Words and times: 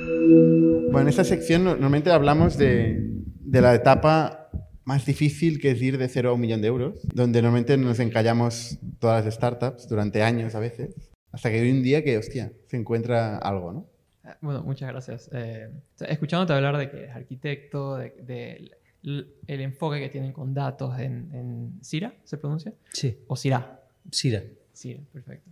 Bueno, 0.00 1.00
en 1.00 1.08
esta 1.08 1.24
sección 1.24 1.64
normalmente 1.64 2.10
hablamos 2.10 2.56
de, 2.56 2.96
de 3.40 3.60
la 3.60 3.74
etapa 3.74 4.50
más 4.84 5.04
difícil 5.04 5.60
que 5.60 5.72
es 5.72 5.82
ir 5.82 5.98
de 5.98 6.08
cero 6.08 6.30
a 6.30 6.32
un 6.34 6.40
millón 6.40 6.62
de 6.62 6.68
euros, 6.68 7.00
donde 7.12 7.42
normalmente 7.42 7.76
nos 7.76 7.98
encallamos 7.98 8.78
todas 9.00 9.24
las 9.24 9.34
startups 9.34 9.88
durante 9.88 10.22
años 10.22 10.54
a 10.54 10.60
veces, 10.60 10.94
hasta 11.32 11.50
que 11.50 11.60
hay 11.60 11.70
un 11.70 11.82
día 11.82 12.04
que, 12.04 12.16
hostia, 12.18 12.52
se 12.66 12.76
encuentra 12.76 13.36
algo, 13.38 13.72
¿no? 13.72 13.86
Ah, 14.24 14.36
Bueno, 14.40 14.62
muchas 14.62 14.88
gracias. 14.90 15.28
Eh, 15.32 15.68
escuchándote 16.08 16.52
hablar 16.52 16.76
de 16.78 16.90
que 16.90 17.04
es 17.04 17.10
arquitecto, 17.10 17.96
de, 17.96 18.10
de 18.22 18.70
el, 19.02 19.34
el 19.46 19.60
enfoque 19.60 20.00
que 20.00 20.08
tienen 20.08 20.32
con 20.32 20.54
datos 20.54 20.98
en, 21.00 21.30
en 21.34 21.78
Cira, 21.82 22.14
¿se 22.24 22.38
pronuncia? 22.38 22.72
Sí, 22.92 23.18
¿O 23.26 23.36
Cira? 23.36 23.80
Sira. 24.10 24.42
Cira, 24.72 25.00
perfecto. 25.12 25.50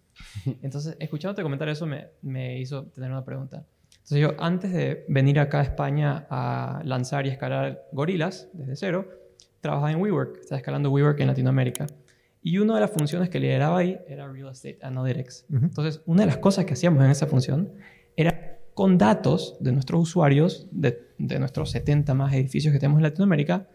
Entonces, 0.62 0.96
escuchándote 1.00 1.42
comentar 1.42 1.68
eso 1.68 1.86
me, 1.86 2.06
me 2.22 2.60
hizo 2.60 2.84
tener 2.86 3.10
una 3.10 3.24
pregunta. 3.24 3.66
Entonces 4.04 4.20
yo, 4.20 4.34
antes 4.38 4.70
de 4.70 5.06
venir 5.08 5.40
acá 5.40 5.60
a 5.60 5.62
España 5.62 6.26
a 6.28 6.82
lanzar 6.84 7.26
y 7.26 7.30
escalar 7.30 7.88
gorilas 7.90 8.50
desde 8.52 8.76
cero, 8.76 9.08
trabajaba 9.62 9.92
en 9.92 10.00
WeWork, 10.02 10.40
estaba 10.40 10.58
escalando 10.58 10.90
WeWork 10.90 11.18
en 11.20 11.28
Latinoamérica. 11.28 11.86
Y 12.42 12.58
una 12.58 12.74
de 12.74 12.82
las 12.82 12.90
funciones 12.90 13.30
que 13.30 13.40
lideraba 13.40 13.78
ahí 13.78 13.98
era 14.06 14.30
Real 14.30 14.52
Estate 14.52 14.78
Analytics. 14.82 15.46
Entonces, 15.50 16.02
una 16.04 16.20
de 16.20 16.26
las 16.26 16.36
cosas 16.36 16.66
que 16.66 16.74
hacíamos 16.74 17.02
en 17.02 17.10
esa 17.10 17.26
función 17.26 17.72
era 18.14 18.58
con 18.74 18.98
datos 18.98 19.56
de 19.60 19.72
nuestros 19.72 20.02
usuarios, 20.02 20.68
de, 20.70 21.08
de 21.16 21.38
nuestros 21.38 21.70
70 21.70 22.12
más 22.12 22.34
edificios 22.34 22.74
que 22.74 22.78
tenemos 22.78 22.98
en 22.98 23.04
Latinoamérica, 23.04 23.66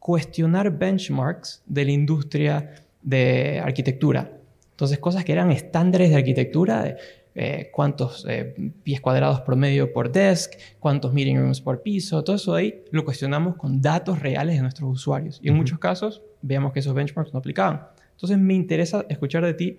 cuestionar 0.00 0.76
benchmarks 0.76 1.62
de 1.66 1.84
la 1.84 1.92
industria 1.92 2.74
de 3.00 3.60
arquitectura. 3.60 4.32
Entonces, 4.72 4.98
cosas 4.98 5.24
que 5.24 5.30
eran 5.30 5.52
estándares 5.52 6.10
de 6.10 6.16
arquitectura, 6.16 6.82
de, 6.82 6.96
eh, 7.40 7.70
cuántos 7.72 8.26
eh, 8.28 8.72
pies 8.82 9.00
cuadrados 9.00 9.42
promedio 9.42 9.92
por 9.92 10.10
desk, 10.10 10.54
cuántos 10.80 11.14
meeting 11.14 11.36
rooms 11.36 11.60
por 11.60 11.82
piso, 11.82 12.24
todo 12.24 12.34
eso 12.34 12.54
de 12.54 12.60
ahí 12.60 12.84
lo 12.90 13.04
cuestionamos 13.04 13.54
con 13.54 13.80
datos 13.80 14.18
reales 14.18 14.56
de 14.56 14.62
nuestros 14.62 14.90
usuarios. 14.90 15.38
Y 15.40 15.46
en 15.46 15.54
Ujú. 15.54 15.62
muchos 15.62 15.78
casos 15.78 16.20
veíamos 16.42 16.72
que 16.72 16.80
esos 16.80 16.94
benchmarks 16.94 17.32
no 17.32 17.38
aplicaban. 17.38 17.82
Entonces, 18.10 18.38
me 18.38 18.54
interesa 18.54 19.06
escuchar 19.08 19.44
de 19.44 19.54
ti 19.54 19.78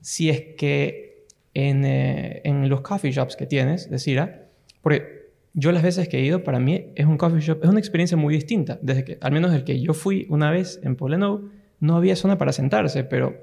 si 0.00 0.30
es 0.30 0.54
que 0.56 1.26
en, 1.52 1.84
eh, 1.84 2.42
en 2.44 2.68
los 2.68 2.82
coffee 2.82 3.10
shops 3.10 3.34
que 3.34 3.46
tienes 3.46 3.90
de 3.90 3.98
Cira, 3.98 4.48
porque 4.80 5.32
yo 5.52 5.72
las 5.72 5.82
veces 5.82 6.08
que 6.08 6.18
he 6.18 6.20
ido, 6.20 6.44
para 6.44 6.60
mí 6.60 6.92
es 6.94 7.06
un 7.06 7.16
coffee 7.18 7.40
shop, 7.40 7.64
es 7.64 7.70
una 7.70 7.80
experiencia 7.80 8.16
muy 8.16 8.32
distinta. 8.34 8.78
Desde 8.82 9.04
que, 9.04 9.18
al 9.20 9.32
menos 9.32 9.52
el 9.52 9.64
que 9.64 9.80
yo 9.80 9.94
fui 9.94 10.28
una 10.30 10.52
vez 10.52 10.78
en 10.84 10.94
Poleno, 10.94 11.50
no 11.80 11.96
había 11.96 12.14
zona 12.14 12.38
para 12.38 12.52
sentarse, 12.52 13.02
pero 13.02 13.34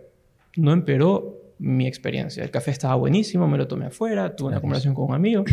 no 0.55 0.71
empeoró 0.71 1.40
mi 1.61 1.85
experiencia. 1.87 2.43
El 2.43 2.49
café 2.49 2.71
estaba 2.71 2.95
buenísimo, 2.95 3.47
me 3.47 3.57
lo 3.57 3.67
tomé 3.67 3.85
afuera, 3.85 4.35
tuve 4.35 4.47
una 4.47 4.55
Gracias. 4.55 4.61
conversación 4.61 4.93
con 4.95 5.05
un 5.09 5.13
amigo. 5.15 5.43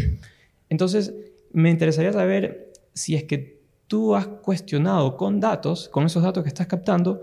Entonces, 0.71 1.15
me 1.53 1.71
interesaría 1.71 2.13
saber 2.13 2.73
si 2.95 3.15
es 3.15 3.25
que 3.25 3.61
tú 3.87 4.15
has 4.17 4.27
cuestionado 4.27 5.17
con 5.17 5.39
datos, 5.39 5.89
con 5.91 6.07
esos 6.07 6.23
datos 6.23 6.43
que 6.43 6.49
estás 6.49 6.67
captando, 6.67 7.23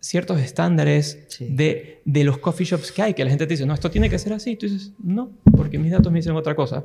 ciertos 0.00 0.40
estándares 0.40 1.24
Sí. 1.28 1.46
de, 1.50 2.00
de 2.04 2.24
los 2.24 2.38
coffee 2.38 2.64
shops 2.66 2.90
que 2.92 3.02
hay, 3.02 3.14
que 3.14 3.22
la 3.24 3.30
gente 3.30 3.46
te 3.46 3.52
dice, 3.54 3.66
no, 3.66 3.74
esto 3.74 3.90
tiene 3.90 4.08
que 4.08 4.18
ser 4.18 4.32
así. 4.32 4.56
Tú 4.56 4.66
dices, 4.66 4.92
no, 5.02 5.30
porque 5.56 5.78
mis 5.78 5.90
datos 5.92 6.10
me 6.12 6.18
dicen 6.18 6.34
otra 6.34 6.54
cosa. 6.56 6.84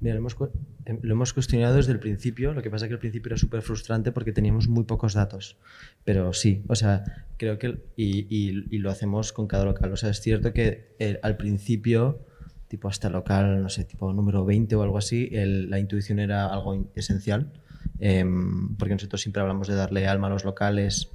Mira, 0.00 0.14
lo 0.14 0.20
hemos, 0.20 0.36
em, 0.84 0.98
lo 1.02 1.12
hemos 1.14 1.32
cuestionado 1.32 1.76
desde 1.76 1.92
el 1.92 1.98
principio, 2.00 2.52
lo 2.54 2.62
que 2.62 2.70
pasa 2.70 2.84
es 2.86 2.88
que 2.88 2.94
al 2.94 3.00
principio 3.00 3.30
era 3.30 3.36
súper 3.36 3.62
frustrante 3.62 4.12
porque 4.12 4.32
teníamos 4.32 4.68
muy 4.68 4.84
pocos 4.84 5.14
datos. 5.14 5.56
Pero 6.04 6.32
sí, 6.32 6.62
o 6.68 6.74
sea, 6.76 7.26
creo 7.36 7.58
que, 7.58 7.78
y, 7.96 8.26
y- 8.34 8.64
y 8.70 8.78
lo 8.78 8.90
hacemos 8.90 9.32
con 9.32 9.46
cada 9.48 9.64
local. 9.64 9.92
O 9.92 9.96
sea, 9.96 10.10
es 10.10 10.20
cierto 10.20 10.52
que 10.52 10.94
al 11.22 11.36
principio, 11.36 12.20
tipo 12.68 12.88
hasta 12.88 13.10
local, 13.10 13.60
no 13.62 13.68
sé, 13.68 13.84
tipo 13.84 14.12
número 14.12 14.44
20 14.44 14.74
o 14.76 14.82
algo 14.82 14.98
así, 14.98 15.28
el- 15.32 15.68
la 15.68 15.78
intuición 15.78 16.18
era 16.20 16.46
algo 16.46 16.88
esencial, 16.94 17.52
em, 17.98 18.76
porque 18.76 18.94
nosotros 18.94 19.20
siempre 19.20 19.42
hablamos 19.42 19.66
de 19.68 19.74
darle 19.74 20.06
alma 20.06 20.28
a 20.28 20.30
los 20.30 20.44
locales. 20.44 21.10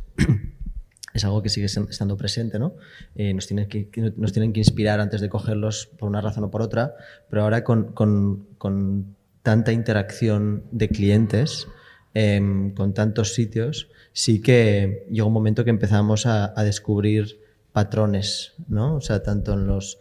Es 1.14 1.26
algo 1.26 1.42
que 1.42 1.50
sigue 1.50 1.66
estando 1.66 2.18
presente, 2.18 2.60
¿no? 2.60 2.76
Eh, 3.16 3.34
nos, 3.34 3.48
tienen 3.48 3.68
que, 3.68 4.60
inspirar 4.60 5.00
antes 5.00 5.22
de 5.22 5.30
cogerlos 5.30 5.90
por 5.98 6.10
una 6.10 6.22
razón 6.22 6.44
o 6.44 6.52
por 6.52 6.62
otra, 6.62 6.96
pero 7.30 7.44
ahora 7.44 7.64
con 7.64 9.16
tanta 9.48 9.72
interacción 9.72 10.64
de 10.72 10.90
clientes, 10.90 11.70
em, 12.14 12.74
con 12.74 12.94
tantos 12.94 13.34
sitios, 13.34 13.88
sí 14.12 14.42
que 14.42 15.08
llegó 15.10 15.28
un 15.28 15.34
momento 15.34 15.64
que 15.64 15.70
empezamos 15.70 16.26
a, 16.26 16.54
a 16.60 16.66
descubrir 16.66 17.40
patrones, 17.72 18.56
¿no? 18.68 18.96
O 18.96 19.02
sea, 19.02 19.24
tanto 19.24 19.54
en 19.54 19.66
los... 19.66 20.00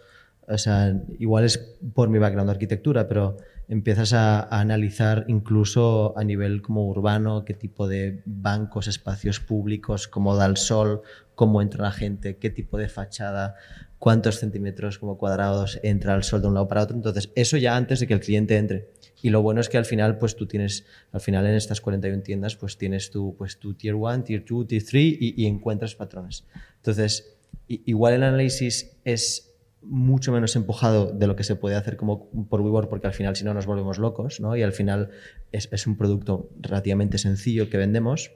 O 0.48 0.58
sea, 0.58 1.00
igual 1.20 1.44
es 1.44 1.58
por 1.94 2.08
mi 2.08 2.18
background 2.18 2.48
de 2.48 2.54
arquitectura, 2.54 3.06
pero 3.06 3.36
empiezas 3.68 4.12
a, 4.12 4.42
analizar 4.42 5.24
incluso 5.28 6.16
a 6.16 6.24
nivel 6.24 6.62
como 6.62 6.86
urbano 6.86 7.44
qué 7.44 7.54
tipo 7.54 7.88
de 7.88 8.22
bancos, 8.24 8.86
espacios 8.88 9.40
públicos, 9.40 10.08
cómo 10.08 10.36
da 10.36 10.46
el 10.46 10.56
sol, 10.56 11.02
cómo 11.34 11.62
entra 11.62 11.84
la 11.84 11.92
gente, 11.92 12.36
qué 12.36 12.50
tipo 12.50 12.78
de 12.78 12.88
fachada, 12.88 13.56
cuántos 13.98 14.38
centímetros 14.38 14.98
como 14.98 15.18
cuadrados 15.18 15.80
entra 15.82 16.14
el 16.14 16.22
sol 16.22 16.42
de 16.42 16.48
un 16.48 16.54
lado 16.54 16.68
para 16.68 16.82
otro. 16.82 16.96
Entonces, 16.96 17.30
eso 17.34 17.56
ya 17.56 17.76
antes 17.76 18.00
de 18.00 18.06
que 18.06 18.14
el 18.14 18.20
cliente 18.20 18.56
entre. 18.56 18.90
Y 19.22 19.30
lo 19.30 19.42
bueno 19.42 19.60
es 19.60 19.68
que 19.68 19.78
al 19.78 19.84
final, 19.84 20.18
pues 20.18 20.36
tú 20.36 20.46
tienes, 20.46 20.84
al 21.10 21.20
final 21.20 21.46
en 21.46 21.54
estas 21.54 21.80
41 21.80 22.22
tiendas, 22.22 22.54
pues 22.54 22.76
tienes 22.76 23.10
tu, 23.10 23.34
pues, 23.36 23.58
tu 23.58 23.74
tier 23.74 23.94
1, 23.94 24.24
tier 24.24 24.44
2, 24.48 24.66
tier 24.66 24.82
3 24.84 25.02
y, 25.02 25.42
y 25.42 25.46
encuentras 25.46 25.94
patrones. 25.94 26.44
Entonces, 26.76 27.36
igual 27.66 28.14
el 28.14 28.22
análisis 28.22 28.96
es 29.04 29.55
mucho 29.88 30.32
menos 30.32 30.56
empujado 30.56 31.12
de 31.12 31.26
lo 31.26 31.36
que 31.36 31.44
se 31.44 31.54
puede 31.56 31.76
hacer 31.76 31.96
como 31.96 32.28
por 32.48 32.60
WeWork, 32.60 32.88
porque 32.88 33.06
al 33.06 33.12
final 33.14 33.36
si 33.36 33.44
no 33.44 33.54
nos 33.54 33.66
volvemos 33.66 33.98
locos, 33.98 34.40
¿no? 34.40 34.56
Y 34.56 34.62
al 34.62 34.72
final 34.72 35.10
es, 35.52 35.68
es 35.72 35.86
un 35.86 35.96
producto 35.96 36.48
relativamente 36.60 37.18
sencillo 37.18 37.70
que 37.70 37.76
vendemos, 37.78 38.32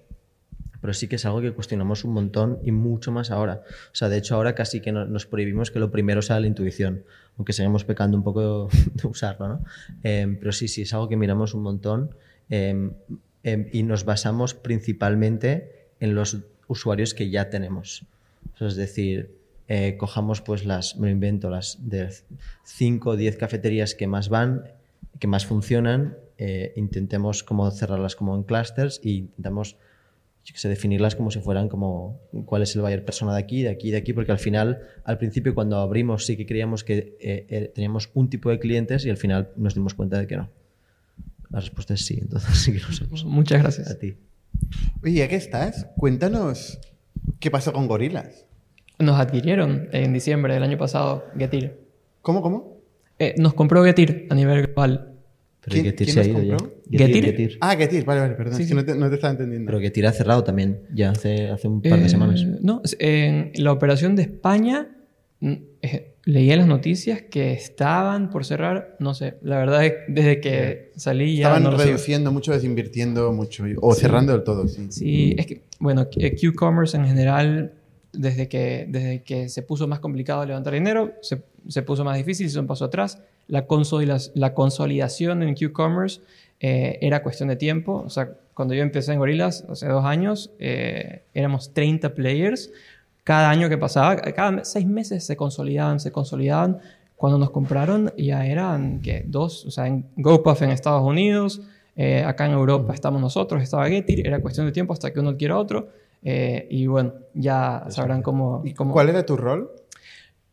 pero 0.81 0.93
sí 0.95 1.09
que 1.09 1.17
es 1.17 1.27
algo 1.27 1.41
que 1.43 1.53
cuestionamos 1.53 2.05
un 2.05 2.13
montón 2.15 2.59
y 2.63 2.73
mucho 2.73 3.13
más 3.13 3.31
ahora. 3.31 3.63
O 3.93 3.95
sea, 3.95 4.09
de 4.09 4.17
hecho 4.19 4.35
ahora 4.37 4.55
casi 4.55 4.81
que 4.81 4.93
no- 4.93 5.05
nos 5.05 5.27
prohibimos 5.27 5.71
que 5.71 5.79
lo 5.79 5.91
primero 5.91 6.23
sea 6.23 6.41
la 6.41 6.47
intuición, 6.47 7.03
aunque 7.37 7.53
seguimos 7.53 7.85
pecando 7.85 8.17
un 8.17 8.23
poco 8.25 8.69
de 8.95 9.07
usarlo, 9.09 9.49
¿no? 9.49 9.65
Eh, 10.05 10.37
pero 10.39 10.53
sí, 10.53 10.69
sí, 10.69 10.83
es 10.83 10.95
algo 10.95 11.09
que 11.09 11.17
miramos 11.17 11.53
un 11.55 11.63
montón 11.63 12.15
eh, 12.49 12.91
eh, 13.45 13.69
y 13.73 13.83
nos 13.83 14.05
basamos 14.05 14.55
principalmente 14.55 15.89
en 16.01 16.15
los 16.15 16.39
usuarios 16.69 17.13
que 17.15 17.29
ya 17.31 17.51
tenemos. 17.51 18.05
Es 18.61 18.77
decir, 18.77 19.35
eh, 19.73 19.97
cojamos 19.97 20.41
pues 20.41 20.65
las, 20.65 20.97
me 20.97 21.07
lo 21.07 21.13
invento, 21.13 21.49
las 21.49 21.79
de 21.89 22.13
5 22.65 23.11
o 23.11 23.17
10 23.17 23.37
cafeterías 23.37 23.95
que 23.95 24.09
más 24.09 24.29
van, 24.29 24.65
que 25.21 25.29
más 25.29 25.47
funcionan, 25.47 26.17
eh, 26.39 26.73
intentemos 26.75 27.45
como 27.45 27.71
cerrarlas 27.71 28.17
como 28.17 28.35
en 28.35 28.43
clusters 28.43 29.01
y 29.05 29.19
intentamos 29.19 29.77
yo 30.45 30.55
qué 30.55 30.59
sé, 30.59 30.69
definirlas 30.69 31.15
como 31.15 31.31
si 31.31 31.39
fueran 31.39 31.69
como 31.69 32.19
cuál 32.47 32.63
es 32.63 32.75
el 32.75 32.83
buyer 32.83 33.05
persona 33.05 33.33
de 33.33 33.39
aquí, 33.39 33.63
de 33.63 33.69
aquí, 33.69 33.93
de 33.93 33.99
aquí, 33.99 34.13
porque 34.13 34.33
al 34.33 34.41
final, 34.41 34.81
al 35.05 35.19
principio 35.19 35.55
cuando 35.55 35.77
abrimos 35.77 36.27
sí 36.27 36.37
que 36.37 36.47
creíamos 36.47 36.83
que 36.83 37.17
eh, 37.21 37.47
eh, 37.49 37.71
teníamos 37.73 38.11
un 38.15 38.29
tipo 38.29 38.51
de 38.51 38.59
clientes 38.59 39.05
y 39.05 39.11
al 39.11 39.19
final 39.19 39.51
nos 39.55 39.75
dimos 39.75 39.95
cuenta 39.95 40.19
de 40.19 40.27
que 40.27 40.37
no. 40.37 40.51
La 41.51 41.61
respuesta 41.61 41.95
es 41.95 42.05
sí, 42.05 42.19
entonces 42.21 42.59
sí 42.59 42.73
que 42.73 42.81
lo 42.81 42.91
sabemos. 42.91 43.25
Muchas 43.27 43.63
gracias. 43.63 43.89
A 43.89 43.99
ti. 43.99 44.17
Oye, 45.05 45.15
ya 45.15 45.29
que 45.29 45.37
estás, 45.37 45.87
cuéntanos 45.97 46.81
qué 47.39 47.53
pasó 47.53 47.73
con 47.73 47.87
Gorilas. 47.87 48.47
Nos 49.01 49.19
adquirieron 49.19 49.89
en 49.93 50.13
diciembre 50.13 50.55
del 50.55 50.63
año 50.63 50.79
pasado 50.79 51.25
Getir. 51.37 51.79
¿Cómo, 52.23 52.43
cómo? 52.43 52.77
Eh, 53.19 53.35
nos 53.39 53.55
compró 53.55 53.83
Getir 53.85 54.27
a 54.31 54.35
nivel 54.35 54.67
global. 54.67 55.07
Pero 55.63 55.75
¿Quién- 55.75 55.85
Getir 55.87 56.07
quién 56.07 56.15
se 56.15 56.21
ha 56.21 56.23
nos 56.25 56.43
ido 56.43 56.43
ya. 56.43 56.57
compró? 56.57 56.79
¿Getir? 56.91 57.59
Ah, 57.61 57.77
Getir, 57.77 58.05
vale, 58.05 58.21
vale, 58.21 58.35
perdón. 58.35 58.55
Sí, 58.57 58.65
sí. 58.65 58.75
no 58.75 58.85
te, 58.85 58.95
no 58.95 59.09
te 59.09 59.15
estaba 59.17 59.33
entendiendo. 59.33 59.67
Pero 59.67 59.81
Getir 59.81 60.07
ha 60.07 60.13
cerrado 60.13 60.43
también, 60.45 60.81
ya 60.95 61.11
hace, 61.11 61.49
hace 61.51 61.69
un 61.69 61.83
par 61.83 61.99
de 62.01 62.07
Eh, 62.07 62.09
semanas. 62.09 62.45
No, 62.63 62.81
en 62.99 63.53
la 63.57 63.73
operación 63.73 64.17
de 64.17 64.23
España 64.23 64.89
mm, 65.41 65.53
eh, 65.83 66.15
leí 66.25 66.51
en 66.51 66.59
las 66.61 66.67
noticias 66.69 67.23
que 67.23 67.53
estaban 67.53 68.31
por 68.31 68.45
cerrar, 68.47 68.97
no 69.01 69.13
sé, 69.15 69.35
la 69.43 69.59
verdad 69.59 69.85
es 69.85 69.93
que 69.93 69.99
desde 70.13 70.41
que 70.41 70.93
salí 70.97 71.37
ya 71.37 71.49
Estaban 71.55 71.63
no 71.65 71.77
reduciendo 71.77 72.33
mucho, 72.33 72.53
desinvirtiendo 72.53 73.33
mucho. 73.33 73.65
O 73.81 73.95
cerrando 73.95 74.33
del 74.33 74.43
todo, 74.45 74.67
sí. 74.69 74.87
Sí, 74.91 75.35
es 75.39 75.47
que, 75.47 75.63
bueno, 75.79 76.07
Q-Commerce 76.09 76.97
en 76.97 77.07
general, 77.07 77.73
desde 78.13 78.49
que, 78.49 78.87
desde 78.89 79.23
que 79.23 79.49
se 79.49 79.63
puso 79.63 79.87
más 79.87 80.01
complicado 80.01 80.45
levantar 80.45 80.75
dinero, 80.75 81.13
se, 81.23 81.43
se 81.69 81.83
puso 81.83 82.05
más 82.05 82.17
difícil, 82.17 82.47
hizo 82.47 82.61
un 82.61 82.67
paso 82.67 82.85
atrás. 82.85 83.19
La, 83.49 83.67
la 84.35 84.55
consolidación 84.55 85.43
en 85.43 85.55
Q-Commerce 85.55 86.21
eh, 86.61 86.99
era 87.01 87.23
cuestión 87.23 87.49
de 87.49 87.57
tiempo. 87.57 88.03
O 88.07 88.11
sea, 88.11 88.31
cuando 88.55 88.75
yo 88.75 88.83
empecé 88.83 89.13
en 89.13 89.19
Gorillas, 89.19 89.65
hace 89.69 89.89
dos 89.89 90.05
años, 90.05 90.51
eh, 90.59 91.23
éramos 91.35 91.73
30 91.73 92.15
players. 92.15 92.71
Cada 93.25 93.51
año 93.51 93.69
que 93.69 93.79
pasaba, 93.79 94.17
cada 94.17 94.65
seis 94.65 94.87
meses 94.87 95.25
se 95.25 95.37
consolidaban, 95.37 96.01
se 96.01 96.13
consolidaban. 96.13 96.79
Cuando 97.17 97.39
nos 97.39 97.51
compraron 97.51 98.13
ya 98.17 98.47
eran. 98.47 99.03
Dos, 99.27 99.67
o 99.67 99.71
sea, 99.71 99.87
en 99.87 100.07
GoPuff 100.17 100.63
en 100.63 100.71
Estados 100.71 101.03
Unidos, 101.03 101.61
eh, 101.97 102.25
acá 102.25 102.47
en 102.47 102.53
Europa 102.53 102.95
estamos 102.95 103.21
nosotros, 103.21 103.63
estaba 103.63 103.87
Getir, 103.89 104.27
era 104.27 104.41
cuestión 104.41 104.67
de 104.67 104.73
tiempo 104.73 104.93
hasta 104.93 105.13
que 105.13 105.21
uno 105.21 105.31
adquiera 105.31 105.59
otro. 105.59 105.89
Eh, 106.23 106.67
y 106.71 106.87
bueno, 106.87 107.15
ya 107.35 107.87
sabrán 107.89 108.23
cómo... 108.23 108.63
¿Y 108.65 108.75
cómo 108.75 108.93
cuál 108.93 109.09
era 109.09 109.25
tu 109.25 109.37
rol? 109.37 109.71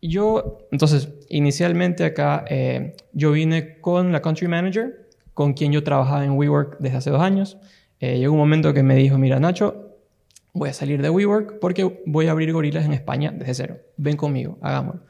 yo, 0.02 0.68
entonces, 0.72 1.10
inicialmente 1.30 2.06
acá, 2.06 2.46
eh, 2.50 2.96
yo 3.14 3.32
vine 3.32 3.80
con 3.80 4.12
la 4.12 4.22
country 4.22 4.48
manager, 4.48 5.10
con 5.34 5.54
quien 5.54 5.72
yo 5.72 5.84
trabajaba 5.84 6.24
en 6.24 6.32
WeWork 6.32 6.78
desde 6.80 6.98
hace 6.98 7.10
dos 7.10 7.22
años. 7.22 7.58
Eh, 8.00 8.20
llegó 8.20 8.34
un 8.34 8.40
momento 8.40 8.74
que 8.74 8.84
me 8.84 8.96
dijo, 8.96 9.18
mira 9.18 9.40
Nacho, 9.40 9.98
voy 10.54 10.70
a 10.70 10.74
salir 10.74 11.02
de 11.02 11.10
WeWork 11.10 11.60
porque 11.60 12.02
voy 12.06 12.28
a 12.28 12.32
abrir 12.32 12.54
gorilas 12.54 12.86
en 12.86 12.94
España 12.94 13.32
desde 13.36 13.54
cero. 13.54 13.78
Ven 13.98 14.18
conmigo, 14.18 14.58
hagámoslo. 14.62 15.02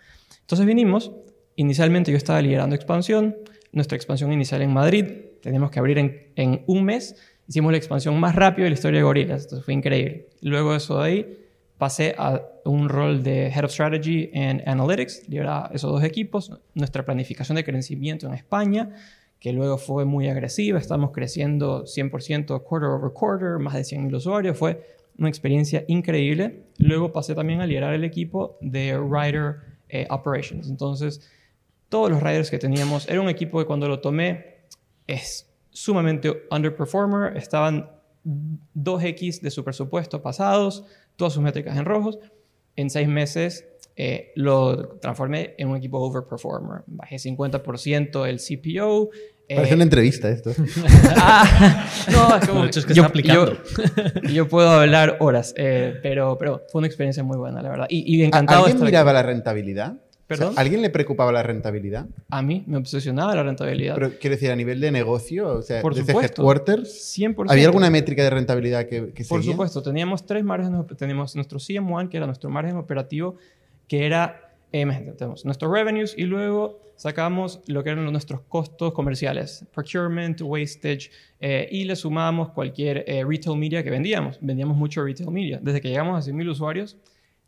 Entonces 0.41 0.65
vinimos, 0.65 1.11
inicialmente 1.55 2.11
yo 2.11 2.17
estaba 2.17 2.41
liderando 2.41 2.75
expansión, 2.75 3.35
nuestra 3.71 3.95
expansión 3.95 4.31
inicial 4.31 4.61
en 4.61 4.73
Madrid, 4.73 5.05
teníamos 5.41 5.71
que 5.71 5.79
abrir 5.79 5.97
en, 5.97 6.31
en 6.35 6.63
un 6.67 6.83
mes, 6.83 7.15
hicimos 7.47 7.71
la 7.71 7.77
expansión 7.77 8.19
más 8.19 8.35
rápida 8.35 8.65
de 8.65 8.71
la 8.71 8.73
historia 8.75 8.99
de 8.99 9.03
gorilas, 9.03 9.43
entonces 9.43 9.65
fue 9.65 9.73
increíble. 9.73 10.27
Luego 10.41 10.71
de 10.71 10.77
eso 10.77 10.99
de 10.99 11.05
ahí, 11.05 11.39
pasé 11.77 12.15
a 12.17 12.41
un 12.65 12.89
rol 12.89 13.23
de 13.23 13.47
Head 13.47 13.65
of 13.65 13.71
Strategy 13.71 14.29
en 14.33 14.63
Analytics, 14.65 15.29
lideraba 15.29 15.69
esos 15.73 15.91
dos 15.91 16.03
equipos, 16.03 16.51
nuestra 16.73 17.05
planificación 17.05 17.55
de 17.55 17.63
crecimiento 17.63 18.27
en 18.27 18.33
España, 18.33 18.95
que 19.39 19.53
luego 19.53 19.77
fue 19.77 20.05
muy 20.05 20.27
agresiva, 20.27 20.79
estamos 20.79 21.11
creciendo 21.11 21.85
100% 21.85 22.63
quarter 22.63 22.89
over 22.89 23.11
quarter, 23.13 23.59
más 23.59 23.75
de 23.75 23.81
100.000 23.81 24.15
usuarios, 24.15 24.57
fue 24.57 24.97
una 25.17 25.29
experiencia 25.29 25.83
increíble. 25.87 26.63
Luego 26.77 27.11
pasé 27.11 27.35
también 27.35 27.61
a 27.61 27.67
liderar 27.67 27.93
el 27.93 28.03
equipo 28.03 28.57
de 28.61 28.97
Rider 28.97 29.57
eh, 29.89 30.07
Operations. 30.09 30.69
Entonces, 30.69 31.29
todos 31.89 32.11
los 32.11 32.21
riders 32.21 32.49
que 32.49 32.57
teníamos, 32.57 33.07
era 33.07 33.21
un 33.21 33.29
equipo 33.29 33.59
que 33.59 33.65
cuando 33.65 33.87
lo 33.87 33.99
tomé 33.99 34.57
es 35.05 35.46
sumamente 35.77 36.47
underperformer, 36.49 37.37
estaban 37.37 37.87
2X 38.25 39.41
de 39.41 39.51
su 39.51 39.63
presupuesto 39.63 40.23
pasados, 40.23 40.83
todas 41.15 41.33
sus 41.33 41.43
métricas 41.43 41.77
en 41.77 41.85
rojos. 41.85 42.17
En 42.75 42.89
seis 42.89 43.07
meses 43.07 43.65
eh, 43.95 44.31
lo 44.35 44.97
transformé 44.99 45.53
en 45.59 45.67
un 45.67 45.77
equipo 45.77 45.99
overperformer. 45.99 46.81
Bajé 46.87 47.17
50% 47.17 48.27
el 48.27 48.39
CPO. 48.39 49.09
Parece 49.47 49.71
eh, 49.71 49.75
una 49.75 49.83
entrevista 49.83 50.29
esto. 50.29 50.51
Ah, 51.15 51.87
no, 52.11 52.35
es 52.37 52.47
como 52.47 52.65
es 52.65 52.85
que 52.85 52.93
yo, 52.95 53.05
aplicando. 53.05 53.53
Yo, 54.23 54.29
yo 54.29 54.47
puedo 54.47 54.69
hablar 54.69 55.17
horas, 55.19 55.53
eh, 55.57 55.93
pero, 56.01 56.37
pero 56.39 56.63
fue 56.71 56.79
una 56.79 56.87
experiencia 56.87 57.23
muy 57.23 57.37
buena, 57.37 57.61
la 57.61 57.69
verdad. 57.69 57.85
Y, 57.89 58.15
y 58.15 58.23
encantado 58.23 58.61
de 58.61 58.71
¿Alguien 58.71 58.77
estar 58.77 58.87
miraba 58.87 59.11
aquí. 59.11 59.15
la 59.15 59.23
rentabilidad? 59.23 59.97
¿Perdón? 60.27 60.49
O 60.49 60.53
sea, 60.53 60.61
¿Alguien 60.61 60.81
le 60.81 60.89
preocupaba 60.89 61.31
la 61.31 61.41
rentabilidad? 61.41 62.05
A 62.29 62.41
mí 62.41 62.63
me 62.67 62.77
obsesionaba 62.77 63.33
la 63.33 63.43
rentabilidad. 63.43 63.95
Pero 63.95 64.11
quiero 64.19 64.35
decir, 64.35 64.51
a 64.51 64.55
nivel 64.57 64.81
de 64.81 64.91
negocio, 64.91 65.47
o 65.47 65.61
sea, 65.61 65.81
Por 65.81 65.95
desde 65.95 66.11
supuesto. 66.11 66.41
headquarters, 66.41 67.17
100%. 67.17 67.45
¿había 67.49 67.65
alguna 67.67 67.89
métrica 67.89 68.23
de 68.23 68.29
rentabilidad 68.29 68.85
que, 68.87 69.13
que 69.13 69.23
Por 69.23 69.39
seguía? 69.39 69.53
supuesto, 69.53 69.81
teníamos 69.81 70.25
tres 70.25 70.43
márgenes. 70.43 70.81
Teníamos 70.97 71.33
nuestro 71.35 71.59
CM1, 71.59 72.09
que 72.09 72.17
era 72.17 72.25
nuestro 72.25 72.49
margen 72.49 72.75
operativo, 72.75 73.35
que 73.87 74.05
era, 74.05 74.51
eh, 74.73 75.13
tenemos 75.17 75.45
nuestros 75.45 75.71
revenues 75.71 76.13
y 76.17 76.23
luego 76.23 76.81
sacamos 76.97 77.61
lo 77.67 77.83
que 77.83 77.91
eran 77.91 78.11
nuestros 78.11 78.41
costos 78.49 78.91
comerciales, 78.91 79.63
procurement, 79.73 80.41
wastage, 80.41 81.09
eh, 81.39 81.69
y 81.71 81.85
le 81.85 81.95
sumamos 81.95 82.49
cualquier 82.49 83.05
eh, 83.07 83.23
retail 83.23 83.55
media 83.57 83.81
que 83.81 83.91
vendíamos. 83.91 84.39
Vendíamos 84.41 84.75
mucho 84.75 85.03
retail 85.05 85.31
media. 85.31 85.59
Desde 85.61 85.79
que 85.79 85.87
llegamos 85.89 86.27
a 86.27 86.29
100.000 86.31 86.49
usuarios, 86.49 86.97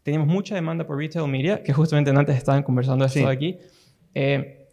teníamos 0.04 0.28
mucha 0.28 0.56
demanda 0.56 0.86
por 0.88 0.98
retail 0.98 1.28
media, 1.28 1.62
que 1.64 1.74
justamente 1.74 2.10
antes 2.12 2.36
estaban 2.38 2.64
conversando 2.64 3.06
esto 3.06 3.20
Sí. 3.20 3.26
de 3.26 3.32
aquí. 3.32 3.58
Eh, 4.16 4.68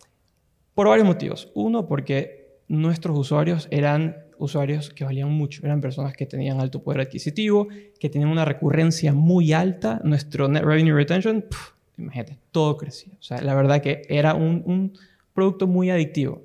por 0.75 0.89
varios 0.89 1.07
motivos. 1.07 1.51
Uno, 1.55 1.87
porque 1.87 2.59
nuestros 2.69 3.19
usuarios 3.19 3.69
eran 3.71 4.17
usuarios 4.39 4.91
que 4.91 5.05
valían 5.05 5.31
mucho, 5.31 5.65
eran 5.65 5.81
personas 5.81 6.13
que 6.13 6.27
tenían 6.27 6.61
alto 6.61 6.83
poder 6.83 7.01
adquisitivo, 7.01 7.69
que 7.99 8.11
tenían 8.11 8.29
una 8.31 8.45
recurrencia 8.45 9.13
muy 9.15 9.53
alta. 9.53 10.01
Nuestro 10.05 10.49
net 10.49 10.63
revenue 10.63 10.93
retention, 10.95 11.43
pf, 11.43 11.73
imagínate, 11.97 12.39
todo 12.51 12.77
crecía. 12.77 13.15
O 13.19 13.23
sea, 13.23 13.41
la 13.41 13.55
verdad 13.55 13.81
que 13.81 14.03
era 14.09 14.35
un, 14.35 14.63
un 14.67 14.93
producto 15.33 15.67
muy 15.67 15.89
adictivo, 15.91 16.43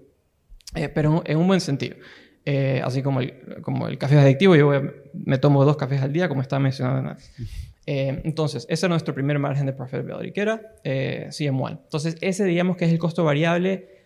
eh, 0.76 0.88
pero 0.90 1.22
en 1.26 1.38
un 1.38 1.48
buen 1.48 1.60
sentido. 1.60 1.98
Eh, 2.46 2.82
así 2.84 3.04
como 3.04 3.20
el, 3.20 3.34
como 3.62 3.88
el 3.90 3.98
café 3.98 4.16
es 4.16 4.22
adictivo, 4.22 4.56
yo 4.56 4.68
voy 4.68 4.78
a- 4.78 4.94
me 5.14 5.38
tomo 5.38 5.64
dos 5.66 5.76
cafés 5.78 6.02
al 6.02 6.14
día, 6.14 6.30
como 6.30 6.42
estaba 6.42 6.60
mencionando 6.62 7.10
antes. 7.12 7.32
Eh, 7.86 8.22
entonces, 8.24 8.66
ese 8.70 8.86
era 8.86 8.92
nuestro 8.92 9.14
primer 9.14 9.40
margen 9.40 9.66
de 9.66 9.74
profitability, 9.74 10.32
que 10.32 10.42
era 10.42 10.62
eh, 10.84 11.28
CM1. 11.30 11.80
Entonces, 11.84 12.16
ese 12.22 12.46
digamos 12.46 12.78
que 12.78 12.86
es 12.86 12.92
el 12.92 13.00
costo 13.00 13.24
variable 13.24 14.02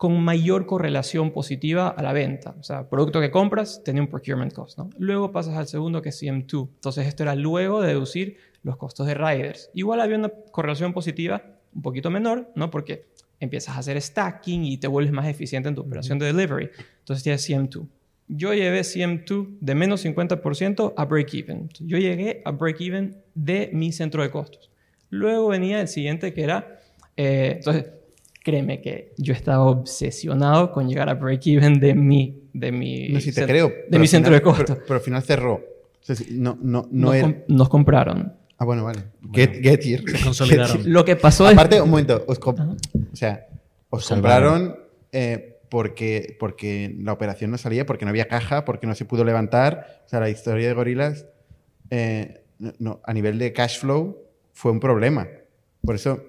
con 0.00 0.18
mayor 0.22 0.64
correlación 0.64 1.30
positiva 1.30 1.88
a 1.88 2.02
la 2.02 2.14
venta. 2.14 2.54
O 2.58 2.62
sea, 2.62 2.88
producto 2.88 3.20
que 3.20 3.30
compras 3.30 3.82
tenía 3.84 4.00
un 4.00 4.08
procurement 4.08 4.50
cost. 4.50 4.78
¿no? 4.78 4.88
Luego 4.98 5.30
pasas 5.30 5.56
al 5.58 5.68
segundo 5.68 6.00
que 6.00 6.08
es 6.08 6.22
CM2. 6.22 6.70
Entonces, 6.76 7.06
esto 7.06 7.22
era 7.22 7.34
luego 7.34 7.82
de 7.82 7.88
deducir 7.88 8.38
los 8.62 8.78
costos 8.78 9.06
de 9.06 9.14
riders. 9.14 9.70
Igual 9.74 10.00
había 10.00 10.16
una 10.16 10.30
correlación 10.52 10.94
positiva 10.94 11.42
un 11.74 11.82
poquito 11.82 12.10
menor, 12.10 12.50
¿no? 12.54 12.70
porque 12.70 13.10
empiezas 13.40 13.76
a 13.76 13.80
hacer 13.80 14.00
stacking 14.00 14.64
y 14.64 14.78
te 14.78 14.86
vuelves 14.86 15.12
más 15.12 15.26
eficiente 15.26 15.68
en 15.68 15.74
tu 15.74 15.82
operación 15.82 16.18
de 16.18 16.32
delivery. 16.32 16.70
Entonces, 17.00 17.22
tienes 17.22 17.46
CM2. 17.46 17.86
Yo 18.32 18.54
llevé 18.54 18.80
CM2 18.82 19.58
de 19.60 19.74
menos 19.74 20.04
50% 20.04 20.94
a 20.96 21.04
break-even. 21.04 21.68
Yo 21.80 21.98
llegué 21.98 22.42
a 22.44 22.52
break-even 22.52 23.16
de 23.34 23.70
mi 23.72 23.90
centro 23.92 24.22
de 24.22 24.30
costos. 24.30 24.70
Luego 25.08 25.48
venía 25.48 25.80
el 25.80 25.88
siguiente 25.88 26.32
que 26.32 26.42
era... 26.44 26.80
eh, 27.16 27.54
entonces, 27.56 27.86
créeme 28.44 28.80
que 28.80 29.12
yo 29.18 29.32
estaba 29.34 29.64
obsesionado 29.64 30.70
con 30.72 30.88
llegar 30.88 31.08
a 31.08 31.14
break-even 31.14 31.80
de 31.80 31.94
mi, 31.94 32.44
de 32.52 32.72
mi, 32.72 33.08
No 33.10 33.20
si 33.20 33.32
te 33.32 33.44
creo. 33.46 33.68
de 33.88 33.98
mi 33.98 34.04
al 34.04 34.08
centro 34.08 34.32
de 34.32 34.38
final- 34.40 34.54
costos. 34.56 34.76
Pero, 34.76 34.86
pero 34.86 34.94
al 34.98 35.00
final 35.04 35.22
cerró. 35.22 35.60
Sí, 36.00 36.14
no, 36.30 36.56
no, 36.62 36.88
no 36.90 37.06
nos, 37.08 37.14
era... 37.16 37.22
com- 37.24 37.34
nos 37.48 37.68
compraron. 37.68 38.32
Ah, 38.58 38.64
bueno, 38.64 38.84
vale. 38.84 39.00
Get, 39.32 39.60
get 39.62 39.80
here. 39.84 40.02
Se 40.06 40.24
consolidaron. 40.24 40.68
Get 40.76 40.80
here. 40.82 40.90
Lo 40.90 41.04
que 41.04 41.16
pasó 41.16 41.46
es... 41.48 41.52
Aparte, 41.54 41.80
un 41.80 41.90
momento. 41.90 42.24
Os 42.26 42.38
o 42.38 42.54
sea, 43.14 43.46
os 43.90 43.98
Os 44.00 44.06
salvaron. 44.06 44.52
compraron 44.68 44.80
eh, 45.12 45.56
porque, 45.70 46.36
porque 46.38 46.94
la 46.98 47.12
operación 47.12 47.50
no 47.50 47.56
salía, 47.58 47.86
porque 47.86 48.04
no 48.04 48.10
había 48.10 48.26
caja, 48.28 48.64
porque 48.64 48.86
no 48.86 48.94
se 48.94 49.04
pudo 49.04 49.24
levantar. 49.24 50.02
O 50.04 50.08
sea, 50.08 50.20
la 50.20 50.28
historia 50.28 50.68
de 50.68 50.74
Gorilas, 50.74 51.26
eh, 51.90 52.42
no- 52.58 52.72
no, 52.78 53.00
a 53.04 53.12
nivel 53.14 53.38
de 53.38 53.52
cash 53.52 53.78
flow, 53.78 54.18
fue 54.52 54.72
un 54.72 54.80
problema. 54.80 55.28
Por 55.82 55.94
eso, 55.94 56.22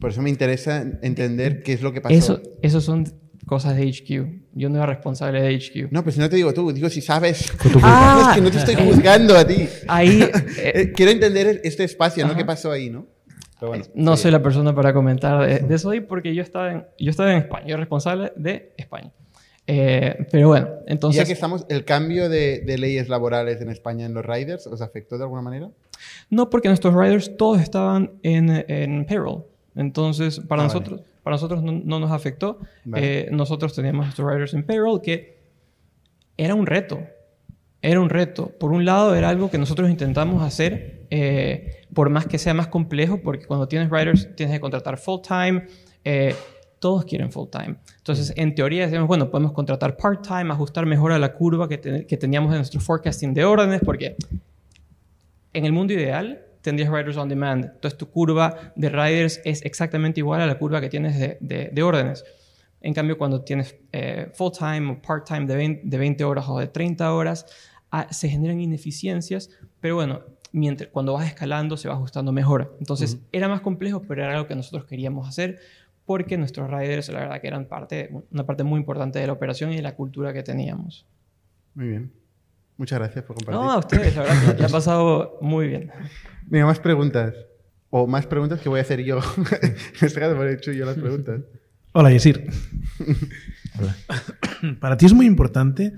por 0.00 0.10
eso 0.10 0.22
me 0.22 0.30
interesa 0.30 0.84
entender 1.02 1.62
qué 1.62 1.74
es 1.74 1.82
lo 1.82 1.92
que 1.92 2.00
pasó. 2.00 2.14
Eso, 2.14 2.42
eso 2.62 2.80
son 2.80 3.06
cosas 3.46 3.76
de 3.76 3.82
HQ. 3.82 4.42
Yo 4.54 4.68
no 4.68 4.76
era 4.78 4.86
responsable 4.86 5.40
de 5.42 5.54
HQ. 5.54 5.92
No, 5.92 6.02
pues 6.02 6.14
si 6.14 6.20
no 6.20 6.28
te 6.28 6.36
digo 6.36 6.52
tú, 6.54 6.72
digo 6.72 6.88
si 6.88 7.00
sabes. 7.00 7.52
Ah. 7.82 8.28
es 8.30 8.34
que 8.36 8.40
no 8.40 8.50
te 8.50 8.58
estoy 8.58 8.74
juzgando 8.76 9.36
a 9.36 9.46
ti. 9.46 9.68
Ahí... 9.88 10.22
eh, 10.58 10.72
Eh, 10.74 10.92
Quiero 10.94 11.12
entender 11.12 11.60
este 11.64 11.84
espacio, 11.84 12.26
¿no? 12.26 12.34
¿Qué 12.36 12.44
pasó 12.44 12.72
ahí, 12.72 12.88
no? 12.90 13.06
Pero 13.62 13.70
bueno, 13.70 13.84
no 13.94 14.16
sí. 14.16 14.22
soy 14.24 14.32
la 14.32 14.42
persona 14.42 14.74
para 14.74 14.92
comentar 14.92 15.46
de, 15.46 15.60
de 15.60 15.74
eso 15.76 15.90
ahí 15.90 16.00
porque 16.00 16.34
yo 16.34 16.42
estaba, 16.42 16.72
en, 16.72 16.86
yo 16.98 17.10
estaba 17.10 17.30
en 17.30 17.38
España. 17.38 17.64
Yo 17.68 17.76
responsable 17.76 18.32
de 18.34 18.72
España. 18.76 19.12
Eh, 19.68 20.26
pero 20.32 20.48
bueno, 20.48 20.68
entonces... 20.88 21.22
ya 21.22 21.24
que 21.24 21.32
estamos, 21.32 21.64
¿el 21.68 21.84
cambio 21.84 22.28
de, 22.28 22.62
de 22.66 22.76
leyes 22.76 23.08
laborales 23.08 23.60
en 23.60 23.70
España 23.70 24.04
en 24.04 24.14
los 24.14 24.26
riders 24.26 24.66
os 24.66 24.82
afectó 24.82 25.16
de 25.16 25.22
alguna 25.22 25.42
manera? 25.42 25.70
No, 26.28 26.50
porque 26.50 26.66
nuestros 26.66 26.92
riders 26.92 27.36
todos 27.36 27.60
estaban 27.60 28.10
en, 28.24 28.64
en 28.66 29.04
payroll. 29.04 29.44
Entonces, 29.76 30.40
para 30.40 30.62
Ah, 30.62 30.64
nosotros, 30.64 31.02
para 31.22 31.34
nosotros 31.36 31.62
no, 31.62 31.70
no 31.84 32.00
nos 32.00 32.10
afectó. 32.10 32.58
Vale. 32.84 33.20
Eh, 33.20 33.28
nosotros 33.30 33.76
teníamos 33.76 34.06
nuestros 34.06 34.28
riders 34.28 34.54
en 34.54 34.64
payroll 34.64 35.00
que 35.00 35.38
era 36.36 36.56
un 36.56 36.66
reto. 36.66 36.98
Era 37.80 38.00
un 38.00 38.10
reto. 38.10 38.50
Por 38.58 38.72
un 38.72 38.84
lado, 38.84 39.14
era 39.14 39.28
algo 39.28 39.48
que 39.48 39.58
nosotros 39.58 39.88
intentamos 39.88 40.42
hacer, 40.42 41.01
eh, 41.14 41.82
por 41.92 42.08
más 42.08 42.26
que 42.26 42.38
sea 42.38 42.54
más 42.54 42.68
complejo, 42.68 43.20
porque 43.22 43.44
cuando 43.44 43.68
tienes 43.68 43.90
riders 43.90 44.34
tienes 44.34 44.54
que 44.56 44.60
contratar 44.60 44.96
full 44.96 45.20
time. 45.20 45.66
eh, 46.04 46.34
todos 46.78 47.04
quieren 47.04 47.30
full 47.30 47.48
time. 47.48 47.76
Entonces, 47.98 48.32
en 48.34 48.56
teoría 48.56 48.82
decíamos, 48.86 49.06
bueno, 49.06 49.30
podemos 49.30 49.52
contratar 49.52 49.96
part 49.96 50.26
time, 50.26 50.50
ajustar 50.52 50.84
mejor 50.84 51.12
a 51.12 51.18
la 51.20 51.32
curva 51.32 51.68
que, 51.68 51.78
te- 51.78 52.06
que 52.06 52.16
teníamos 52.16 52.50
en 52.50 52.56
nuestro 52.56 52.80
forecasting 52.80 53.32
de 53.34 53.44
órdenes, 53.44 53.82
porque 53.84 54.16
en 55.52 55.64
el 55.64 55.72
mundo 55.72 55.92
ideal 55.92 56.44
tendrías 56.60 56.90
riders 56.90 57.16
on 57.16 57.28
demand. 57.28 57.66
Entonces 57.66 57.96
tu 57.98 58.08
curva 58.10 58.72
de 58.74 58.88
riders 58.88 59.40
es 59.44 59.64
exactamente 59.64 60.18
igual 60.20 60.40
a 60.40 60.46
la 60.46 60.58
curva 60.58 60.80
que 60.80 60.88
tienes 60.88 61.18
de, 61.20 61.36
de- 61.40 61.70
de 61.72 61.82
órdenes. 61.82 62.24
En 62.80 62.94
cambio, 62.94 63.16
cuando 63.16 63.42
tienes 63.42 63.76
eh, 63.92 64.30
full 64.34 64.50
time 64.58 64.90
o 64.92 65.00
part 65.00 65.24
time 65.24 65.46
de 65.46 65.54
20, 65.54 65.82
de 65.84 65.98
20 65.98 66.24
horas 66.24 66.46
o 66.48 66.58
de 66.58 66.66
30 66.66 67.12
horas, 67.12 67.46
ah, 67.92 68.08
se 68.10 68.28
generan 68.28 68.60
ineficiencias, 68.60 69.50
pero 69.78 69.94
bueno, 69.94 70.22
mientras, 70.52 70.90
cuando 70.90 71.14
vas 71.14 71.26
escalando 71.26 71.76
se 71.76 71.88
va 71.88 71.94
ajustando 71.94 72.32
mejor. 72.32 72.76
Entonces 72.78 73.18
era 73.32 73.48
más 73.48 73.60
complejo, 73.60 74.02
pero 74.02 74.22
era 74.22 74.32
algo 74.34 74.46
que 74.46 74.54
nosotros 74.54 74.84
queríamos 74.84 75.28
hacer 75.28 75.58
porque 76.04 76.36
nuestros 76.36 76.70
riders, 76.70 77.08
la 77.08 77.20
verdad, 77.20 77.40
que 77.40 77.46
eran 77.46 77.66
parte, 77.66 78.10
una 78.30 78.44
parte 78.44 78.64
muy 78.64 78.78
importante 78.78 79.18
de 79.18 79.26
la 79.26 79.32
operación 79.32 79.72
y 79.72 79.76
de 79.76 79.82
la 79.82 79.94
cultura 79.94 80.32
que 80.32 80.42
teníamos. 80.42 81.06
Muy 81.74 81.88
bien. 81.88 82.12
Muchas 82.76 82.98
gracias 82.98 83.24
por 83.24 83.36
compartir. 83.36 83.62
No, 83.62 83.70
a 83.70 83.78
ustedes, 83.78 84.16
la 84.16 84.22
verdad, 84.22 84.56
que 84.56 84.64
ha 84.64 84.68
pasado 84.68 85.38
muy 85.40 85.68
bien. 85.68 85.92
Mira, 86.48 86.66
más 86.66 86.80
preguntas. 86.80 87.34
O 87.90 88.06
más 88.06 88.26
preguntas 88.26 88.60
que 88.60 88.68
voy 88.68 88.78
a 88.78 88.82
hacer 88.82 89.04
yo. 89.04 89.20
en 89.62 89.76
este 90.00 90.18
caso, 90.18 90.34
por 90.34 90.48
hecho 90.48 90.72
yo 90.72 90.86
las 90.86 90.96
preguntas. 90.96 91.42
Hola, 91.92 92.10
Yesir. 92.10 92.46
Para 94.80 94.96
ti 94.96 95.06
es 95.06 95.12
muy 95.12 95.26
importante 95.26 95.92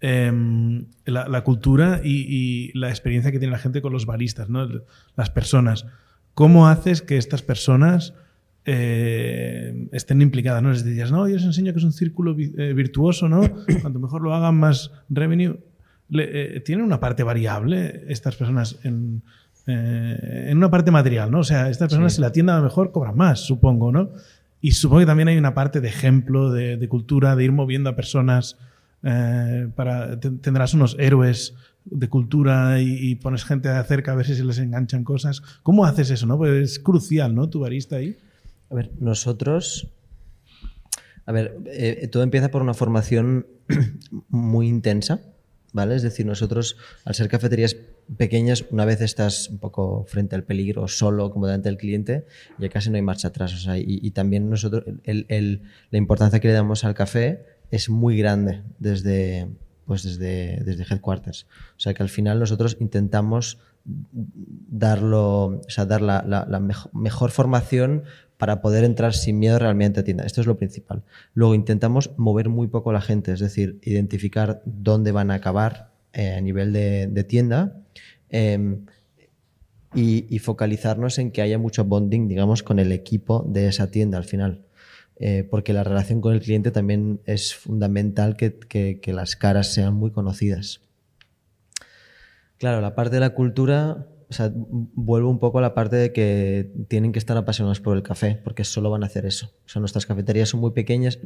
em, 0.00 0.86
la, 1.04 1.28
la 1.28 1.42
cultura 1.44 2.00
y, 2.04 2.26
y 2.28 2.72
la 2.78 2.88
experiencia 2.88 3.32
que 3.32 3.38
tiene 3.38 3.52
la 3.52 3.58
gente 3.58 3.82
con 3.82 3.92
los 3.92 4.06
baristas, 4.06 4.48
¿no? 4.48 4.68
las 5.16 5.30
personas. 5.30 5.86
¿Cómo 6.34 6.68
haces 6.68 7.02
que 7.02 7.16
estas 7.16 7.42
personas 7.42 8.14
eh, 8.64 9.88
estén 9.92 10.20
implicadas, 10.22 10.62
¿no? 10.62 10.70
Les 10.70 10.84
dirías, 10.84 11.10
no, 11.10 11.26
yo 11.28 11.36
os 11.36 11.44
enseño 11.44 11.72
que 11.72 11.78
es 11.78 11.84
un 11.84 11.92
círculo 11.92 12.34
vi- 12.34 12.52
eh, 12.58 12.74
virtuoso, 12.74 13.28
¿no? 13.28 13.40
Cuanto 13.82 13.98
mejor 13.98 14.22
lo 14.22 14.34
hagan, 14.34 14.56
más 14.56 14.92
revenue. 15.08 15.58
Le- 16.10 16.56
eh, 16.56 16.60
¿Tienen 16.60 16.84
una 16.84 17.00
parte 17.00 17.22
variable 17.22 18.04
estas 18.08 18.36
personas 18.36 18.78
en, 18.84 19.22
en 19.66 20.56
una 20.56 20.70
parte 20.70 20.90
material, 20.90 21.30
¿no? 21.30 21.40
O 21.40 21.44
sea, 21.44 21.68
estas 21.70 21.88
personas, 21.88 22.12
Sí. 22.12 22.16
si 22.16 22.22
la 22.22 22.32
tienda 22.32 22.54
va 22.56 22.62
mejor, 22.62 22.92
cobran 22.92 23.16
más, 23.16 23.40
supongo, 23.40 23.90
¿no? 23.92 24.10
Y 24.60 24.72
supongo 24.72 25.00
que 25.00 25.06
también 25.06 25.28
hay 25.28 25.38
una 25.38 25.54
parte 25.54 25.80
de 25.80 25.88
ejemplo, 25.88 26.50
de, 26.52 26.76
de 26.76 26.88
cultura, 26.88 27.36
de 27.36 27.44
ir 27.44 27.52
moviendo 27.52 27.90
a 27.90 27.96
personas 27.96 28.56
eh, 29.02 29.68
para... 29.74 30.18
te- 30.18 30.30
Tendrás 30.30 30.74
unos 30.74 30.96
héroes 30.98 31.54
de 31.84 32.08
cultura 32.08 32.80
y, 32.82 33.14
pones 33.14 33.44
gente 33.44 33.68
de 33.68 33.82
cerca 33.84 34.12
a 34.12 34.14
ver 34.14 34.26
si 34.26 34.34
se 34.34 34.44
les 34.44 34.58
enganchan 34.58 35.04
cosas. 35.04 35.40
¿Cómo 35.62 35.84
haces 35.86 36.10
eso, 36.10 36.26
no? 36.26 36.36
Pues 36.36 36.72
es 36.72 36.78
crucial, 36.78 37.34
¿no? 37.34 37.48
Tu 37.48 37.60
barista 37.60 37.96
ahí. 37.96 38.16
A 38.70 38.74
ver, 38.74 38.90
nosotros. 39.00 39.88
A 41.24 41.32
ver, 41.32 41.56
eh, 41.66 42.08
todo 42.10 42.22
empieza 42.22 42.50
por 42.50 42.62
una 42.62 42.74
formación 42.74 43.46
muy 44.28 44.68
intensa, 44.68 45.20
¿vale? 45.72 45.94
Es 45.94 46.02
decir, 46.02 46.24
nosotros, 46.26 46.76
al 47.04 47.14
ser 47.14 47.28
cafeterías 47.28 47.76
pequeñas, 48.16 48.64
una 48.70 48.84
vez 48.86 49.00
estás 49.02 49.48
un 49.50 49.58
poco 49.58 50.04
frente 50.08 50.34
al 50.36 50.44
peligro, 50.44 50.88
solo, 50.88 51.30
como 51.30 51.46
delante 51.46 51.68
del 51.68 51.76
cliente, 51.78 52.26
ya 52.58 52.68
casi 52.70 52.88
no 52.90 52.96
hay 52.96 53.02
marcha 53.02 53.28
atrás. 53.28 53.66
Y, 53.76 54.06
y 54.06 54.10
también 54.12 54.48
nosotros, 54.48 54.84
el- 55.04 55.26
el- 55.28 55.62
la 55.90 55.98
importancia 55.98 56.40
que 56.40 56.48
le 56.48 56.54
damos 56.54 56.84
al 56.84 56.94
café 56.94 57.44
es 57.70 57.88
muy 57.90 58.16
grande 58.18 58.62
desde, 58.78 59.48
pues 59.86 60.02
desde, 60.02 60.62
desde 60.64 60.84
headquarters. 60.84 61.46
O 61.76 61.80
sea, 61.80 61.94
que 61.94 62.02
al 62.02 62.08
final 62.08 62.38
nosotros 62.38 62.76
intentamos 62.80 63.58
darlo, 64.70 65.44
o 65.46 65.62
sea, 65.70 65.86
dar 65.86 66.02
la, 66.02 66.22
la- 66.26 66.46
la 66.48 66.60
mejo- 66.60 66.90
mejor 66.92 67.30
formación 67.30 68.02
para 68.36 68.60
poder 68.62 68.84
entrar 68.84 69.14
sin 69.14 69.38
miedo 69.38 69.58
realmente 69.58 70.00
a 70.00 70.04
tienda. 70.04 70.24
Esto 70.24 70.40
es 70.40 70.46
lo 70.46 70.56
principal. 70.56 71.02
Luego 71.34 71.54
intentamos 71.54 72.10
mover 72.18 72.48
muy 72.48 72.68
poco 72.68 72.90
a 72.90 72.92
la 72.92 73.00
gente, 73.00 73.32
es 73.32 73.40
decir, 73.40 73.80
identificar 73.82 74.62
dónde 74.64 75.10
van 75.12 75.30
a 75.30 75.34
acabar 75.34 75.90
eh, 76.12 76.34
a 76.34 76.40
nivel 76.40 76.72
de, 76.72 77.08
tienda 77.24 77.76
y, 79.94 80.26
y 80.28 80.38
focalizarnos 80.38 81.18
en 81.18 81.30
que 81.32 81.42
haya 81.42 81.58
mucho 81.58 81.84
bonding, 81.84 82.28
digamos, 82.28 82.62
con 82.62 82.78
el 82.78 82.92
equipo 82.92 83.44
de 83.48 83.68
esa 83.68 83.90
tienda 83.90 84.18
al 84.18 84.24
final. 84.24 84.60
Eh, 85.20 85.46
porque 85.50 85.72
la 85.72 85.82
relación 85.82 86.20
con 86.20 86.32
el 86.32 86.40
cliente 86.40 86.70
también 86.70 87.20
es 87.24 87.54
fundamental 87.54 88.36
que- 88.36 88.58
que- 88.58 89.12
las 89.12 89.34
caras 89.34 89.72
sean 89.74 89.94
muy 89.94 90.10
conocidas. 90.12 90.80
Claro, 92.58 92.80
la 92.80 92.94
parte 92.94 93.16
de 93.16 93.20
la 93.20 93.30
cultura, 93.34 94.06
vuelvo 94.94 95.30
un 95.30 95.38
poco 95.38 95.58
a 95.58 95.62
la 95.62 95.74
parte 95.74 95.96
de 95.96 96.12
que 96.12 96.70
tienen 96.88 97.12
que 97.12 97.18
estar 97.18 97.36
apasionados 97.36 97.80
por 97.80 97.96
el 97.96 98.02
café, 98.02 98.38
porque 98.44 98.62
solo 98.64 98.90
van 98.90 99.02
a 99.02 99.06
hacer 99.06 99.26
eso. 99.26 99.52
O 99.64 99.68
sea, 99.68 99.80
nuestras 99.80 100.06
cafeterías 100.06 100.50
son 100.50 100.60
muy 100.60 100.72
pequeñas, 100.72 101.18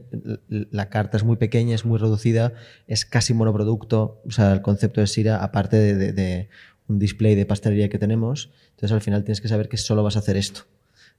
la 0.49 0.89
carta 0.89 1.17
es 1.17 1.25
muy 1.25 1.37
pequeña, 1.37 1.75
es 1.75 1.85
muy 1.85 1.99
reducida, 1.99 2.53
es 2.87 3.05
casi 3.05 3.35
monoproducto. 3.35 4.21
O 4.27 4.31
sea, 4.31 4.53
el 4.53 4.63
concepto 4.63 5.01
de 5.01 5.07
Sira, 5.07 5.43
aparte 5.43 5.77
de- 5.77 6.13
de 6.13 6.49
un 6.89 6.99
display 6.99 7.35
de 7.35 7.47
pastelería 7.47 7.89
que 7.89 7.99
tenemos, 7.99 8.53
entonces 8.71 8.93
al 8.93 9.01
final 9.01 9.25
tienes 9.25 9.41
que 9.41 9.49
saber 9.49 9.69
que 9.69 9.79
solo 9.79 10.03
vas 10.03 10.17
a 10.17 10.21
hacer 10.21 10.37
esto. 10.37 10.63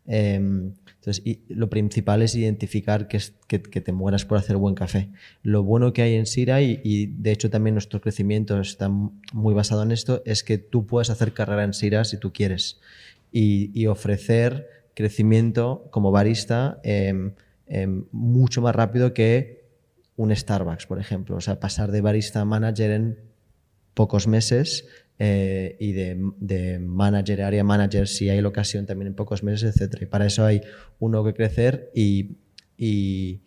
Em, 0.05 0.73
entonces, 0.95 1.23
lo 1.49 1.69
principal 1.69 2.21
es 2.21 2.35
identificar 2.35 3.07
que, 3.07 3.17
es- 3.17 3.33
que, 3.47 3.59
te 3.59 3.91
mueras 3.91 4.25
por 4.25 4.37
hacer 4.37 4.57
buen 4.57 4.75
café. 4.75 5.09
Lo 5.43 5.63
bueno 5.63 5.93
que 5.93 6.01
hay 6.01 6.15
en 6.15 6.25
Sira, 6.25 6.61
y, 6.61 7.07
de 7.07 7.31
hecho 7.31 7.49
también 7.49 7.75
nuestro 7.75 8.01
crecimiento 8.01 8.59
está 8.59 8.89
muy 8.89 9.53
basado 9.53 9.83
en 9.83 9.91
esto, 9.91 10.21
es 10.25 10.43
que 10.43 10.57
tú 10.57 10.85
puedes 10.85 11.09
hacer 11.09 11.33
carrera 11.33 11.63
en 11.63 11.73
Sira 11.73 12.03
si 12.05 12.17
tú 12.17 12.31
quieres 12.33 12.79
y, 13.31 13.85
ofrecer 13.87 14.69
crecimiento 14.95 15.87
como 15.91 16.11
barista 16.11 16.79
em, 16.83 17.33
mucho 18.11 18.61
más 18.61 18.75
rápido 18.75 19.13
que 19.13 19.63
un 20.15 20.35
Starbucks, 20.35 20.85
por 20.85 20.99
ejemplo. 20.99 21.35
O 21.35 21.41
sea, 21.41 21.59
pasar 21.59 21.91
de 21.91 22.01
barista 22.01 22.41
a 22.41 22.45
manager 22.45 22.91
en 22.91 23.19
pocos 23.93 24.27
meses 24.27 24.87
eh, 25.19 25.77
y 25.79 25.91
de, 25.93 26.17
de 26.39 26.79
manager, 26.79 27.41
área 27.43 27.63
manager, 27.63 28.07
si 28.07 28.29
hay 28.29 28.41
la 28.41 28.47
ocasión 28.47 28.85
también 28.85 29.07
en 29.07 29.15
pocos 29.15 29.43
meses, 29.43 29.75
etc. 29.79 30.01
Y 30.01 30.05
para 30.05 30.25
eso 30.25 30.45
hay 30.45 30.61
uno 30.99 31.23
que 31.23 31.33
crecer 31.33 31.91
y, 31.95 32.37
y, 32.77 33.41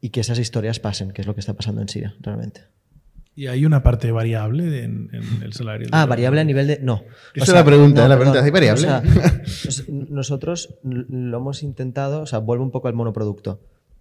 y 0.00 0.10
que 0.10 0.20
esas 0.20 0.38
historias 0.38 0.80
pasen, 0.80 1.12
que 1.12 1.20
es 1.22 1.26
lo 1.26 1.34
que 1.34 1.40
está 1.40 1.54
pasando 1.54 1.80
en 1.80 1.88
Siria, 1.88 2.14
realmente. 2.20 2.62
Y 3.36 3.46
hay 3.46 3.64
una 3.64 3.82
parte 3.82 4.10
variable 4.12 4.82
en, 4.82 5.08
en 5.12 5.42
el 5.42 5.52
salario. 5.52 5.88
Ah, 5.92 6.04
variable 6.04 6.40
a 6.40 6.44
nivel 6.44 6.66
de... 6.66 6.78
No. 6.82 7.04
Esa 7.34 7.44
es 7.44 7.52
la 7.54 7.64
pregunta, 7.64 8.06
la 8.06 8.16
pregunta, 8.16 8.44
¿hay 8.44 8.50
variable? 8.50 8.86
O 8.86 8.90
sea, 8.90 9.02
nos- 9.64 9.88
nosotros 9.88 10.74
lo 10.82 11.38
hemos 11.38 11.62
intentado, 11.62 12.20
o 12.22 12.26
sea, 12.26 12.40
vuelvo 12.40 12.64
un 12.64 12.70
poco 12.70 12.88
al 12.88 12.94
monoproducto. 12.94 13.60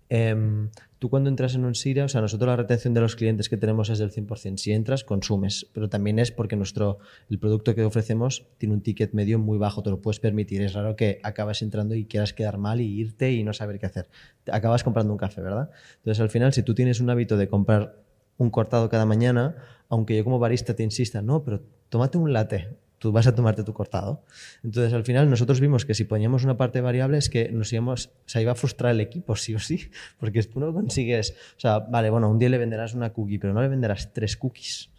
Em, 0.09 0.69
tú 0.97 1.09
cuando 1.09 1.29
entras 1.29 1.53
en 1.53 1.65
un 1.65 1.75
SIRA, 1.75 2.05
o 2.05 2.07
sea, 2.07 2.19
nosotros 2.19 2.47
la 2.47 2.55
retención 2.55 2.95
de 2.95 3.01
los 3.01 3.15
clientes 3.15 3.47
que 3.47 3.57
tenemos 3.57 3.89
es 3.89 3.99
del 3.99 4.11
100%. 4.11 4.57
Si 4.57 4.71
entras, 4.71 5.03
consumes, 5.03 5.67
pero 5.71 5.87
también 5.87 6.17
es 6.17 6.31
porque 6.31 6.55
nuestro, 6.55 6.97
el 7.29 7.37
producto 7.37 7.75
que 7.75 7.83
ofrecemos 7.83 8.47
tiene 8.57 8.73
un 8.73 8.81
ticket 8.81 9.13
medio 9.13 9.37
muy 9.37 9.59
bajo, 9.59 9.83
te 9.83 9.91
lo 9.91 10.01
puedes 10.01 10.19
permitir. 10.19 10.63
Es 10.63 10.73
raro 10.73 10.95
que 10.95 11.19
acabas 11.23 11.61
entrando 11.61 11.93
y 11.93 12.05
quieras 12.05 12.33
quedar 12.33 12.57
mal 12.57 12.81
y 12.81 12.85
irte 12.85 13.31
y 13.31 13.43
no 13.43 13.53
saber 13.53 13.79
qué 13.79 13.85
hacer. 13.85 14.09
Acabas 14.51 14.83
comprando 14.83 15.13
un 15.13 15.19
café, 15.19 15.41
¿verdad? 15.41 15.69
Entonces, 15.97 16.19
al 16.19 16.29
final, 16.29 16.53
si 16.53 16.63
tú 16.63 16.73
tienes 16.73 16.99
un 16.99 17.09
hábito 17.11 17.37
de 17.37 17.47
comprar 17.47 18.03
un 18.37 18.49
cortado 18.49 18.89
cada 18.89 19.05
mañana, 19.05 19.55
aunque 19.89 20.17
yo 20.17 20.23
como 20.23 20.39
barista 20.39 20.75
te 20.75 20.83
insista, 20.83 21.21
no, 21.21 21.43
pero 21.43 21.61
tómate 21.89 22.17
un 22.17 22.33
latte, 22.33 22.69
tú 22.99 23.11
vas 23.11 23.27
a 23.27 23.33
tomarte 23.33 23.63
tu 23.63 23.73
cortado. 23.73 24.23
Entonces, 24.63 24.93
al 24.93 25.03
final, 25.03 25.29
nosotros 25.29 25.59
vimos 25.59 25.85
que 25.85 25.93
si 25.93 26.03
poníamos 26.03 26.43
una 26.43 26.57
parte 26.57 26.81
variable 26.81 27.17
es 27.17 27.29
que 27.29 27.49
nos 27.49 27.71
íbamos, 27.73 28.07
o 28.07 28.29
sea, 28.29 28.41
iba 28.41 28.51
a 28.51 28.55
frustrar 28.55 28.91
el 28.91 28.99
equipo, 28.99 29.35
sí 29.35 29.55
o 29.55 29.59
sí, 29.59 29.89
porque 30.19 30.43
tú 30.43 30.59
no 30.59 30.73
consigues, 30.73 31.31
o 31.57 31.59
sea, 31.59 31.79
vale, 31.79 32.09
bueno, 32.09 32.29
un 32.29 32.37
día 32.37 32.49
le 32.49 32.57
venderás 32.57 32.93
una 32.93 33.11
cookie, 33.11 33.39
pero 33.39 33.53
no 33.53 33.61
le 33.61 33.69
venderás 33.69 34.13
tres 34.13 34.37
cookies. 34.37 34.91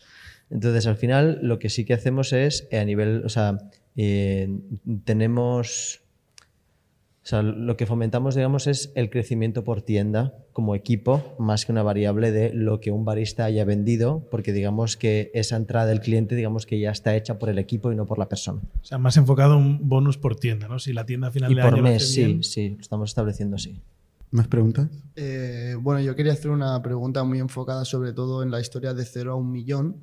Entonces, 0.50 0.86
al 0.86 0.96
final, 0.96 1.38
lo 1.42 1.60
que 1.60 1.68
sí 1.68 1.84
que 1.84 1.94
hacemos 1.94 2.32
es, 2.32 2.66
eh, 2.70 2.78
a 2.78 2.84
nivel, 2.84 3.22
o 3.24 3.28
sea, 3.28 3.58
eh, 3.96 4.48
tenemos, 5.04 5.99
sea, 7.30 7.42
lo 7.42 7.76
que 7.76 7.86
fomentamos, 7.86 8.34
digamos, 8.34 8.66
es 8.66 8.92
el 8.94 9.08
crecimiento 9.08 9.62
por 9.64 9.82
tienda 9.82 10.34
como 10.52 10.74
equipo, 10.74 11.36
más 11.38 11.64
que 11.64 11.72
una 11.72 11.82
variable 11.82 12.32
de 12.32 12.52
lo 12.52 12.80
que 12.80 12.90
un 12.90 13.04
barista 13.04 13.44
haya 13.44 13.64
vendido, 13.64 14.26
porque 14.30 14.52
digamos 14.52 14.96
que 14.96 15.30
esa 15.32 15.56
entrada 15.56 15.86
del 15.86 16.00
cliente, 16.00 16.34
digamos 16.34 16.66
que 16.66 16.80
ya 16.80 16.90
está 16.90 17.14
hecha 17.14 17.38
por 17.38 17.48
el 17.48 17.58
equipo 17.58 17.92
y 17.92 17.96
no 17.96 18.04
por 18.04 18.18
la 18.18 18.28
persona. 18.28 18.60
O 18.82 18.84
sea, 18.84 18.98
más 18.98 19.16
enfocado 19.16 19.56
un 19.56 19.88
bonus 19.88 20.18
por 20.18 20.36
tienda, 20.36 20.66
¿no? 20.66 20.78
Si 20.78 20.92
la 20.92 21.06
tienda 21.06 21.28
a 21.28 21.30
final 21.30 21.52
Y 21.52 21.54
de 21.54 21.62
por 21.62 21.74
año 21.74 21.82
mes, 21.82 22.12
sí, 22.12 22.24
bien, 22.24 22.42
sí, 22.42 22.70
lo 22.70 22.80
estamos 22.80 23.10
estableciendo 23.10 23.56
así. 23.56 23.80
¿Más 24.32 24.48
preguntas? 24.48 24.88
Eh, 25.16 25.76
bueno, 25.80 26.00
yo 26.00 26.14
quería 26.14 26.32
hacer 26.32 26.50
una 26.50 26.80
pregunta 26.82 27.24
muy 27.24 27.38
enfocada 27.38 27.84
sobre 27.84 28.12
todo 28.12 28.42
en 28.42 28.50
la 28.50 28.60
historia 28.60 28.94
de 28.94 29.04
cero 29.04 29.32
a 29.32 29.34
un 29.36 29.50
millón. 29.50 29.96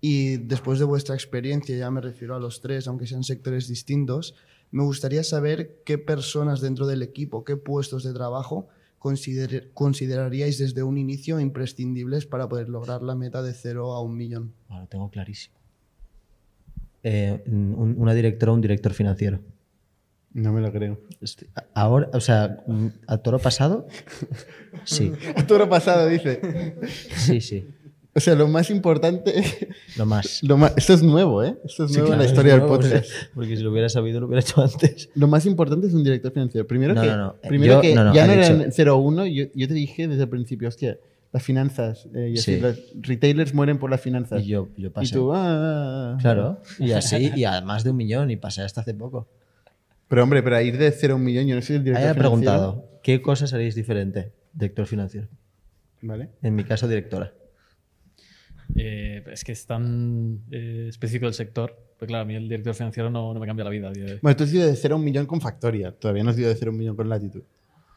Y 0.00 0.36
después 0.36 0.78
de 0.78 0.84
vuestra 0.84 1.14
experiencia, 1.14 1.76
ya 1.76 1.90
me 1.90 2.00
refiero 2.00 2.36
a 2.36 2.40
los 2.40 2.60
tres, 2.60 2.86
aunque 2.88 3.06
sean 3.06 3.24
sectores 3.24 3.68
distintos, 3.68 4.34
me 4.74 4.82
gustaría 4.82 5.22
saber 5.22 5.80
qué 5.84 5.98
personas 5.98 6.60
dentro 6.60 6.86
del 6.86 7.02
equipo, 7.02 7.44
qué 7.44 7.56
puestos 7.56 8.02
de 8.02 8.12
trabajo 8.12 8.66
consider- 8.98 9.70
consideraríais 9.72 10.58
desde 10.58 10.82
un 10.82 10.98
inicio 10.98 11.38
imprescindibles 11.38 12.26
para 12.26 12.48
poder 12.48 12.68
lograr 12.68 13.02
la 13.02 13.14
meta 13.14 13.42
de 13.42 13.52
cero 13.54 13.92
a 13.92 14.02
un 14.02 14.16
millón. 14.16 14.52
Lo 14.68 14.86
tengo 14.88 15.10
clarísimo. 15.10 15.54
Eh, 17.02 17.42
un- 17.46 17.94
una 17.98 18.14
directora 18.14 18.50
o 18.52 18.54
un 18.54 18.60
director 18.62 18.92
financiero. 18.94 19.40
No 20.32 20.52
me 20.52 20.60
lo 20.60 20.72
creo. 20.72 20.98
Este, 21.20 21.46
a- 21.54 21.64
Ahora, 21.74 22.10
o 22.12 22.20
sea, 22.20 22.64
a 23.06 23.18
toro 23.18 23.38
pasado, 23.38 23.86
sí, 24.84 25.12
Todo 25.46 25.58
lo 25.60 25.68
pasado, 25.68 26.08
dice. 26.08 26.40
sí, 27.14 27.40
sí, 27.40 27.68
O 28.16 28.20
sea, 28.20 28.34
lo 28.36 28.46
más 28.46 28.70
importante. 28.70 29.42
lo 29.96 30.06
más. 30.06 30.40
Lo 30.42 30.56
más, 30.56 30.72
esto 30.76 30.94
es 30.94 31.02
nuevo, 31.02 31.42
¿eh? 31.42 31.56
Esto 31.64 31.84
es 31.86 31.92
nuevo 31.96 32.12
en 32.12 32.18
la 32.20 32.24
historia 32.26 32.52
del 32.52 32.62
podcast. 32.62 33.10
Porque 33.34 33.56
si 33.56 33.62
lo 33.62 33.72
hubiera 33.72 33.88
sabido, 33.88 34.20
lo 34.20 34.26
hubiera 34.26 34.40
hecho 34.40 34.62
antes. 34.62 35.10
Lo 35.14 35.26
más 35.26 35.46
importante 35.46 35.86
es 35.88 35.94
un 35.94 36.04
director 36.04 36.32
financiero. 36.32 36.66
Primero 36.66 36.94
No, 36.94 37.02
que, 37.02 37.06
no, 37.08 37.16
no. 37.16 37.34
Primero 37.48 37.74
Yo- 37.74 37.80
que 37.80 37.92
ya 37.94 38.26
no 38.26 38.32
eran 38.32 38.70
0-1. 38.70 39.26
Yo, 39.34 39.46
yo 39.54 39.68
te 39.68 39.74
dije 39.74 40.06
desde 40.06 40.22
el 40.22 40.28
principio, 40.28 40.68
hostia, 40.68 40.96
las 41.32 41.42
finanzas. 41.42 42.06
eh, 42.14 42.30
y 42.34 42.38
así, 42.38 42.54
Sí. 42.54 42.60
los 42.60 42.78
retailers 43.00 43.52
mueren 43.52 43.78
por 43.78 43.90
las 43.90 44.00
finanzas. 44.00 44.42
Y 44.42 44.46
yo, 44.46 44.68
yo 44.76 44.86
Y 44.86 44.90
pasé. 44.90 45.12
tú, 45.12 45.32
ah. 45.34 46.16
Claro, 46.20 46.60
y 46.78 46.92
así, 46.92 47.32
y 47.36 47.44
a 47.44 47.60
más 47.62 47.82
de 47.82 47.90
un 47.90 47.96
millón, 47.96 48.30
y 48.30 48.36
pasé 48.36 48.62
hasta 48.62 48.82
hace 48.82 48.94
poco. 48.94 49.26
Pero 50.06 50.22
hombre, 50.22 50.40
para 50.44 50.62
ir 50.62 50.78
de 50.78 50.92
0 50.92 51.14
a 51.14 51.16
un 51.16 51.24
millón, 51.24 51.46
yo 51.48 51.56
no 51.56 51.62
soy 51.62 51.76
el 51.76 51.82
director 51.82 52.04
Haya 52.04 52.14
financiero. 52.14 52.40
preguntado, 52.44 53.00
¿qué 53.02 53.20
cosas 53.20 53.52
haréis 53.54 53.74
diferente, 53.74 54.30
director 54.52 54.86
financiero? 54.86 55.26
Vale. 56.02 56.28
En 56.42 56.54
mi 56.54 56.62
caso, 56.62 56.86
directora. 56.86 57.32
Eh, 58.76 59.22
es 59.30 59.44
que 59.44 59.52
es 59.52 59.66
tan 59.66 60.40
eh, 60.50 60.86
específico 60.88 61.26
el 61.26 61.34
sector. 61.34 61.76
Pues 61.98 62.08
claro, 62.08 62.22
a 62.22 62.24
mí 62.24 62.34
el 62.34 62.48
director 62.48 62.74
financiero 62.74 63.10
no, 63.10 63.32
no 63.32 63.40
me 63.40 63.46
cambia 63.46 63.64
la 63.64 63.70
vida. 63.70 63.88
hoy. 63.90 64.18
Bueno, 64.20 64.36
tú 64.36 64.44
has 64.44 64.52
ido 64.52 64.66
de 64.66 64.74
0 64.76 64.94
a 64.94 64.98
un 64.98 65.04
millón 65.04 65.26
con 65.26 65.40
Factoria. 65.40 65.92
Todavía 65.92 66.24
no 66.24 66.30
has 66.30 66.38
ido 66.38 66.48
de 66.48 66.54
0 66.56 66.70
a 66.70 66.72
un 66.72 66.78
millón 66.78 66.96
con 66.96 67.08
Latitud. 67.08 67.42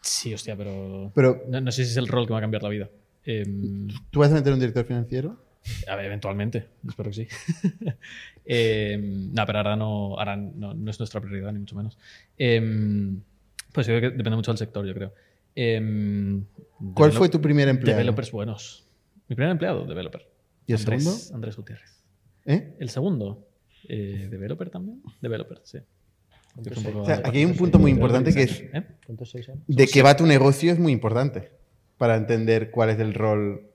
Sí, 0.02 0.34
hostia, 0.34 0.56
pero, 0.56 1.12
Pero, 1.16 1.44
no, 1.50 1.60
no 1.60 1.72
sé 1.72 1.84
si 1.84 1.92
es 1.92 1.98
el 1.98 2.08
rol 2.08 2.26
que 2.26 2.30
me 2.30 2.36
va 2.36 2.40
a 2.40 2.42
cambiar 2.42 2.64
la 2.64 2.70
vida. 2.70 2.90
Em, 3.26 3.88
¿tú 4.10 4.20
vas 4.20 4.32
a 4.32 4.36
meter 4.36 4.54
un 4.54 4.60
director 4.60 4.86
financiero? 4.86 5.38
a 5.90 5.96
ver, 5.98 6.06
eventualmente, 6.06 6.68
espero 6.88 7.10
que 7.10 7.16
sí. 7.16 7.28
Em, 8.46 9.34
no, 9.34 9.46
pero 9.46 9.58
ahora, 9.58 9.76
no, 9.76 10.18
ahora 10.18 10.38
no, 10.38 10.74
no 10.74 10.92
es 10.92 10.98
nuestra 11.00 11.20
prioridad, 11.20 11.52
ni 11.52 11.60
mucho 11.60 11.76
menos. 11.76 11.98
Em, 12.38 13.20
Pues 13.74 13.86
yo 13.88 13.98
creo 13.98 14.12
que 14.12 14.18
depende 14.18 14.38
mucho 14.38 14.52
del 14.52 14.58
sector, 14.58 14.86
yo 14.86 14.94
creo. 14.94 15.14
¿Cuál 16.94 17.12
fue 17.12 17.28
tu 17.28 17.42
primer 17.42 17.68
empleado? 17.68 17.98
Developers 17.98 18.32
buenos. 18.32 18.86
Mi 19.28 19.36
primer 19.36 19.52
empleado, 19.52 19.86
developer. 19.86 20.26
¿Y 20.68 20.74
el 20.74 20.80
Andrés, 20.80 21.04
segundo? 21.04 21.36
Andrés 21.36 21.56
Gutiérrez. 21.58 22.04
¿Eh? 22.46 22.76
El 22.80 22.90
segundo, 22.90 23.48
eh, 23.90 24.28
developer 24.30 24.70
también. 24.70 25.02
Developer, 25.22 25.60
sí. 25.64 25.80
Que 26.64 26.70
es 26.72 26.78
un 26.78 26.84
poco- 26.84 27.02
O 27.02 27.06
sea, 27.06 27.22
aquí 27.24 27.40
hay 27.40 27.46
un 27.46 27.56
punto 27.56 27.78
muy 27.80 27.92
importante 27.92 28.34
que 28.34 28.44
es 28.44 28.62
¿Eh? 28.62 28.84
De 29.68 29.88
qué 29.88 30.02
va 30.02 30.16
tu 30.18 30.26
negocio 30.26 30.72
es 30.72 30.80
muy 30.80 30.92
importante 30.92 31.52
para 31.98 32.16
entender 32.16 32.70
cuál 32.72 32.90
es 32.92 33.00
el 33.00 33.14
rol 33.14 33.68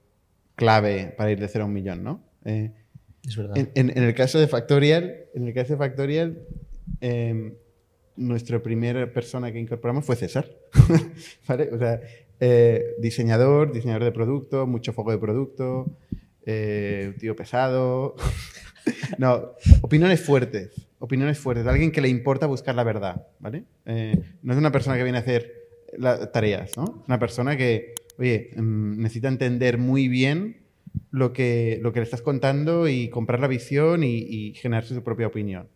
clave 0.57 1.15
para 1.17 1.31
ir 1.31 1.41
de 1.41 1.49
cero 1.49 1.65
a 1.65 1.67
un 1.67 1.73
millón, 1.73 2.03
¿no? 2.05 2.23
Eh, 2.45 2.73
Es 3.27 3.37
verdad. 3.37 3.57
en, 3.57 3.71
en- 3.75 3.91
en 3.97 4.03
el 4.03 4.15
caso 4.15 4.39
de 4.39 4.49
Factorial, 4.49 5.25
en 5.35 5.47
el 5.49 5.55
caso 5.55 5.73
de 5.75 5.79
Factorial, 5.79 6.39
eh, 7.01 7.55
nuestra 8.17 8.63
primera 8.63 9.13
persona 9.13 9.51
que 9.53 9.59
incorporamos 9.61 10.05
fue 10.05 10.17
César. 10.17 10.51
¿Vale? 11.49 11.71
O 11.73 11.79
sea, 11.79 12.01
eh, 12.41 12.95
diseñador, 12.99 13.73
diseñador 13.73 14.05
de 14.05 14.13
producto, 14.13 14.67
mucho 14.67 14.93
foco 14.93 15.13
de 15.13 15.19
producto, 15.19 15.87
eh, 16.47 17.15
tío 17.19 17.35
pesado. 17.37 18.17
no, 19.19 19.53
opiniones 19.83 20.21
fuertes, 20.21 20.71
opiniones 20.99 21.39
fuertes, 21.39 21.67
alguien 21.67 21.93
que 21.93 22.01
le 22.01 22.09
importa 22.09 22.47
buscar 22.47 22.75
la 22.75 22.85
verdad, 22.85 23.27
¿vale? 23.39 23.65
Eh, 23.87 24.19
no 24.43 24.53
es 24.53 24.59
una 24.59 24.73
persona 24.73 24.97
que 24.97 25.03
viene 25.05 25.19
a 25.19 25.23
hacer 25.23 25.53
tareas, 26.33 26.77
¿no? 26.77 26.85
Es 27.03 27.09
una 27.09 27.19
persona 27.19 27.57
que, 27.57 27.95
oye, 28.19 28.51
mm, 28.57 29.01
necesita 29.01 29.29
entender 29.29 29.79
muy 29.79 30.09
bien 30.09 30.63
lo 31.11 31.33
que, 31.33 31.79
lo 31.83 31.93
que 31.93 32.01
le 32.01 32.05
estás 32.05 32.23
contando 32.23 32.89
y 32.89 33.09
comprar 33.09 33.41
la 33.41 33.47
visión 33.47 34.03
y, 34.05 34.17
y 34.19 34.55
generarse 34.55 34.95
su 34.95 35.03
propia 35.03 35.27
opinión. 35.27 35.69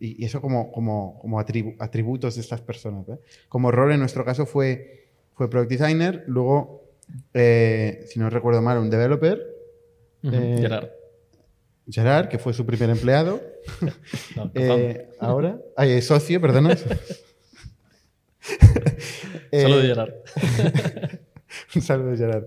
Y, 0.00 0.24
eso 0.24 0.40
como, 0.40 0.70
como, 0.72 1.18
como 1.20 1.40
atribu- 1.40 1.76
atributos 1.78 2.34
de 2.34 2.40
estas 2.42 2.60
personas. 2.60 3.06
Como 3.48 3.70
rol 3.70 3.92
en 3.92 4.00
nuestro 4.00 4.24
caso 4.24 4.46
fue, 4.46 5.08
fue 5.34 5.48
Product 5.50 5.70
Designer, 5.70 6.24
luego, 6.26 6.84
eh, 7.34 8.04
si 8.08 8.18
no 8.18 8.28
recuerdo 8.30 8.62
mal, 8.62 8.78
un 8.78 8.90
developer, 8.90 9.55
Eh, 10.32 10.58
Gerard. 10.60 10.88
Gerard, 11.88 12.28
que 12.28 12.38
fue 12.38 12.52
su 12.52 12.64
primer 12.66 12.90
empleado. 12.90 13.40
No, 14.36 14.50
Eh, 14.54 15.08
ahora, 15.18 15.60
ay, 15.76 16.00
socio, 16.02 16.40
perdona. 16.40 16.76
Eh, 19.50 19.62
Solo 19.62 19.78
de 19.78 19.88
Gerard. 19.88 20.14
Un 21.74 21.82
saludo, 21.82 22.16
Gerard. 22.16 22.44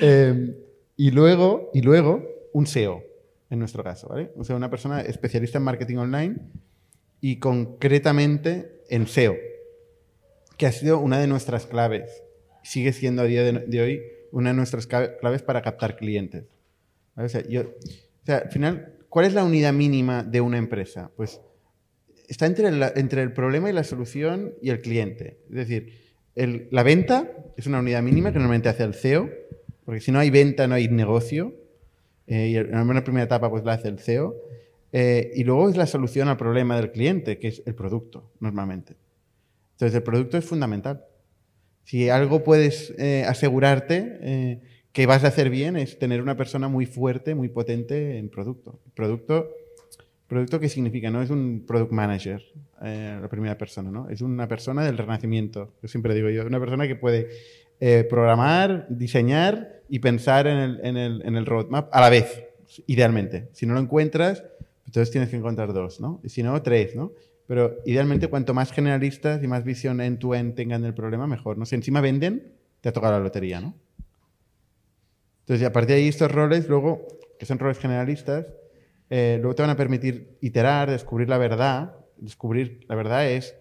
Eh, 0.00 0.56
y, 0.96 1.10
luego, 1.10 1.70
y 1.74 1.82
luego, 1.82 2.24
un 2.52 2.66
SEO, 2.66 3.04
en 3.50 3.58
nuestro 3.58 3.84
caso, 3.84 4.08
¿vale? 4.08 4.30
O 4.36 4.44
sea, 4.44 4.56
una 4.56 4.70
persona 4.70 5.00
especialista 5.02 5.58
en 5.58 5.64
marketing 5.64 5.96
online 5.96 6.36
y 7.20 7.38
concretamente 7.38 8.82
en 8.88 9.06
SEO, 9.06 9.36
que 10.56 10.66
ha 10.66 10.72
sido 10.72 10.98
una 10.98 11.18
de 11.20 11.26
nuestras 11.26 11.66
claves. 11.66 12.22
Sigue 12.62 12.92
siendo 12.92 13.22
a 13.22 13.26
día 13.26 13.42
de, 13.44 13.52
de 13.52 13.80
hoy 13.80 14.02
una 14.32 14.50
de 14.50 14.56
nuestras 14.56 14.86
claves 14.86 15.42
para 15.42 15.62
captar 15.62 15.96
clientes. 15.96 16.44
O, 17.16 17.28
sea, 17.28 17.42
al 18.38 18.50
final, 18.50 18.94
¿cuál 19.08 19.26
es 19.26 19.34
la 19.34 19.44
unidad 19.44 19.72
mínima 19.72 20.22
de 20.22 20.40
una 20.40 20.58
empresa? 20.58 21.10
Pues 21.16 21.40
está 22.28 22.46
entre, 22.46 22.70
la- 22.72 22.92
entre 22.96 23.22
el 23.22 23.32
problema 23.32 23.70
y 23.70 23.72
la 23.72 23.84
solución 23.84 24.54
y 24.60 24.70
el 24.70 24.80
cliente. 24.80 25.38
Es 25.48 25.56
decir, 25.56 25.92
el- 26.34 26.68
la 26.70 26.82
venta 26.82 27.32
es 27.56 27.66
una 27.66 27.78
unidad 27.80 28.02
mínima 28.02 28.32
que 28.32 28.38
normalmente 28.38 28.68
hace 28.68 28.82
el 28.84 28.94
CEO, 28.94 29.30
porque 29.84 30.00
si 30.00 30.12
no 30.12 30.18
hay 30.18 30.30
venta 30.30 30.66
no 30.66 30.74
hay 30.74 30.88
negocio. 30.88 31.54
eh, 32.28 32.48
y 32.48 32.56
en 32.56 32.76
una 32.76 33.04
primera 33.04 33.22
etapa 33.24 33.48
pues 33.48 33.62
la 33.64 33.74
hace 33.74 33.86
el 33.86 34.00
CEO. 34.00 34.34
eh, 34.92 35.30
y 35.36 35.44
luego 35.44 35.68
es 35.70 35.76
la 35.76 35.86
solución 35.86 36.26
al 36.28 36.36
problema 36.36 36.76
del 36.76 36.90
cliente, 36.90 37.38
que 37.38 37.46
es 37.48 37.62
el 37.66 37.74
producto, 37.76 38.32
normalmente. 38.40 38.96
Entonces 39.74 39.94
el 39.94 40.02
producto 40.02 40.36
es 40.36 40.44
fundamental. 40.44 41.04
Si 41.84 42.08
algo 42.10 42.42
puedes 42.42 42.92
eh, 42.98 43.24
asegurarte 43.28 44.60
que 44.96 45.04
vas 45.04 45.24
a 45.24 45.26
hacer 45.26 45.50
bien 45.50 45.76
es 45.76 45.98
tener 45.98 46.22
una 46.22 46.38
persona 46.38 46.68
muy 46.68 46.86
fuerte, 46.86 47.34
muy 47.34 47.50
potente 47.50 48.16
en 48.16 48.30
producto. 48.30 48.80
Producto, 48.94 49.50
producto 50.26 50.58
¿qué 50.58 50.70
significa? 50.70 51.10
No 51.10 51.20
es 51.20 51.28
un 51.28 51.64
product 51.66 51.92
manager, 51.92 52.42
eh, 52.82 53.18
la 53.20 53.28
primera 53.28 53.58
persona, 53.58 53.90
¿no? 53.90 54.08
Es 54.08 54.22
una 54.22 54.48
persona 54.48 54.82
del 54.86 54.96
renacimiento, 54.96 55.74
yo 55.82 55.88
siempre 55.88 56.14
digo 56.14 56.30
yo, 56.30 56.46
una 56.46 56.58
persona 56.58 56.88
que 56.88 56.96
puede 56.96 57.28
eh, 57.78 58.06
programar, 58.08 58.86
diseñar 58.88 59.82
y 59.90 59.98
pensar 59.98 60.46
en 60.46 60.56
el, 60.56 60.80
en, 60.82 60.96
el, 60.96 61.22
en 61.26 61.36
el 61.36 61.44
roadmap 61.44 61.94
a 61.94 62.00
la 62.00 62.08
vez, 62.08 62.44
idealmente. 62.86 63.50
Si 63.52 63.66
no 63.66 63.74
lo 63.74 63.80
encuentras, 63.80 64.44
entonces 64.86 65.10
tienes 65.10 65.28
que 65.28 65.36
encontrar 65.36 65.74
dos, 65.74 66.00
¿no? 66.00 66.22
Y 66.24 66.30
si 66.30 66.42
no, 66.42 66.62
tres, 66.62 66.96
¿no? 66.96 67.12
Pero 67.46 67.76
idealmente 67.84 68.28
cuanto 68.28 68.54
más 68.54 68.72
generalistas 68.72 69.44
y 69.44 69.46
más 69.46 69.62
visión 69.62 70.00
end-to-end 70.00 70.54
tengan 70.54 70.80
del 70.80 70.94
problema, 70.94 71.26
mejor. 71.26 71.58
¿no? 71.58 71.66
Si 71.66 71.74
encima 71.74 72.00
venden, 72.00 72.54
te 72.80 72.88
ha 72.88 72.92
tocado 72.94 73.12
la 73.12 73.20
lotería, 73.20 73.60
¿no? 73.60 73.74
Entonces, 75.46 75.64
a 75.64 75.72
partir 75.72 75.94
de 75.94 76.02
ahí, 76.02 76.08
estos 76.08 76.32
roles, 76.32 76.68
luego, 76.68 77.06
que 77.38 77.46
son 77.46 77.60
roles 77.60 77.78
generalistas, 77.78 78.46
eh, 79.10 79.38
luego 79.40 79.54
te 79.54 79.62
van 79.62 79.70
a 79.70 79.76
permitir 79.76 80.36
iterar, 80.40 80.90
descubrir 80.90 81.28
la 81.28 81.38
verdad. 81.38 81.94
Descubrir 82.16 82.80
la 82.88 82.96
verdad 82.96 83.30
es 83.30 83.54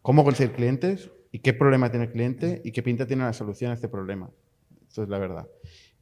cómo 0.00 0.24
conseguir 0.24 0.54
clientes 0.54 1.10
y 1.30 1.40
qué 1.40 1.52
problema 1.52 1.90
tiene 1.90 2.06
el 2.06 2.12
cliente 2.12 2.62
y 2.64 2.72
qué 2.72 2.82
pinta 2.82 3.06
tiene 3.06 3.24
la 3.24 3.34
solución 3.34 3.70
a 3.70 3.74
este 3.74 3.86
problema. 3.86 4.30
Eso 4.90 5.02
es 5.02 5.10
la 5.10 5.18
verdad. 5.18 5.46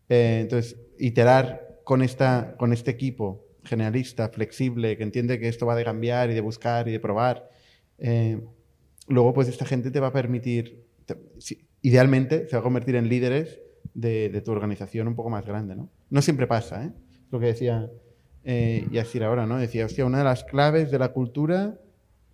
Eh, 0.09 0.39
entonces, 0.43 0.77
iterar 1.01 1.81
con, 1.83 2.03
esta, 2.03 2.55
con 2.57 2.73
este 2.73 2.93
equipo 2.93 3.45
generalista, 3.65 4.29
flexible, 4.29 4.97
que 4.97 5.03
entiende 5.03 5.41
que 5.41 5.49
esto 5.49 5.67
va 5.67 5.75
de 5.75 5.83
cambiar 5.83 6.31
y 6.31 6.35
de 6.35 6.41
buscar 6.43 6.87
y 6.87 6.93
de 6.93 7.01
probar, 7.01 7.51
eh, 7.99 8.41
luego 9.09 9.35
pues 9.35 9.49
esta 9.49 9.65
gente 9.65 9.91
te 9.91 9.99
va 9.99 10.07
a 10.07 10.13
permitir, 10.13 10.87
idealmente 11.83 12.47
se 12.47 12.55
va 12.55 12.61
a 12.61 12.63
convertir 12.63 12.95
en 12.95 13.09
líderes 13.09 13.59
de, 13.99 14.29
de 14.29 14.41
tu 14.43 14.53
organización 14.53 15.09
un 15.09 15.17
poco 15.17 15.29
más 15.29 15.45
grande, 15.45 15.75
¿no? 15.75 15.89
No 16.09 16.23
siempre 16.23 16.47
pasa, 16.47 16.85
¿eh? 16.85 16.93
Lo 17.31 17.41
que 17.41 17.47
decía 17.47 17.91
eh, 18.45 18.87
Yasir 18.93 19.25
ahora, 19.25 19.45
¿no? 19.47 19.59
Decía, 19.59 19.85
hostia, 19.85 20.07
una 20.07 20.19
de 20.19 20.25
las 20.25 20.45
claves 20.45 20.93
de 20.93 20.99
la 21.01 21.13
cultura, 21.13 21.81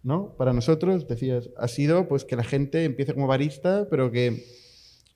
¿no? 0.02 0.34
Para 0.36 0.52
nosotros, 0.52 1.08
decías, 1.08 1.48
ha 1.56 1.66
sido 1.68 2.06
pues 2.06 2.26
que 2.26 2.36
la 2.36 2.44
gente 2.44 2.84
empiece 2.84 3.14
como 3.14 3.26
barista, 3.26 3.88
pero 3.88 4.10
que 4.10 4.44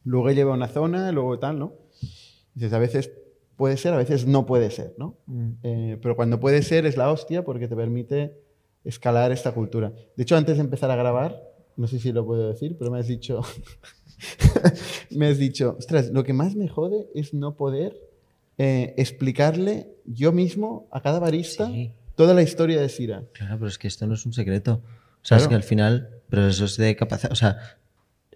luego 0.04 0.30
lleva 0.30 0.52
a 0.52 0.56
una 0.56 0.68
zona, 0.68 1.12
luego 1.12 1.38
tal, 1.38 1.58
¿no? 1.58 1.74
Dices, 2.54 2.72
a 2.72 2.78
veces 2.78 3.12
puede 3.56 3.76
ser, 3.76 3.92
a 3.92 3.98
veces 3.98 4.26
no 4.26 4.46
puede 4.46 4.70
ser, 4.70 4.94
¿no? 4.96 5.18
Eh, 5.62 5.98
pero 6.00 6.16
cuando 6.16 6.40
puede 6.40 6.62
ser 6.62 6.86
es 6.86 6.96
la 6.96 7.12
hostia 7.12 7.44
porque 7.44 7.68
te 7.68 7.76
permite 7.76 8.40
escalar 8.84 9.32
esta 9.32 9.52
cultura. 9.52 9.92
De 10.16 10.22
hecho, 10.22 10.36
antes 10.36 10.56
de 10.56 10.62
empezar 10.62 10.90
a 10.90 10.96
grabar, 10.96 11.42
no 11.76 11.86
sé 11.86 11.98
si 11.98 12.10
lo 12.10 12.24
puedo 12.24 12.48
decir, 12.48 12.76
pero 12.78 12.90
me 12.90 12.98
has 12.98 13.06
dicho, 13.06 13.42
me 15.10 15.28
has 15.28 15.38
dicho, 15.38 15.76
ostras, 15.78 16.10
lo 16.10 16.24
que 16.24 16.32
más 16.32 16.54
me 16.54 16.68
jode 16.68 17.08
es 17.14 17.34
no 17.34 17.56
poder 17.56 17.96
eh, 18.58 18.94
explicarle 18.96 19.88
yo 20.04 20.32
mismo 20.32 20.88
a 20.90 21.00
cada 21.00 21.18
barista 21.18 21.66
Sí. 21.66 21.92
toda 22.16 22.34
la 22.34 22.42
historia 22.42 22.80
de 22.80 22.88
Sira. 22.88 23.22
Claro, 23.32 23.56
pero 23.58 23.68
es 23.68 23.78
que 23.78 23.88
esto 23.88 24.06
no 24.06 24.14
es 24.14 24.26
un 24.26 24.32
secreto. 24.32 24.82
O 25.22 25.24
sea, 25.28 25.36
es 25.38 25.46
que 25.48 25.54
al 25.54 25.62
final, 25.62 26.08
pero 26.28 26.48
eso 26.48 26.64
es 26.64 26.76
de 26.76 26.96
capacidad. 26.96 27.30
O 27.32 27.36
sea, 27.36 27.58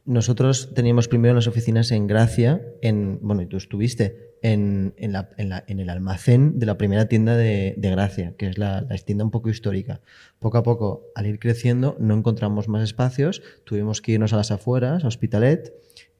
nosotros 0.05 0.75
teníamos 0.75 1.07
primero 1.09 1.35
las 1.35 1.47
oficinas 1.47 1.91
en 1.93 2.07
Gracia, 2.07 2.61
en, 2.81 3.19
bueno, 3.23 3.43
y 3.43 3.47
tú 3.47 3.57
estuviste 3.57 4.33
en, 4.43 4.95
en, 4.97 5.12
la- 5.12 5.31
en 5.37 5.49
la- 5.49 5.65
en 5.69 5.79
el 5.79 5.88
almacén 5.91 6.59
de 6.59 6.67
la 6.67 6.77
primera 6.77 7.07
tienda 7.07 7.37
de, 7.37 7.75
de 7.77 7.91
Gracia, 7.91 8.35
que 8.37 8.49
es 8.49 8.59
la, 8.59 8.81
la 8.83 8.97
tienda 8.99 9.25
un 9.25 9.31
poco 9.31 9.49
histórica. 9.51 10.01
Poco 10.41 10.59
a 10.59 10.62
poco, 10.65 11.07
al 11.15 11.27
ir 11.27 11.38
creciendo, 11.38 11.97
no 12.01 12.15
encontramos 12.15 12.67
más 12.69 12.83
espacios, 12.83 13.43
tuvimos 13.65 14.01
que 14.01 14.12
irnos 14.12 14.33
a 14.33 14.37
las 14.37 14.51
afueras, 14.51 15.05
a 15.05 15.09
Hospitalet, 15.09 15.73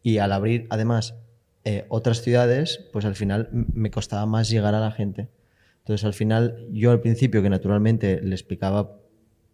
y 0.03 0.19
al 0.19 0.31
abrir, 0.33 0.67
además, 0.71 1.17
eh, 1.65 1.85
otras 1.89 2.23
ciudades, 2.23 2.89
pues 2.93 3.05
al 3.05 3.15
final 3.17 3.49
me 3.53 3.91
costaba 3.91 4.27
más 4.27 4.49
llegar 4.49 4.75
a 4.77 4.81
la 4.81 4.91
gente. 4.93 5.29
Entonces, 5.79 6.05
al 6.05 6.15
final, 6.15 6.67
yo 6.71 6.93
al 6.93 7.01
principio, 7.01 7.43
que 7.43 7.51
naturalmente 7.51 8.21
le 8.23 8.35
explicaba 8.35 8.97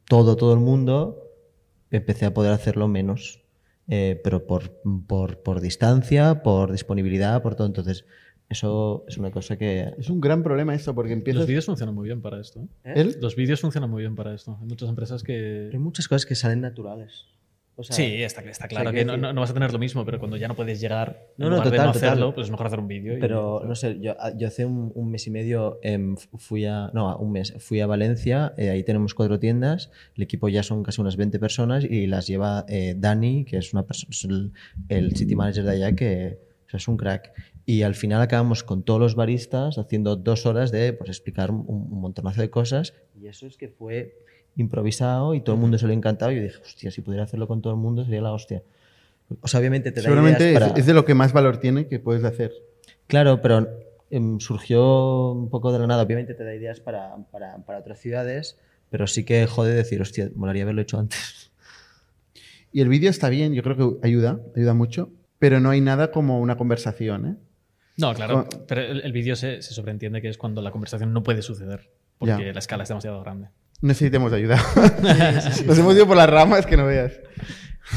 todo, 0.07 0.37
todo 0.37 0.53
el 0.53 0.61
mundo, 0.61 1.23
empecé 1.91 2.27
a 2.27 2.35
poder 2.35 2.53
hacerlo 2.53 2.88
menos. 2.88 3.43
Eh, 3.88 4.20
pero 4.22 4.46
por, 4.46 4.81
por, 5.07 5.42
por 5.42 5.61
distancia, 5.61 6.42
por 6.42 6.70
disponibilidad, 6.72 7.42
por 7.42 7.55
todo. 7.55 7.66
Entonces, 7.66 8.05
eso 8.48 9.05
es 9.09 9.18
una 9.18 9.31
cosa 9.31 9.57
que... 9.57 9.94
Es 9.98 10.11
un 10.11 10.20
gran 10.20 10.42
problema 10.42 10.74
esto 10.74 10.94
porque 10.94 11.12
empiezas... 11.12 11.40
Los 11.40 11.48
vídeos 11.48 11.66
funcionan 11.66 11.94
muy 11.94 12.07
bien 12.07 12.20
para 12.20 12.40
esto. 12.40 12.61
¿eh? 12.85 12.92
¿El? 12.96 13.16
Los 13.20 13.37
vídeos 13.37 13.61
funcionan 13.61 13.90
muy 13.90 14.03
bien 14.03 14.14
para 14.14 14.35
esto. 14.35 14.59
Hay 14.61 14.66
muchas 14.66 14.88
empresas 14.88 15.22
que... 15.22 15.70
Hay 15.72 15.79
muchas 15.79 16.09
cosas 16.09 16.27
que 16.27 16.35
salen 16.35 16.61
naturales. 16.61 17.27
O 17.81 17.85
sea, 17.85 17.95
Sí, 17.95 18.03
está, 18.25 18.41
está 18.43 18.67
claro 18.67 18.91
quiero 18.91 18.99
que 18.99 19.05
no, 19.05 19.12
decir- 19.12 19.23
no- 19.23 19.33
no 19.33 19.41
vas 19.41 19.51
a 19.51 19.55
tener 19.55 19.73
lo 19.73 19.79
mismo, 19.79 20.05
pero 20.05 20.19
cuando 20.19 20.37
ya 20.37 20.49
no 20.49 20.57
puedes 20.57 20.81
llegar, 20.81 21.29
No, 21.37 21.45
no, 21.47 21.51
lugar 21.59 21.64
de 21.67 21.71
total, 21.71 21.87
no 21.87 21.93
total. 21.93 22.09
hacerlo, 22.11 22.35
pues 22.35 22.47
es 22.47 22.51
mejor 22.51 22.67
hacer 22.67 22.81
un 22.81 22.88
vídeo. 22.88 23.17
y- 23.17 23.21
Pero 23.21 23.62
no 23.64 23.75
sé, 23.77 23.99
yo, 24.01 24.17
yo 24.37 24.49
hace 24.49 24.64
un, 24.64 24.91
un 24.97 25.11
mes 25.12 25.27
y 25.29 25.31
medio 25.31 25.79
fu- 26.17 26.38
fui 26.38 26.64
a. 26.67 26.91
No, 26.93 27.17
un 27.19 27.31
mes. 27.31 27.55
Fui 27.61 27.81
a 27.81 27.87
Valencia, 27.87 28.53
eh, 28.57 28.71
ahí 28.71 28.83
tenemos 28.83 29.14
cuatro 29.14 29.38
tiendas. 29.38 29.91
El 30.17 30.25
equipo 30.25 30.49
ya 30.49 30.64
son 30.64 30.83
casi 30.83 31.01
unas 31.01 31.17
20 31.17 31.38
personas 31.38 31.85
y 31.85 32.09
las 32.09 32.27
lleva 32.27 32.64
eh, 32.69 32.95
Dani, 32.99 33.45
que 33.45 33.59
es 33.59 33.73
una 33.73 33.87
persona, 33.87 34.11
es 34.11 34.25
el, 34.25 34.53
el 34.88 35.14
city 35.17 35.37
manager 35.37 35.62
de 35.64 35.71
allá, 35.71 35.93
que 35.95 36.41
o 36.67 36.71
sea, 36.71 36.79
es 36.79 36.88
un 36.88 36.97
crack. 36.97 37.33
Y 37.64 37.83
al 37.83 37.95
final 37.95 38.21
acabamos 38.23 38.64
con 38.64 38.83
todos 38.83 38.99
los 38.99 39.14
baristas 39.14 39.79
haciendo 39.79 40.17
dos 40.17 40.47
horas 40.47 40.73
de 40.73 40.95
pues, 40.95 41.11
explicar 41.11 41.51
un, 41.53 41.64
un 41.69 42.01
montonazo 42.01 42.41
de 42.41 42.51
cosas. 42.51 42.95
Y 43.14 43.29
eso 43.29 43.47
es 43.47 43.57
que 43.57 43.69
fue 43.69 44.25
improvisado 44.59 45.35
y 45.35 45.40
todo 45.40 45.55
el 45.55 45.61
mundo 45.61 45.79
se 45.79 45.87
lo 45.87 45.92
ha 45.92 45.94
encantado. 45.94 46.31
Y 46.33 46.37
yo 46.37 46.42
dije, 46.42 46.59
hostia, 46.62 46.90
si 46.90 47.01
pudiera 47.01 47.25
hacerlo 47.25 47.49
con 47.49 47.62
todo 47.62 47.73
el 47.73 47.79
mundo 47.79 48.05
sería 48.05 48.21
la 48.21 48.33
hostia. 48.33 48.62
O 49.40 49.49
sea, 49.49 49.61
obviamente 49.61 49.90
te 49.92 50.01
da 50.01 50.05
Seguramente 50.05 50.44
ideas 50.51 50.62
es, 50.62 50.68
para... 50.68 50.81
es 50.81 50.87
de 50.87 50.94
lo 50.94 51.05
que 51.05 51.14
más 51.14 51.33
valor 51.33 51.59
tiene 51.59 51.87
que 51.87 51.99
puedes 51.99 52.25
hacer. 52.25 52.53
Claro, 53.07 53.40
pero 53.40 53.68
em, 54.11 54.38
surgió 54.40 55.33
un 55.33 55.49
poco 55.51 55.73
de 55.73 55.79
la 55.79 55.87
nada. 55.87 56.03
Obviamente 56.03 56.35
te 56.35 56.44
da 56.44 56.55
ideas 56.55 56.81
para, 56.81 57.16
para, 57.31 57.59
para 57.64 57.79
otras 57.79 57.99
ciudades, 57.99 58.59
pero 58.90 59.07
sí 59.07 59.25
que 59.25 59.47
jode 59.47 59.75
decir, 59.75 60.01
hostia, 60.03 60.31
molaría 60.35 60.62
haberlo 60.64 60.83
hecho 60.83 60.99
antes. 60.99 61.51
Y 62.71 62.83
el 62.83 62.88
vídeo 62.90 63.09
está 63.09 63.31
bien, 63.31 63.55
yo 63.55 63.62
creo 63.62 63.77
que 63.77 64.07
ayuda, 64.07 64.40
ayuda 64.55 64.75
mucho, 64.75 65.11
pero 65.38 65.59
no 65.59 65.71
hay 65.71 65.81
nada 65.81 66.11
como 66.11 66.38
una 66.38 66.59
conversación, 66.59 67.27
¿eh? 67.27 67.37
No, 67.97 68.12
claro. 68.12 68.47
Pero 68.68 68.83
el, 68.83 69.01
el 69.01 69.11
vídeo 69.12 69.37
se, 69.37 69.62
se 69.62 69.73
sobreentiende 69.73 70.21
que 70.21 70.29
es 70.29 70.37
cuando 70.37 70.61
la 70.61 70.71
conversación 70.71 71.14
no 71.14 71.23
puede 71.23 71.40
suceder. 71.40 71.88
Porque 72.18 72.44
Ya. 72.44 72.53
la 72.53 72.59
escala 72.59 72.83
es 72.83 72.90
demasiado 72.90 73.23
grande. 73.23 73.49
Necesitamos 73.81 74.33
ayuda. 74.33 74.57
Nos 75.67 75.79
hemos 75.79 75.95
ido 75.95 76.07
por 76.07 76.17
las 76.17 76.29
ramas 76.29 76.67
que 76.67 76.77
no 76.77 76.87
veas. 76.87 77.12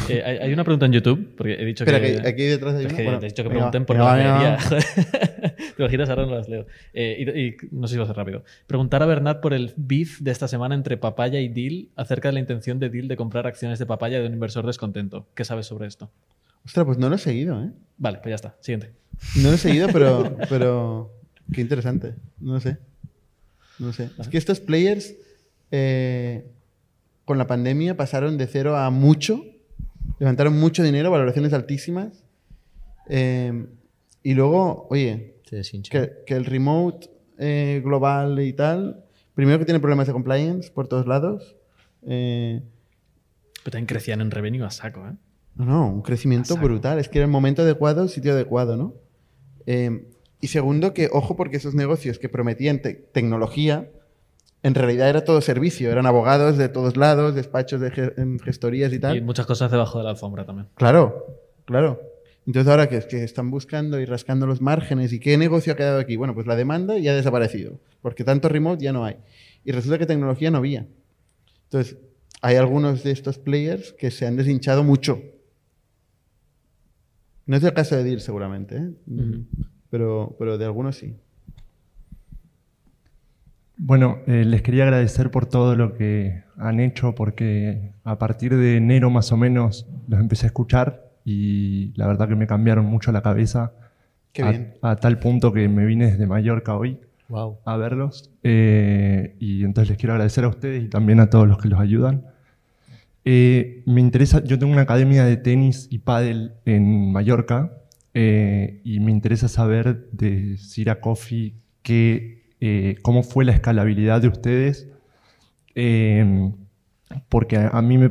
Eh, 0.07 0.23
hay, 0.25 0.37
hay 0.37 0.53
una 0.53 0.63
pregunta 0.63 0.85
en 0.85 0.93
YouTube, 0.93 1.35
porque 1.35 1.53
he 1.53 1.65
dicho 1.65 1.83
Espera, 1.83 1.99
que. 1.99 2.21
que 2.21 2.27
aquí 2.27 2.43
detrás 2.43 2.75
hay 2.75 2.85
una. 2.85 2.95
que 2.95 3.03
Bueno, 3.03 3.19
te 3.19 3.25
he 3.25 3.29
dicho 3.29 3.43
que 3.43 3.49
venga, 3.49 3.71
pregunten 3.71 3.85
por 3.85 3.97
venga, 3.97 4.13
la 4.15 4.57
galería. 4.57 4.57
Te 5.75 5.83
imaginas, 5.83 6.09
ahora 6.09 6.25
no 6.25 6.35
las 6.35 6.47
leo. 6.47 6.65
Eh, 6.93 7.17
y, 7.35 7.39
y 7.39 7.57
no 7.71 7.87
sé 7.87 7.95
si 7.95 7.97
va 7.97 8.05
a 8.05 8.07
ser 8.07 8.15
rápido. 8.15 8.43
Preguntar 8.67 9.03
a 9.03 9.05
Bernat 9.05 9.41
por 9.41 9.53
el 9.53 9.73
beef 9.75 10.19
de 10.19 10.31
esta 10.31 10.47
semana 10.47 10.75
entre 10.75 10.95
Papaya 10.97 11.41
y 11.41 11.49
Deal 11.49 11.89
acerca 11.95 12.29
de 12.29 12.33
la 12.33 12.39
intención 12.39 12.79
de 12.79 12.89
Deal 12.89 13.07
de 13.07 13.17
comprar 13.17 13.47
acciones 13.47 13.79
de 13.79 13.85
Papaya 13.85 14.19
de 14.19 14.27
un 14.27 14.33
inversor 14.33 14.65
descontento. 14.65 15.27
¿Qué 15.35 15.43
sabes 15.43 15.65
sobre 15.65 15.87
esto? 15.87 16.09
Ostras, 16.65 16.85
pues 16.85 16.97
no 16.97 17.09
lo 17.09 17.15
he 17.15 17.19
seguido, 17.19 17.61
¿eh? 17.61 17.71
Vale, 17.97 18.19
pues 18.19 18.29
ya 18.29 18.35
está. 18.35 18.55
Siguiente. 18.61 18.91
No 19.37 19.49
lo 19.49 19.55
he 19.55 19.57
seguido, 19.57 19.89
pero, 19.91 20.37
pero 20.49 21.11
qué 21.51 21.61
interesante. 21.61 22.13
No 22.39 22.53
lo 22.53 22.59
sé. 22.59 22.77
No 23.77 23.87
lo 23.87 23.93
sé. 23.93 24.09
Es 24.19 24.27
que 24.29 24.37
estos 24.37 24.59
players 24.59 25.15
eh, 25.71 26.45
con 27.25 27.37
la 27.37 27.47
pandemia 27.47 27.95
pasaron 27.97 28.37
de 28.37 28.47
cero 28.47 28.75
a 28.77 28.89
mucho, 28.89 29.43
levantaron 30.19 30.59
mucho 30.59 30.83
dinero, 30.83 31.11
valoraciones 31.11 31.53
altísimas. 31.53 32.23
eh, 33.09 33.65
y 34.23 34.33
luego, 34.35 34.87
oye, 34.91 35.35
que, 35.91 36.11
que 36.27 36.35
el 36.35 36.45
remote 36.45 37.09
eh, 37.39 37.81
global 37.83 38.39
y 38.39 38.53
tal, 38.53 39.03
primero 39.33 39.57
que 39.59 39.65
tiene 39.65 39.79
problemas 39.79 40.05
de 40.07 40.13
compliance 40.13 40.69
por 40.71 40.87
todos 40.87 41.07
lados. 41.07 41.55
eh, 42.03 42.61
Pero 43.63 43.71
también 43.71 43.87
crecían 43.87 44.21
en 44.21 44.29
revenue 44.31 44.63
a 44.63 44.69
saco, 44.69 45.07
¿eh? 45.07 45.13
no, 45.55 45.65
no, 45.65 45.87
un 45.91 46.01
crecimiento 46.03 46.55
brutal. 46.57 46.99
Es 46.99 47.09
que 47.09 47.17
era 47.19 47.25
el 47.25 47.31
momento 47.31 47.63
adecuado, 47.63 48.03
el 48.03 48.09
sitio 48.09 48.33
adecuado, 48.33 48.77
¿no? 48.77 48.93
Eh, 49.65 50.07
y 50.39 50.47
segundo, 50.47 50.93
que 50.93 51.09
ojo, 51.11 51.35
porque 51.35 51.57
esos 51.57 51.73
negocios 51.75 52.17
que 52.19 52.29
prometían 52.29 52.81
te- 52.81 52.93
tecnología, 52.93 53.89
en 54.63 54.75
realidad 54.75 55.09
era 55.09 55.23
todo 55.23 55.41
servicio. 55.41 55.91
Eran 55.91 56.05
abogados 56.05 56.57
de 56.57 56.69
todos 56.69 56.97
lados, 56.97 57.33
despachos 57.35 57.81
de 57.81 57.91
ge- 57.91 58.13
en 58.17 58.39
gestorías 58.39 58.93
y 58.93 58.99
tal. 58.99 59.17
Y 59.17 59.21
muchas 59.21 59.45
cosas 59.45 59.71
debajo 59.71 59.97
de 59.97 60.03
la 60.03 60.11
alfombra 60.11 60.45
también. 60.45 60.67
Claro, 60.75 61.37
claro. 61.65 62.01
Entonces 62.45 62.69
ahora 62.69 62.89
que, 62.89 62.99
que 63.07 63.23
están 63.23 63.51
buscando 63.51 63.99
y 63.99 64.05
rascando 64.05 64.47
los 64.47 64.61
márgenes 64.61 65.13
y 65.13 65.19
qué 65.19 65.37
negocio 65.37 65.73
ha 65.73 65.75
quedado 65.75 65.99
aquí, 65.99 66.15
bueno, 66.15 66.33
pues 66.33 66.47
la 66.47 66.55
demanda 66.55 66.97
ya 66.97 67.11
ha 67.11 67.15
desaparecido, 67.15 67.79
porque 68.01 68.23
tanto 68.23 68.49
remote 68.49 68.83
ya 68.83 68.91
no 68.93 69.05
hay. 69.05 69.17
Y 69.63 69.71
resulta 69.71 69.99
que 69.99 70.07
tecnología 70.07 70.49
no 70.49 70.57
había. 70.57 70.87
Entonces, 71.65 71.97
hay 72.41 72.55
algunos 72.55 73.03
de 73.03 73.11
estos 73.11 73.37
players 73.37 73.93
que 73.93 74.09
se 74.09 74.25
han 74.25 74.37
deshinchado 74.37 74.83
mucho. 74.83 75.21
No 77.45 77.57
es 77.57 77.63
el 77.63 77.73
caso 77.73 77.95
de 77.95 78.03
Deal 78.03 78.21
seguramente, 78.21 78.77
¿eh? 78.77 78.91
pero, 79.89 80.35
pero 80.39 80.57
de 80.57 80.65
algunos 80.65 80.95
sí. 80.95 81.15
Bueno, 83.83 84.19
eh, 84.27 84.45
les 84.45 84.61
quería 84.61 84.83
agradecer 84.83 85.31
por 85.31 85.47
todo 85.47 85.75
lo 85.75 85.95
que 85.95 86.43
han 86.55 86.79
hecho, 86.79 87.15
porque 87.15 87.93
a 88.03 88.19
partir 88.19 88.55
de 88.55 88.77
enero 88.77 89.09
más 89.09 89.31
o 89.31 89.37
menos 89.37 89.87
los 90.07 90.19
empecé 90.19 90.45
a 90.45 90.47
escuchar 90.47 91.09
y 91.25 91.91
la 91.95 92.05
verdad 92.05 92.27
que 92.27 92.35
me 92.35 92.45
cambiaron 92.45 92.85
mucho 92.85 93.11
la 93.11 93.23
cabeza. 93.23 93.73
Qué 94.33 94.43
a, 94.43 94.49
bien. 94.51 94.73
a 94.83 94.97
tal 94.97 95.17
punto 95.17 95.51
que 95.51 95.67
me 95.67 95.85
vine 95.85 96.05
desde 96.11 96.27
Mallorca 96.27 96.75
hoy 96.75 96.99
Wow. 97.27 97.57
a 97.65 97.75
verlos. 97.77 98.29
Eh, 98.43 99.35
y 99.39 99.63
entonces 99.63 99.89
les 99.89 99.97
quiero 99.97 100.13
agradecer 100.13 100.43
a 100.43 100.49
ustedes 100.49 100.83
y 100.83 100.87
también 100.87 101.19
a 101.19 101.31
todos 101.31 101.47
los 101.47 101.57
que 101.57 101.67
los 101.67 101.79
ayudan. 101.79 102.25
Eh, 103.25 103.81
me 103.87 103.99
interesa, 104.01 104.43
yo 104.43 104.59
tengo 104.59 104.73
una 104.73 104.81
academia 104.83 105.23
de 105.25 105.37
tenis 105.37 105.87
y 105.89 105.99
pádel 105.99 106.53
en 106.65 107.11
Mallorca 107.11 107.71
eh, 108.13 108.81
y 108.83 108.99
me 108.99 109.11
interesa 109.11 109.47
saber 109.47 110.07
de 110.11 110.57
Sira 110.57 110.99
Coffee 110.99 111.53
qué, 111.81 112.40
eh, 112.61 112.95
cómo 113.01 113.23
fue 113.23 113.43
la 113.45 113.51
escalabilidad 113.53 114.21
de 114.21 114.27
ustedes. 114.29 114.87
eh, 115.75 116.51
porque 117.27 117.57
a, 117.57 117.67
a 117.69 117.81
mí 117.81 117.97
me... 117.97 118.05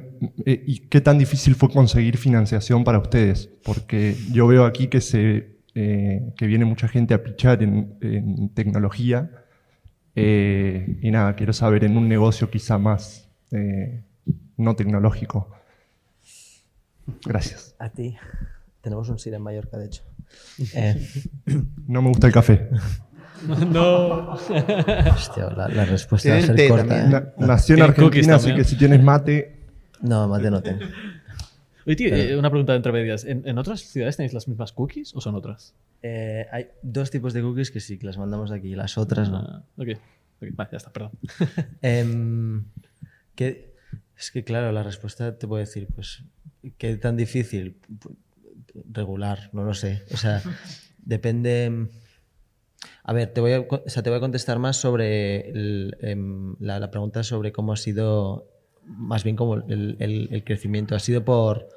eh, 0.45 0.63
¿Y 0.67 0.81
qué 0.81 1.01
tan 1.01 1.17
difícil 1.17 1.55
fue 1.55 1.71
conseguir 1.71 2.19
financiación 2.19 2.85
para 2.85 2.99
ustedes? 2.99 3.49
Porque 3.65 4.15
yo 4.31 4.47
veo 4.47 4.67
aquí 4.67 4.89
que, 4.89 5.01
se, 5.01 5.57
que 5.73 6.47
viene 6.47 6.67
mucha 6.67 6.87
gente 6.87 7.15
a 7.15 7.23
pichar 7.23 7.63
en, 7.63 7.97
en 8.03 8.51
tecnología. 8.51 9.31
y 10.15 11.11
nada, 11.11 11.35
quiero 11.35 11.55
saber 11.55 11.85
en 11.85 11.97
un 11.97 12.09
negocio 12.11 12.51
quizá 12.51 12.77
más 12.77 13.27
no 14.59 14.77
tecnológico. 14.77 15.49
Gracias. 17.25 17.75
A 17.79 17.89
ti. 17.89 18.17
Tenemos 18.83 19.09
un 19.09 19.19
SIR 19.19 19.35
en 19.35 19.43
Mallorca, 19.43 19.79
de 19.79 19.87
hecho. 19.87 20.03
Eh, 20.75 20.95
No 21.89 22.03
me 22.03 22.09
gusta 22.11 22.27
el 22.29 22.33
café. 22.33 22.69
no. 23.71 24.33
hostia, 24.33 25.51
la, 25.57 25.69
la 25.69 25.85
respuesta 25.85 26.31
va 26.31 26.37
a 26.39 26.41
ser 26.43 26.69
corta. 26.69 27.05
¿eh? 27.05 27.09
Na- 27.09 27.33
nací 27.47 27.73
en 27.73 27.83
Argentina, 27.83 28.35
así 28.37 28.55
que 28.55 28.65
si 28.65 28.77
tienes 28.77 29.03
mate, 29.03 29.57
No, 30.03 30.39
de 30.39 30.51
no 30.51 30.63
tengo. 30.63 30.81
Oye, 31.87 31.97
tío, 31.97 32.15
eh, 32.15 32.37
una 32.37 32.51
pregunta 32.51 32.75
entre 32.75 32.93
medias. 32.93 33.25
¿En, 33.25 33.43
en 33.49 33.57
otras 33.59 33.81
ciudades 33.81 34.17
tenéis 34.17 34.35
las 34.35 34.47
mismas 34.49 34.73
cookies 34.73 35.15
o 35.15 35.21
son 35.21 35.35
otras? 35.35 35.75
Eh, 36.03 36.47
hay 36.53 36.69
dos 36.83 37.11
tipos 37.11 37.33
de 37.33 37.41
cookies 37.43 37.71
que 37.71 37.81
sí, 37.81 37.99
que 37.99 38.07
las 38.07 38.19
mandamos 38.19 38.51
de 38.51 38.57
aquí, 38.57 38.75
las 38.75 38.99
otras 38.99 39.31
no. 39.31 39.39
Ah, 39.39 39.63
ok. 39.77 39.89
Ok, 40.43 40.49
Vale, 40.53 40.71
ya 40.73 40.77
está, 40.79 40.93
perdón. 40.93 41.13
Em, 41.83 42.65
¿qué- 43.35 43.75
es 44.17 44.31
que 44.31 44.45
claro, 44.45 44.71
la 44.73 44.83
respuesta 44.83 45.37
te 45.39 45.47
puedo 45.47 45.61
decir, 45.61 45.89
pues, 45.95 46.23
¿qué 46.77 46.97
tan 46.97 47.17
difícil? 47.17 47.77
Pu- 48.01 48.15
Regular, 48.93 49.49
no 49.53 49.65
lo 49.65 49.75
sé. 49.75 50.03
O 50.13 50.17
sea, 50.17 50.43
depende... 50.99 51.89
A 53.11 53.13
ver, 53.13 53.33
te 53.33 53.41
voy 53.41 53.55
a, 53.55 53.61
o 53.63 53.83
sea, 53.89 54.05
te 54.05 54.11
voy 54.11 54.19
a 54.19 54.21
contestar 54.21 54.61
más 54.61 54.77
sobre 54.77 55.51
em, 55.51 56.55
la, 56.61 56.93
pregunta 56.93 57.25
sobre 57.25 57.51
cómo 57.51 57.73
ha 57.73 57.77
sido, 57.77 58.47
más 58.87 59.25
bien 59.25 59.35
como 59.35 59.57
el, 59.57 60.43
crecimiento. 60.47 60.95
Ha 60.95 61.01
sido 61.01 61.25
por, 61.25 61.71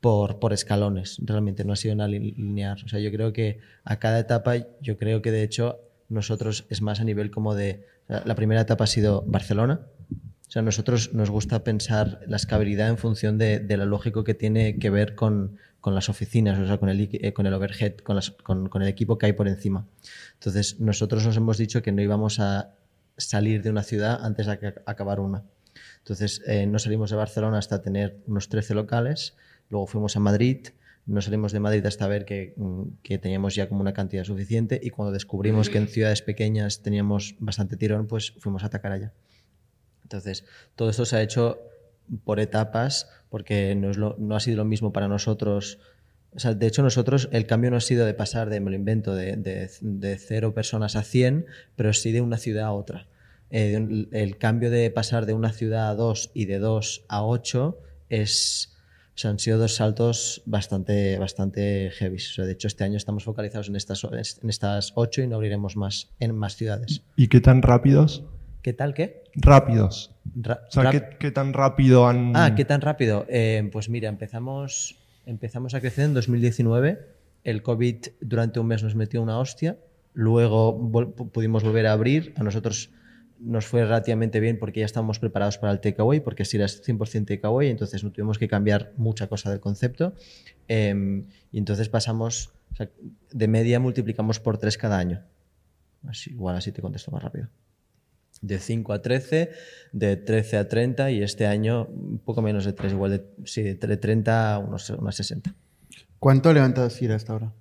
por, 0.00 0.54
escalones, 0.54 1.18
realmente, 1.20 1.66
no 1.66 1.74
ha 1.74 1.76
sido 1.76 1.92
una 1.92 2.08
li- 2.08 2.30
lineal. 2.30 2.78
O 2.82 2.88
sea, 2.88 2.98
yo 2.98 3.10
creo 3.10 3.34
que 3.34 3.58
a 3.84 3.98
cada 3.98 4.20
etapa, 4.20 4.54
yo 4.80 4.96
creo 4.96 5.20
que 5.20 5.30
de 5.30 5.42
hecho 5.42 5.80
nosotros 6.08 6.64
es 6.70 6.80
más 6.80 6.98
a 7.00 7.04
nivel 7.04 7.30
como 7.30 7.54
de... 7.54 7.84
la 8.08 8.34
primera 8.34 8.62
etapa 8.62 8.84
ha 8.84 8.86
sido 8.86 9.22
Barcelona. 9.26 9.80
O 10.50 10.52
sea, 10.52 10.62
a 10.62 10.64
nosotros 10.64 11.14
nos 11.14 11.30
gusta 11.30 11.62
pensar 11.62 12.22
la 12.26 12.34
escalabilidad 12.34 12.88
en 12.88 12.98
función 12.98 13.38
de, 13.38 13.60
de 13.60 13.76
lo 13.76 13.86
lógico 13.86 14.24
que 14.24 14.34
tiene 14.34 14.80
que 14.80 14.90
ver 14.90 15.14
con, 15.14 15.58
con 15.80 15.94
las 15.94 16.08
oficinas, 16.08 16.58
o 16.58 16.66
sea, 16.66 16.78
con 16.78 16.88
el, 16.88 17.08
eh, 17.12 17.32
con 17.32 17.46
el 17.46 17.54
overhead, 17.54 17.98
con, 17.98 18.16
las- 18.16 18.32
con- 18.32 18.68
con 18.68 18.82
el 18.82 18.88
equipo 18.88 19.16
que 19.16 19.26
hay 19.26 19.32
por 19.32 19.46
encima. 19.46 19.86
Entonces, 20.34 20.80
nosotros 20.80 21.24
nos 21.24 21.36
hemos 21.36 21.56
dicho 21.56 21.82
que 21.82 21.92
no 21.92 22.02
íbamos 22.02 22.40
a 22.40 22.74
salir 23.16 23.62
de 23.62 23.70
una 23.70 23.84
ciudad 23.84 24.24
antes 24.24 24.46
de 24.46 24.52
ac- 24.60 24.82
acabar 24.86 25.20
una. 25.20 25.44
Entonces, 25.98 26.42
eh, 26.48 26.66
no 26.66 26.80
salimos 26.80 27.10
de 27.10 27.16
Barcelona 27.16 27.58
hasta 27.58 27.80
tener 27.80 28.18
unos 28.26 28.48
13 28.48 28.74
locales, 28.74 29.36
luego 29.68 29.86
fuimos 29.86 30.16
a 30.16 30.20
Madrid, 30.20 30.66
no 31.06 31.20
salimos 31.22 31.52
de 31.52 31.60
Madrid 31.60 31.86
hasta 31.86 32.08
ver 32.08 32.24
que, 32.24 32.54
mm, 32.56 32.82
que 33.04 33.18
teníamos 33.18 33.54
ya 33.54 33.68
como 33.68 33.82
una 33.82 33.92
cantidad 33.92 34.24
suficiente 34.24 34.80
y 34.82 34.90
cuando 34.90 35.12
descubrimos 35.12 35.70
que 35.70 35.78
en 35.78 35.86
ciudades 35.86 36.22
pequeñas 36.22 36.82
teníamos 36.82 37.36
bastante 37.38 37.76
tirón, 37.76 38.08
pues 38.08 38.32
fuimos 38.40 38.64
a 38.64 38.66
atacar 38.66 38.90
allá. 38.90 39.12
Entonces, 40.10 40.44
todo 40.74 40.90
esto 40.90 41.04
se 41.04 41.16
ha 41.16 41.22
hecho 41.22 41.60
por 42.24 42.40
etapas, 42.40 43.08
porque 43.28 43.76
no, 43.76 43.90
es 43.90 43.96
lo- 43.96 44.16
no 44.18 44.34
ha 44.34 44.40
sido 44.40 44.56
lo 44.56 44.64
mismo 44.64 44.92
para 44.92 45.06
nosotros. 45.06 45.78
O 46.34 46.40
sea, 46.40 46.52
de 46.54 46.66
hecho, 46.66 46.82
nosotros 46.82 47.28
el 47.30 47.46
cambio 47.46 47.70
no 47.70 47.76
ha 47.76 47.80
sido 47.80 48.04
de 48.06 48.14
pasar 48.14 48.50
de, 48.50 48.58
me 48.58 48.70
lo 48.70 48.76
invento, 48.76 49.14
de, 49.14 49.36
de, 49.36 49.70
de 49.80 50.18
cero 50.18 50.52
personas 50.52 50.96
a 50.96 51.04
100, 51.04 51.46
pero 51.76 51.92
sí 51.92 52.10
de 52.10 52.20
una 52.22 52.38
ciudad 52.38 52.64
a 52.64 52.72
otra. 52.72 53.06
Eh, 53.50 53.76
un- 53.76 54.08
el 54.10 54.36
cambio 54.38 54.68
de 54.70 54.90
pasar 54.90 55.26
de 55.26 55.32
una 55.34 55.52
ciudad 55.52 55.88
a 55.90 55.94
dos 55.94 56.30
y 56.34 56.46
de 56.46 56.58
dos 56.58 57.04
a 57.08 57.22
ocho 57.24 57.78
es, 58.08 58.72
o 59.14 59.18
sea, 59.18 59.30
han 59.30 59.38
sido 59.38 59.58
dos 59.58 59.76
saltos 59.76 60.42
bastante, 60.44 61.18
bastante 61.18 61.90
heavy. 61.92 62.16
O 62.16 62.20
sea, 62.20 62.44
de 62.46 62.52
hecho, 62.52 62.66
este 62.66 62.82
año 62.82 62.96
estamos 62.96 63.22
focalizados 63.22 63.68
en 63.68 63.76
estas, 63.76 64.02
en 64.04 64.50
estas 64.50 64.92
ocho 64.96 65.22
y 65.22 65.28
no 65.28 65.36
abriremos 65.36 65.76
más 65.76 66.10
en 66.18 66.34
más 66.34 66.56
ciudades. 66.56 67.02
¿y 67.16 67.28
qué 67.28 67.40
tan 67.40 67.62
rápidos? 67.62 68.24
¿Qué 68.62 68.72
tal? 68.72 68.94
¿Qué? 68.94 69.24
Rápidos. 69.34 70.14
Ra- 70.34 70.62
O 70.68 70.70
sea, 70.70 70.82
rap- 70.84 70.92
¿qué, 70.92 71.16
qué 71.18 71.30
tan 71.30 71.52
rápido 71.52 72.06
han...? 72.06 72.32
Ah, 72.36 72.54
¿qué 72.54 72.64
tan 72.64 72.80
rápido? 72.80 73.24
Eh, 73.28 73.68
pues 73.72 73.88
mira, 73.88 74.08
empezamos, 74.08 74.98
empezamos 75.26 75.74
a 75.74 75.80
crecer 75.80 76.04
en 76.04 76.14
2019. 76.14 76.98
El 77.44 77.62
COVID 77.62 77.96
durante 78.20 78.60
un 78.60 78.66
mes 78.66 78.82
nos 78.82 78.94
metió 78.94 79.22
una 79.22 79.38
hostia. 79.38 79.78
Luego 80.12 80.78
vol- 80.78 81.14
pudimos 81.30 81.62
volver 81.64 81.86
a 81.86 81.92
abrir. 81.92 82.34
A 82.36 82.42
nosotros 82.42 82.90
nos 83.38 83.64
fue 83.66 83.82
relativamente 83.84 84.38
bien 84.40 84.58
porque 84.58 84.80
ya 84.80 84.86
estábamos 84.86 85.18
preparados 85.18 85.56
para 85.56 85.72
el 85.72 85.80
takeaway, 85.80 86.20
porque 86.20 86.44
si 86.44 86.58
era 86.58 86.66
100% 86.66 87.24
takeaway, 87.26 87.70
entonces 87.70 88.04
no 88.04 88.10
tuvimos 88.12 88.38
que 88.38 88.48
cambiar 88.48 88.92
mucha 88.98 89.28
cosa 89.28 89.50
del 89.50 89.60
concepto. 89.60 90.14
Em, 90.68 91.24
y 91.50 91.56
entonces 91.58 91.88
pasamos, 91.88 92.52
o 92.72 92.76
sea, 92.76 92.90
de 93.32 93.48
media 93.48 93.80
multiplicamos 93.80 94.38
por 94.40 94.58
3 94.58 94.76
cada 94.76 94.98
año. 94.98 95.22
Así, 96.06 96.30
igual 96.30 96.56
así 96.56 96.72
te 96.72 96.82
contesto 96.82 97.10
más 97.10 97.22
rápido. 97.22 97.48
De 98.42 98.58
5 98.58 98.92
a 98.94 99.02
13, 99.02 99.50
de 99.92 100.16
13 100.16 100.56
a 100.56 100.68
30 100.68 101.10
y 101.10 101.22
este 101.22 101.46
año 101.46 101.84
un 101.86 102.18
poco 102.24 102.40
menos 102.42 102.64
de 102.64 102.72
3, 102.72 102.92
igual 102.92 103.10
de, 103.10 103.24
sí, 103.44 103.62
de 103.62 103.96
30 103.96 104.54
a 104.54 104.58
unos, 104.58 104.88
unas 104.90 105.14
60. 105.16 105.54
¿Cuánto 106.18 106.48
ha 106.48 106.52
levantado 106.54 106.88
Sira 106.90 107.16
hasta 107.16 107.32
ahora? 107.34 107.52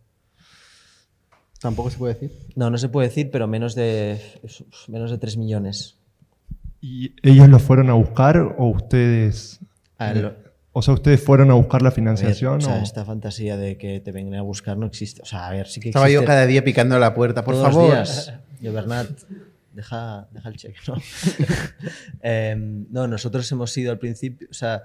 Tampoco 1.59 1.89
se 1.89 1.97
puede 1.97 2.13
decir. 2.13 2.31
No, 2.55 2.69
no 2.69 2.77
se 2.77 2.87
puede 2.87 3.09
decir, 3.09 3.29
pero 3.31 3.47
menos 3.47 3.75
de, 3.75 4.21
menos 4.87 5.11
de 5.11 5.17
3 5.17 5.35
millones. 5.37 5.97
¿Y 6.81 7.13
ellos 7.23 7.49
lo 7.49 7.59
fueron 7.59 7.89
a 7.89 7.93
buscar 7.93 8.37
o 8.37 8.67
ustedes... 8.69 9.59
A 9.97 10.11
eh, 10.11 10.21
lo- 10.21 10.49
o 10.71 10.81
sea, 10.81 10.93
ustedes 10.93 11.21
fueron 11.21 11.51
a 11.51 11.55
buscar 11.55 11.81
la 11.81 11.87
a 11.87 11.91
ver, 11.91 11.95
financiación 11.95 12.57
o 12.57 12.61
sea, 12.61 12.75
o- 12.75 12.83
esta 12.83 13.03
fantasía 13.03 13.57
de 13.57 13.77
que 13.77 13.99
te 13.99 14.13
vengan 14.13 14.39
a 14.39 14.43
buscar 14.43 14.77
no 14.77 14.85
existe. 14.85 15.21
O 15.21 15.25
sea, 15.25 15.47
a 15.47 15.51
ver, 15.51 15.67
sí 15.67 15.81
que 15.81 15.89
Estaba 15.89 16.05
yo 16.07 16.19
existe 16.19 16.27
cada 16.27 16.45
día 16.45 16.63
picando 16.63 16.95
a 16.95 16.99
la 16.99 17.13
puerta, 17.13 17.43
por 17.43 17.55
todos 17.55 17.67
los 17.67 17.75
favor. 17.75 17.93
días. 17.95 18.33
Yo, 18.61 18.71
Bernat, 18.71 19.09
deja, 19.73 20.27
deja 20.31 20.49
el 20.49 20.55
cheque, 20.55 20.79
¿no? 20.87 20.95
Em, 22.21 22.85
no, 22.91 23.07
nosotros 23.07 23.49
hemos 23.51 23.71
sido 23.71 23.91
al 23.91 23.99
principio, 23.99 24.47
o 24.49 24.53
sea, 24.53 24.81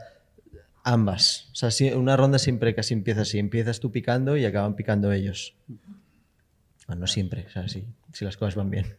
ambas. 0.85 1.49
O 1.53 1.55
sea, 1.71 1.97
una 1.97 2.17
ronda 2.17 2.39
siempre 2.39 2.75
casi 2.75 2.95
empieza 2.95 3.23
así. 3.23 3.39
Empiezas 3.39 3.81
tú 3.81 3.91
picando 3.91 4.37
y 4.37 4.45
acaban 4.45 4.77
picando 4.77 5.13
ellos. 5.13 5.55
Bueno, 6.87 7.01
no 7.01 7.07
siempre, 7.07 7.47
o 7.47 7.51
sea, 7.51 7.67
sí, 7.69 7.85
si 8.13 8.25
las 8.25 8.37
cosas 8.37 8.55
van 8.57 8.71
bien. 8.71 8.97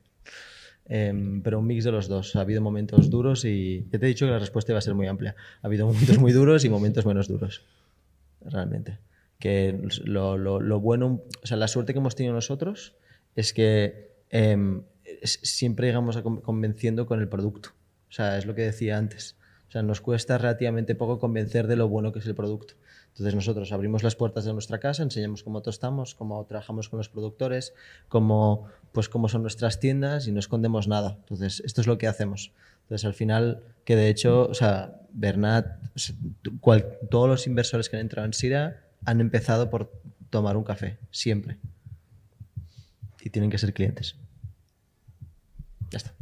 Em, 0.87 1.41
pero 1.41 1.59
un 1.59 1.67
mix 1.67 1.83
de 1.83 1.91
los 1.91 2.07
dos. 2.07 2.35
Ha 2.35 2.41
habido 2.41 2.61
momentos 2.61 3.09
duros 3.09 3.43
y 3.45 3.87
ya 3.91 3.99
te 3.99 4.05
he 4.05 4.09
dicho 4.09 4.25
que 4.25 4.31
la 4.31 4.39
respuesta 4.39 4.71
iba 4.71 4.79
a 4.79 4.81
ser 4.81 4.93
muy 4.95 5.07
amplia. 5.07 5.35
Ha 5.61 5.67
habido 5.67 5.85
momentos 5.91 6.17
muy 6.17 6.31
duros 6.31 6.65
y 6.65 6.69
momentos 6.69 7.05
menos 7.05 7.27
duros. 7.27 7.63
Realmente. 8.41 8.99
Que 9.39 9.79
lo, 10.05 10.37
lo- 10.37 10.59
lo 10.61 10.79
bueno, 10.79 11.21
o 11.43 11.47
sea, 11.47 11.57
la 11.57 11.67
suerte 11.67 11.93
que 11.93 11.99
hemos 11.99 12.15
tenido 12.15 12.33
nosotros 12.33 12.95
es 13.35 13.53
que 13.53 14.11
em, 14.29 14.83
siempre 15.23 15.87
llegamos 15.87 16.17
convenciendo 16.21 17.05
con 17.05 17.19
el 17.19 17.27
producto. 17.27 17.69
O 18.09 18.11
sea, 18.11 18.37
es 18.37 18.45
lo 18.45 18.55
que 18.55 18.61
decía 18.61 18.97
antes. 18.97 19.35
O 19.67 19.71
sea, 19.71 19.81
nos 19.81 20.01
cuesta 20.01 20.37
relativamente 20.37 20.95
poco 20.95 21.19
convencer 21.19 21.67
de 21.67 21.75
lo 21.75 21.89
bueno 21.89 22.11
que 22.11 22.19
es 22.19 22.25
el 22.27 22.35
producto. 22.35 22.75
Entonces 23.15 23.33
nosotros 23.33 23.71
abrimos 23.71 24.03
las 24.03 24.15
puertas 24.15 24.43
de 24.43 24.51
nuestra 24.51 24.79
casa, 24.79 25.01
enseñamos 25.01 25.41
cómo 25.41 25.61
tostamos, 25.61 26.15
cómo 26.15 26.45
trabajamos 26.45 26.89
con 26.89 26.97
los 26.97 27.07
productores, 27.07 27.73
cómo, 28.09 28.67
pues, 28.91 29.07
cómo 29.07 29.29
son 29.29 29.41
nuestras 29.41 29.79
tiendas 29.79 30.27
y 30.27 30.33
no 30.33 30.39
escondemos 30.39 30.89
nada. 30.89 31.15
Entonces, 31.21 31.61
esto 31.65 31.79
es 31.79 31.87
lo 31.87 31.97
que 31.97 32.07
hacemos. 32.07 32.51
Entonces, 32.83 33.05
al 33.05 33.13
final, 33.13 33.63
que 33.85 33.95
de 33.95 34.09
hecho, 34.09 34.47
o 34.49 34.53
sea, 34.53 35.01
Bernat, 35.13 35.65
todos 37.09 37.29
los 37.29 37.47
inversores 37.47 37.89
que 37.89 37.95
han 37.95 38.01
entrado 38.01 38.25
en 38.25 38.33
Sira 38.33 38.83
han 39.05 39.21
empezado 39.21 39.69
por 39.69 39.91
tomar 40.29 40.57
un 40.57 40.65
café, 40.65 40.97
siempre. 41.09 41.57
Y 43.21 43.29
tienen 43.29 43.49
que 43.49 43.57
ser 43.57 43.73
clientes. 43.73 44.17
Ya 45.91 45.97
está. 45.97 46.13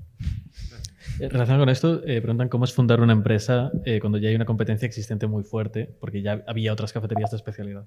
Eh, 1.19 1.29
Relacionado 1.29 1.61
con 1.61 1.69
esto, 1.69 2.01
eh, 2.05 2.21
preguntan 2.21 2.49
cómo 2.49 2.65
es 2.65 2.73
fundar 2.73 3.01
una 3.01 3.13
empresa 3.13 3.71
eh, 3.85 3.99
cuando 3.99 4.17
ya 4.17 4.29
hay 4.29 4.35
una 4.35 4.45
competencia 4.45 4.85
existente 4.85 5.27
muy 5.27 5.43
fuerte, 5.43 5.95
porque 5.99 6.21
ya 6.21 6.43
había 6.47 6.73
otras 6.73 6.93
cafeterías 6.93 7.31
de 7.31 7.37
especialidad. 7.37 7.85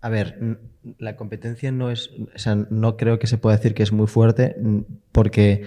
A 0.00 0.08
ver, 0.08 0.58
la 0.98 1.14
competencia 1.14 1.70
no 1.70 1.90
es, 1.90 2.10
o 2.34 2.38
sea, 2.38 2.56
no 2.56 2.96
creo 2.96 3.20
que 3.20 3.28
se 3.28 3.38
pueda 3.38 3.56
decir 3.56 3.72
que 3.72 3.84
es 3.84 3.92
muy 3.92 4.08
fuerte, 4.08 4.56
porque 5.12 5.64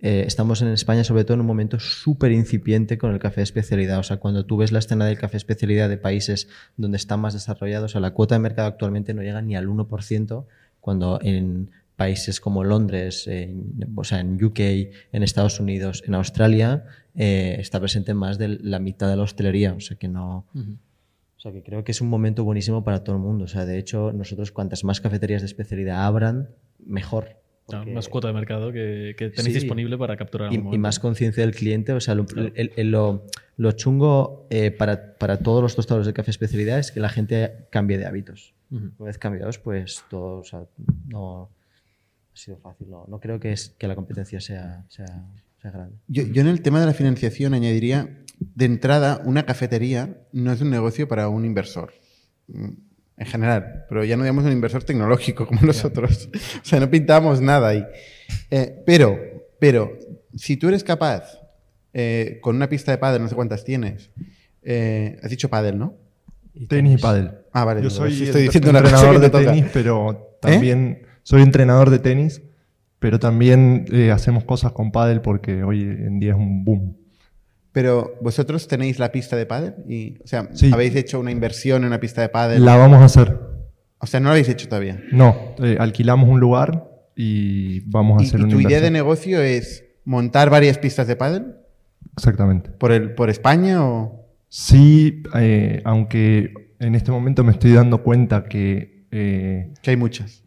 eh, 0.00 0.22
estamos 0.26 0.62
en 0.62 0.68
España 0.68 1.02
sobre 1.02 1.24
todo 1.24 1.34
en 1.34 1.40
un 1.40 1.46
momento 1.46 1.80
súper 1.80 2.30
incipiente 2.30 2.98
con 2.98 3.12
el 3.12 3.18
café 3.18 3.36
de 3.36 3.44
especialidad. 3.44 3.98
O 3.98 4.02
sea, 4.04 4.18
cuando 4.18 4.46
tú 4.46 4.56
ves 4.56 4.70
la 4.70 4.78
escena 4.78 5.06
del 5.06 5.18
café 5.18 5.32
de 5.32 5.38
especialidad 5.38 5.88
de 5.88 5.98
países 5.98 6.48
donde 6.76 6.96
están 6.96 7.20
más 7.20 7.34
desarrollados, 7.34 7.90
o 7.90 7.92
sea, 7.92 8.00
la 8.00 8.12
cuota 8.12 8.36
de 8.36 8.40
mercado 8.40 8.68
actualmente 8.68 9.12
no 9.12 9.22
llega 9.22 9.42
ni 9.42 9.56
al 9.56 9.66
1%, 9.66 10.46
cuando 10.80 11.18
en 11.22 11.70
países 11.98 12.40
como 12.40 12.62
Londres, 12.64 13.28
o 13.96 14.04
sea, 14.04 14.20
en 14.20 14.42
UK, 14.42 14.60
en 15.12 15.22
Estados 15.22 15.58
Unidos, 15.60 16.02
en 16.06 16.14
Australia, 16.14 16.84
eh, 17.16 17.56
está 17.58 17.80
presente 17.80 18.14
más 18.14 18.38
de 18.38 18.48
la 18.62 18.78
mitad 18.78 19.10
de 19.10 19.16
la 19.16 19.24
hostelería. 19.24 19.74
O 19.74 19.80
sea, 19.80 19.96
que 19.98 20.06
no... 20.08 20.46
O 20.54 21.40
sea, 21.40 21.52
que 21.52 21.62
creo 21.62 21.82
que 21.84 21.92
es 21.92 22.00
un 22.00 22.08
momento 22.08 22.44
buenísimo 22.44 22.82
para 22.84 23.02
todo 23.04 23.16
el 23.16 23.22
mundo. 23.22 23.44
O 23.44 23.48
sea, 23.48 23.64
de 23.64 23.78
hecho, 23.78 24.12
nosotros 24.12 24.50
cuantas 24.52 24.82
más 24.84 25.00
cafeterías 25.00 25.42
de 25.42 25.46
especialidad 25.46 26.04
abran, 26.06 26.48
mejor. 26.84 27.36
Claro, 27.66 27.82
Porque- 27.84 27.94
más 27.94 28.08
cuota 28.08 28.28
de 28.28 28.34
mercado 28.34 28.72
que, 28.72 29.14
que 29.18 29.30
tenéis 29.30 29.54
Sí. 29.54 29.60
disponible 29.60 29.98
para 29.98 30.16
capturar. 30.16 30.52
y, 30.52 30.56
y 30.56 30.78
más 30.78 30.98
conciencia 31.00 31.44
del 31.44 31.54
cliente. 31.54 31.92
O 31.92 32.00
sea, 32.00 32.14
lo, 32.14 32.26
el- 32.54 32.72
el- 32.76 32.90
lo, 32.90 33.24
lo 33.56 33.72
chungo 33.72 34.46
eh, 34.50 34.70
para, 34.70 35.14
para 35.16 35.38
todos 35.38 35.62
los 35.62 35.74
tostadores 35.76 36.06
de 36.06 36.12
café 36.12 36.30
especialidad 36.30 36.78
es 36.78 36.90
que 36.92 37.00
la 37.00 37.08
gente 37.08 37.66
cambie 37.70 37.98
de 37.98 38.06
hábitos. 38.06 38.54
Ujú. 38.70 38.90
Una 38.98 39.06
vez 39.08 39.18
cambiados, 39.18 39.58
pues 39.58 40.02
todo, 40.10 40.38
o 40.38 40.44
sea, 40.44 40.64
no 41.08 41.50
sido 42.38 42.58
fácil. 42.58 42.88
No, 42.90 43.04
no 43.08 43.20
creo 43.20 43.38
que, 43.40 43.52
es, 43.52 43.74
que 43.78 43.88
la 43.88 43.94
competencia 43.94 44.40
sea, 44.40 44.84
sea, 44.88 45.06
sea 45.60 45.70
grande. 45.70 45.96
Yo, 46.06 46.24
yo 46.24 46.40
en 46.40 46.48
el 46.48 46.62
tema 46.62 46.80
de 46.80 46.86
la 46.86 46.94
financiación 46.94 47.54
añadiría, 47.54 48.22
de 48.38 48.64
entrada, 48.64 49.20
una 49.24 49.44
cafetería 49.44 50.16
no 50.32 50.52
es 50.52 50.60
un 50.60 50.70
negocio 50.70 51.08
para 51.08 51.28
un 51.28 51.44
inversor. 51.44 51.92
mm, 52.48 52.68
En 53.16 53.26
general, 53.26 53.84
pero 53.88 54.04
ya 54.04 54.16
no 54.16 54.22
digamos 54.22 54.44
un 54.44 54.52
inversor 54.52 54.84
tecnológico 54.84 55.46
como 55.46 55.60
nosotros. 55.62 56.28
O 56.62 56.64
sea, 56.64 56.80
no 56.80 56.90
pintamos 56.90 57.40
nada 57.40 57.68
ahí. 57.68 57.84
Eh, 58.50 58.82
pero, 58.86 59.18
pero, 59.58 59.98
si 60.36 60.56
tú 60.56 60.68
eres 60.68 60.84
capaz, 60.84 61.40
eh, 61.92 62.38
con 62.40 62.56
una 62.56 62.68
pista 62.68 62.92
de 62.92 62.98
pádel, 62.98 63.22
no 63.22 63.28
sé 63.28 63.34
cuántas 63.34 63.64
tienes, 63.64 64.10
eh, 64.62 65.18
has 65.22 65.30
dicho 65.30 65.48
pádel, 65.48 65.78
¿no? 65.78 65.96
tenis 66.68 66.98
y 66.98 67.02
pádel. 67.02 67.30
Ah, 67.52 67.64
vale. 67.64 67.82
Yo 67.82 67.90
soy 67.90 68.24
estoy 68.24 68.42
diciendo 68.42 68.70
entrenador 68.70 69.20
de 69.20 69.30
tenis, 69.30 69.66
pero 69.72 70.38
también 70.40 71.07
soy 71.28 71.42
entrenador 71.42 71.90
de 71.90 71.98
tenis, 71.98 72.40
pero 72.98 73.18
también 73.18 73.84
eh, 73.92 74.10
hacemos 74.10 74.44
cosas 74.44 74.72
con 74.72 74.90
pádel 74.92 75.20
porque 75.20 75.62
hoy 75.62 75.82
en 75.82 76.18
día 76.20 76.30
es 76.32 76.38
un 76.38 76.64
boom. 76.64 76.96
Pero 77.70 78.14
vosotros 78.22 78.66
tenéis 78.66 78.98
la 78.98 79.12
pista 79.12 79.36
de 79.36 79.44
pádel 79.44 79.74
y, 79.86 80.16
o 80.24 80.26
sea, 80.26 80.48
Sí. 80.54 80.70
habéis 80.72 80.96
hecho 80.96 81.20
una 81.20 81.30
inversión 81.30 81.82
en 81.82 81.88
una 81.88 82.00
pista 82.00 82.22
de 82.22 82.30
pádel. 82.30 82.64
La 82.64 82.76
vamos 82.76 83.00
a 83.02 83.04
hacer. 83.04 83.38
O 83.98 84.06
sea, 84.06 84.20
no 84.20 84.24
lo 84.24 84.30
habéis 84.30 84.48
hecho 84.48 84.68
todavía. 84.68 85.02
No, 85.12 85.36
eh, 85.62 85.76
alquilamos 85.78 86.30
un 86.30 86.40
lugar 86.40 86.88
y 87.14 87.80
vamos 87.90 88.20
a 88.20 88.24
¿Y, 88.24 88.26
hacer 88.28 88.40
y 88.40 88.42
una 88.44 88.52
tu 88.54 88.60
idea 88.60 88.80
de 88.80 88.90
negocio 88.90 89.42
es 89.42 89.84
montar 90.06 90.48
varias 90.48 90.78
pistas 90.78 91.06
de 91.08 91.16
pádel 91.16 91.56
Exactamente. 92.16 92.70
por 92.70 92.90
el 92.90 93.14
por 93.14 93.28
España 93.28 93.84
o 93.86 94.24
Sí, 94.48 95.22
eh, 95.34 95.82
aunque 95.84 96.54
en 96.78 96.94
este 96.94 97.10
momento 97.10 97.44
me 97.44 97.52
estoy 97.52 97.72
dando 97.74 98.02
cuenta 98.02 98.44
que, 98.44 99.04
eh, 99.10 99.74
que 99.82 99.90
hay 99.90 99.96
muchas? 99.98 100.42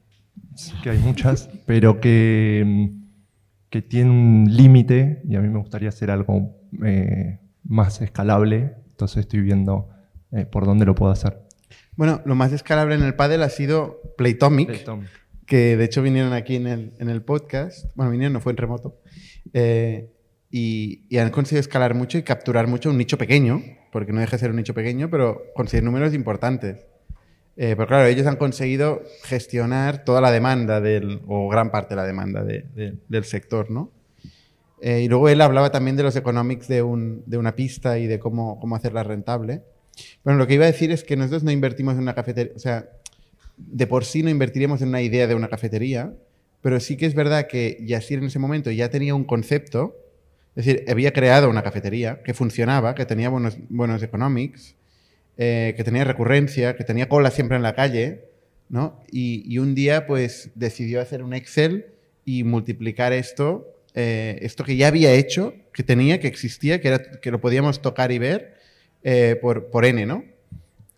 Que 0.84 0.90
hay 0.90 0.98
muchas, 0.98 1.50
pero 1.66 2.00
que, 2.00 2.92
que 3.70 3.82
tiene 3.82 4.10
un 4.10 4.46
límite 4.50 5.22
y 5.28 5.36
a 5.36 5.40
mí 5.40 5.48
me 5.50 5.60
gustaría 5.60 5.90
hacer 5.90 6.12
algo 6.12 6.58
eh, 6.86 7.40
más 7.64 8.02
escalable, 8.02 8.76
entonces 8.90 9.18
estoy 9.18 9.42
viendo 9.42 9.90
eh, 10.32 10.46
por 10.46 10.66
dónde 10.66 10.86
lo 10.86 10.96
puedo 10.96 11.12
hacer. 11.12 11.40
Bueno, 11.96 12.22
lo 12.26 12.36
más 12.36 12.54
escalable 12.54 12.96
en 12.96 13.04
el 13.04 13.16
pádel 13.16 13.44
ha 13.44 13.50
sido 13.50 14.02
Playtomic, 14.18 14.86
que 15.46 15.78
de 15.78 15.84
hecho 15.84 16.02
vinieron 16.02 16.34
aquí 16.34 16.56
en 16.56 16.68
el, 16.68 16.94
en 17.00 17.10
el 17.10 17.22
podcast. 17.22 17.86
Bueno, 17.96 18.12
vinieron, 18.12 18.34
no 18.34 18.40
fue 18.40 18.54
en 18.54 18.58
remoto. 18.58 19.02
Eh, 19.54 20.12
y, 20.50 21.06
y 21.10 21.18
han 21.18 21.30
conseguido 21.30 21.62
escalar 21.62 21.94
mucho 21.94 22.18
y 22.18 22.24
capturar 22.24 22.68
mucho 22.68 22.90
un 22.90 22.98
nicho 22.98 23.18
pequeño, 23.18 23.62
porque 23.92 24.14
no 24.14 24.20
deja 24.20 24.34
de 24.34 24.40
ser 24.40 24.52
un 24.52 24.58
nicho 24.58 24.74
pequeño, 24.74 25.10
pero 25.10 25.44
conseguir 25.54 25.84
números 25.84 26.14
importantes. 26.14 26.86
Eh, 27.58 27.76
pero 27.76 27.88
claro, 27.88 28.08
ellos 28.08 28.26
han 28.28 28.38
conseguido 28.38 29.04
gestionar 29.24 30.04
toda 30.06 30.22
la 30.22 30.32
demanda 30.32 30.80
del, 30.82 31.22
o 31.28 31.50
gran 31.50 31.70
parte 31.72 31.90
de 31.90 31.96
la 31.98 32.06
demanda 32.08 32.44
de- 32.44 32.66
de- 32.76 32.96
del 33.08 33.24
sector, 33.26 33.70
¿no? 33.70 33.92
Eh, 34.82 35.02
y 35.02 35.08
luego 35.10 35.30
él 35.30 35.42
hablaba 35.42 35.72
también 35.72 35.96
de 35.96 36.04
los 36.04 36.16
economics 36.16 36.68
de, 36.68 36.82
un- 36.82 37.24
de 37.26 37.38
una 37.38 37.56
pista 37.56 38.00
y 38.00 38.08
de 38.08 38.20
cómo, 38.20 38.60
cómo 38.60 38.76
hacerla 38.76 39.04
rentable. 39.04 39.62
Bueno, 40.24 40.40
lo 40.40 40.48
que 40.48 40.56
iba 40.56 40.64
a 40.64 40.72
decir 40.72 40.92
es 40.92 41.04
que 41.04 41.16
nosotros 41.18 41.44
no 41.44 41.52
invertimos 41.52 41.94
en 41.96 42.00
una 42.02 42.16
cafetería, 42.16 42.54
o 42.56 42.60
sea, 42.60 42.90
de 43.58 43.86
por 43.86 44.06
sí 44.06 44.24
no 44.24 44.30
invertiríamos 44.30 44.82
en 44.82 44.88
una 44.90 45.02
idea 45.02 45.28
de 45.28 45.36
una 45.36 45.50
cafetería, 45.50 46.14
pero 46.62 46.80
sí 46.80 46.96
que 46.98 47.06
es 47.06 47.14
verdad 47.14 47.48
que 47.48 47.78
Yasir 47.86 48.20
en 48.20 48.26
ese 48.26 48.40
momento 48.40 48.72
ya 48.72 48.90
tenía 48.90 49.14
un 49.14 49.24
concepto, 49.26 49.96
es 50.56 50.66
decir, 50.66 50.86
había 50.90 51.12
creado 51.14 51.50
una 51.50 51.62
cafetería 51.64 52.24
que 52.24 52.34
funcionaba, 52.34 52.96
que 52.96 53.06
tenía 53.06 53.30
buenos, 53.30 53.58
buenos 53.70 54.02
economics, 54.02 54.76
eh, 55.44 55.74
que 55.76 55.84
tenía 55.84 56.04
recurrencia, 56.04 56.76
que 56.76 56.84
tenía 56.84 57.10
cola 57.10 57.32
siempre 57.32 57.58
en 57.58 57.64
la 57.64 57.74
calle, 57.74 58.26
¿no? 58.70 59.00
Y, 59.12 59.58
un 59.58 59.74
día, 59.74 60.06
pues, 60.06 60.52
decidió 60.54 61.02
hacer 61.02 61.24
un 61.24 61.34
Excel 61.34 61.74
y 62.26 62.44
multiplicar 62.44 63.12
esto, 63.12 63.76
eh, 63.96 64.38
esto 64.44 64.64
que 64.64 64.76
ya 64.76 64.88
había 64.88 65.12
hecho, 65.14 65.56
que 65.74 65.82
tenía, 65.82 66.20
que 66.20 66.28
existía, 66.28 66.80
que, 66.80 66.90
era, 66.90 67.00
que 67.20 67.32
lo 67.32 67.42
podíamos 67.42 67.82
tocar 67.82 68.12
y 68.12 68.20
ver, 68.20 68.54
eh, 69.04 69.36
por, 69.42 69.72
por 69.72 69.84
N, 69.86 70.06
¿no? 70.06 70.24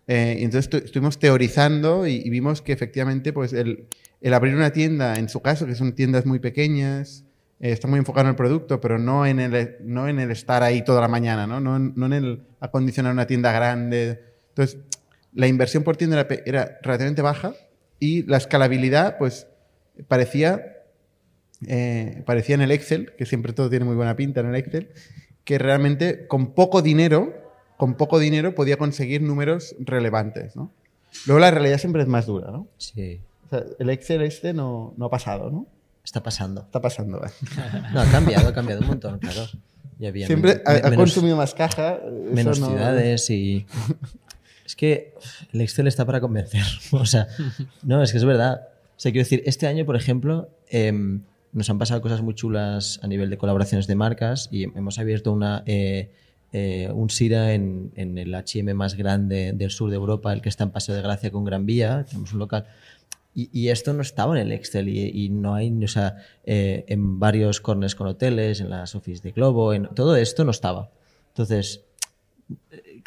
Y 0.06 0.44
entonces 0.44 0.68
tu- 0.68 0.76
estuvimos 0.76 1.18
teorizando 1.18 2.06
y, 2.06 2.28
vimos 2.28 2.60
que 2.60 2.72
efectivamente, 2.74 3.32
pues, 3.32 3.54
el, 3.54 3.86
el 4.20 4.34
abrir 4.34 4.54
una 4.54 4.70
tienda, 4.70 5.14
en 5.18 5.30
su 5.30 5.40
caso, 5.40 5.64
que 5.66 5.74
son 5.74 5.94
tiendas 5.94 6.26
muy 6.26 6.38
pequeñas, 6.38 7.24
está 7.60 7.88
muy 7.88 7.98
enfocado 7.98 8.26
en 8.26 8.32
el 8.32 8.36
producto, 8.36 8.78
pero 8.78 8.98
no 8.98 9.24
en 9.24 9.40
el, 9.40 9.76
no 9.80 10.06
en 10.06 10.18
el 10.18 10.30
estar 10.30 10.62
ahí 10.62 10.84
toda 10.84 11.00
la 11.00 11.08
mañana, 11.08 11.46
¿no? 11.46 11.60
No, 11.60 11.78
no 11.78 12.06
en 12.06 12.12
el 12.12 12.40
acondicionar 12.60 13.12
una 13.12 13.26
tienda 13.26 13.50
grande. 13.52 14.33
Entonces, 14.54 14.78
la 15.32 15.46
inversión 15.48 15.82
por 15.82 15.96
tienda 15.96 16.26
era, 16.46 16.78
relativamente 16.82 17.22
baja 17.22 17.54
y 17.98 18.22
la 18.22 18.36
escalabilidad, 18.36 19.18
pues, 19.18 19.46
parecía, 20.08 20.76
eh, 21.66 22.22
parecía 22.26 22.54
en 22.54 22.62
el 22.62 22.70
Excel, 22.70 23.12
que 23.16 23.26
siempre 23.26 23.52
todo 23.52 23.68
tiene 23.70 23.84
muy 23.84 23.96
buena 23.96 24.16
pinta 24.16 24.40
en 24.40 24.46
el 24.46 24.54
Excel, 24.54 24.90
que 25.44 25.58
realmente 25.58 26.26
con 26.26 26.54
poco 26.54 26.82
dinero, 26.82 27.32
con 27.76 27.94
poco 27.94 28.18
dinero 28.18 28.54
podía 28.54 28.76
conseguir 28.76 29.22
números 29.22 29.74
relevantes, 29.80 30.54
¿no? 30.56 30.72
Luego 31.26 31.38
la 31.40 31.50
realidad 31.50 31.78
siempre 31.78 32.02
es 32.02 32.08
más 32.08 32.26
dura, 32.26 32.50
¿no? 32.50 32.66
Sí, 32.78 33.20
O 33.46 33.48
sea, 33.50 33.64
el 33.78 33.90
Excel 33.90 34.22
este 34.22 34.52
no, 34.52 34.94
no 34.96 35.06
ha 35.06 35.10
pasado, 35.10 35.50
¿no? 35.50 35.66
está 36.04 36.22
pasando. 36.22 36.60
Está 36.62 36.80
pasando. 36.82 37.24
¿eh? 37.24 37.30
No, 37.94 38.00
ha 38.02 38.06
cambiado, 38.10 38.48
ha 38.48 38.52
cambiado 38.54 38.82
un 38.82 38.88
montón, 38.88 39.18
claro. 39.18 39.46
Ya 39.98 40.08
había 40.08 40.26
Siempre 40.26 40.56
men- 40.56 40.62
ha, 40.66 40.70
ha 40.72 40.90
menos- 40.90 40.96
consumido 40.96 41.36
más 41.36 41.54
caja. 41.54 41.98
menos 42.32 42.60
no- 42.60 42.68
ciudades 42.68 43.30
y 43.30 43.66
es 44.64 44.76
que 44.76 45.14
el 45.52 45.60
Excel 45.60 45.86
está 45.86 46.04
para 46.04 46.20
convencer 46.20 46.64
o 46.92 47.06
sea 47.06 47.28
no 47.82 48.02
es 48.02 48.12
que 48.12 48.18
es 48.18 48.24
verdad 48.24 48.68
o 48.96 49.00
sea 49.00 49.12
quiero 49.12 49.24
decir 49.24 49.42
este 49.46 49.66
año 49.66 49.84
por 49.84 49.96
ejemplo 49.96 50.48
em, 50.68 51.22
nos 51.52 51.70
han 51.70 51.78
pasado 51.78 52.00
cosas 52.00 52.22
muy 52.22 52.34
chulas 52.34 52.98
a 53.02 53.06
nivel 53.06 53.30
de 53.30 53.38
colaboraciones 53.38 53.86
de 53.86 53.94
marcas 53.94 54.48
y 54.50 54.64
hemos 54.64 54.98
abierto 54.98 55.32
una 55.32 55.62
eh, 55.66 56.10
eh, 56.52 56.88
un 56.94 57.10
SIRA 57.10 57.52
en, 57.52 57.92
el 57.96 58.32
H&M 58.32 58.74
más 58.74 58.94
grande 58.94 59.52
del 59.54 59.70
sur 59.70 59.90
de 59.90 59.96
Europa 59.96 60.32
el 60.32 60.40
que 60.40 60.48
está 60.48 60.64
en 60.64 60.70
Paseo 60.70 60.94
de 60.94 61.02
Gracia 61.02 61.30
con 61.30 61.44
Gran 61.44 61.66
Vía 61.66 62.04
tenemos 62.08 62.32
un 62.32 62.38
local 62.38 62.66
y, 63.36 63.68
esto 63.68 63.92
no 63.92 64.02
estaba 64.02 64.38
en 64.38 64.46
el 64.46 64.52
Excel 64.52 64.88
y, 64.88 65.28
no 65.28 65.56
hay, 65.56 65.84
o 65.84 65.88
sea, 65.88 66.18
eh, 66.44 66.84
en 66.86 67.18
varios 67.18 67.60
corners 67.60 67.96
con 67.96 68.06
hoteles, 68.06 68.60
en 68.60 68.70
las 68.70 68.94
office 68.94 69.20
de 69.24 69.32
Globo, 69.32 69.74
en, 69.74 69.88
todo 69.88 70.14
esto 70.14 70.44
no 70.44 70.52
estaba. 70.52 70.90
Entonces, 71.30 71.84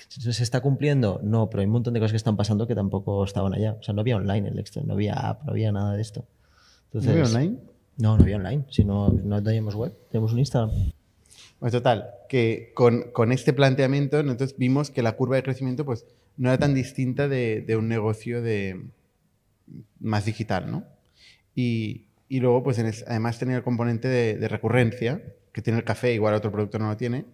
¿se 0.10 0.44
está 0.44 0.62
cumpliendo? 0.62 1.20
No, 1.24 1.50
pero 1.50 1.62
hay 1.62 1.66
un 1.66 1.74
montón 1.74 1.94
de 1.94 2.00
cosas 2.00 2.12
que 2.12 2.18
están 2.18 2.38
pasando 2.38 2.68
que 2.68 2.76
tampoco 2.76 3.24
estaban 3.24 3.54
allá. 3.54 3.78
O 3.80 3.84
sea, 3.84 3.94
no 3.94 4.02
había 4.02 4.16
online 4.18 4.50
el 4.50 4.60
Excel, 4.60 4.86
no 4.88 4.94
había 4.94 5.14
app, 5.14 5.44
no 5.44 5.52
había 5.52 5.72
nada 5.72 5.94
de 5.94 6.02
esto. 6.02 6.22
¿No 6.94 7.00
Entonces, 7.00 7.12
había 7.12 7.24
online? 7.26 7.58
No, 7.98 8.16
no 8.18 8.24
había 8.24 8.36
online, 8.38 8.66
si 8.70 8.86
no, 8.86 9.10
no 9.10 9.42
teníamos 9.42 9.74
web, 9.76 9.94
tenemos 10.12 10.32
un 10.34 10.40
Instagram. 10.40 10.72
Pues 11.60 11.72
total, 11.72 12.12
que 12.30 12.72
con, 12.76 13.12
con 13.12 13.32
este 13.32 13.54
planteamiento 13.54 14.22
nosotros 14.22 14.56
vimos 14.58 14.92
que 14.92 15.02
la 15.02 15.14
curva 15.14 15.36
de 15.38 15.44
crecimiento 15.44 15.84
pues, 15.86 16.06
no 16.38 16.50
era 16.50 16.60
tan 16.60 16.76
distinta 16.76 17.28
de, 17.28 17.62
de 17.62 17.76
un 17.76 17.88
negocio 17.88 18.44
de, 18.44 18.86
más 20.00 20.26
digital, 20.26 20.70
¿no? 20.70 20.84
Y, 21.56 22.06
y 22.30 22.40
luego, 22.40 22.62
pues 22.64 22.78
en 22.78 22.86
es- 22.86 23.04
además 23.08 23.40
tenía 23.40 23.56
el 23.58 23.64
componente 23.64 24.08
de, 24.08 24.38
de 24.38 24.48
recurrencia, 24.48 25.22
que 25.52 25.64
tiene 25.64 25.80
el 25.80 25.86
café, 25.86 26.14
igual 26.14 26.36
otro 26.36 26.52
producto 26.52 26.78
no 26.78 26.90
lo 26.90 26.98
tiene, 26.98 27.26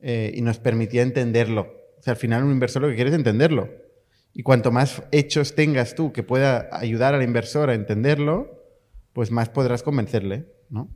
eh, 0.00 0.32
y 0.34 0.42
nos 0.42 0.58
permitía 0.58 1.02
entenderlo. 1.02 1.62
O 1.98 2.02
sea, 2.02 2.12
al 2.12 2.18
final 2.18 2.44
un 2.44 2.52
inversor 2.52 2.82
lo 2.82 2.88
que 2.88 2.94
quiere 2.94 3.10
es 3.10 3.16
entenderlo. 3.16 3.68
Y 4.32 4.42
cuanto 4.42 4.70
más 4.70 5.02
hechos 5.10 5.54
tengas 5.54 5.94
tú 5.94 6.12
que 6.12 6.22
pueda 6.22 6.68
ayudar 6.72 7.14
al 7.14 7.22
inversor 7.22 7.70
a 7.70 7.74
entenderlo, 7.74 8.62
pues 9.12 9.30
más 9.30 9.48
podrás 9.48 9.82
convencerle, 9.82 10.46
¿no? 10.70 10.88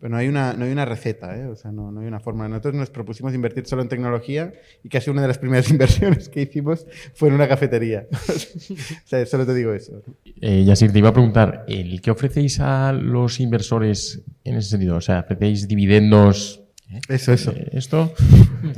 Pero 0.00 0.10
no 0.10 0.16
hay 0.16 0.28
una, 0.28 0.52
no 0.52 0.64
hay 0.64 0.70
una 0.70 0.84
receta, 0.84 1.36
¿eh? 1.36 1.46
o 1.46 1.56
sea, 1.56 1.72
no, 1.72 1.90
no 1.90 2.00
hay 2.00 2.06
una 2.06 2.20
forma. 2.20 2.48
Nosotros 2.48 2.74
nos 2.74 2.88
propusimos 2.88 3.34
invertir 3.34 3.66
solo 3.66 3.82
en 3.82 3.88
tecnología 3.88 4.52
y 4.84 4.88
casi 4.88 5.10
una 5.10 5.22
de 5.22 5.28
las 5.28 5.38
primeras 5.38 5.70
inversiones 5.72 6.28
que 6.28 6.42
hicimos 6.42 6.86
fue 7.14 7.28
en 7.28 7.34
una 7.34 7.48
cafetería. 7.48 8.06
o 8.12 9.08
sea, 9.08 9.26
solo 9.26 9.44
te 9.44 9.54
digo 9.54 9.72
eso. 9.74 10.02
Eh, 10.40 10.64
te 10.64 10.98
iba 10.98 11.08
a 11.08 11.12
preguntar, 11.12 11.64
¿el 11.66 12.00
qué 12.00 12.12
ofrecéis 12.12 12.60
a 12.60 12.92
los 12.92 13.40
inversores 13.40 14.22
en 14.44 14.56
ese 14.56 14.70
sentido? 14.70 14.96
O 14.96 15.00
sea, 15.00 15.20
¿ofrecéis 15.20 15.66
dividendos 15.66 16.62
Eso, 17.08 17.32
eso. 17.32 17.52
eh, 17.52 17.68
esto? 17.72 18.12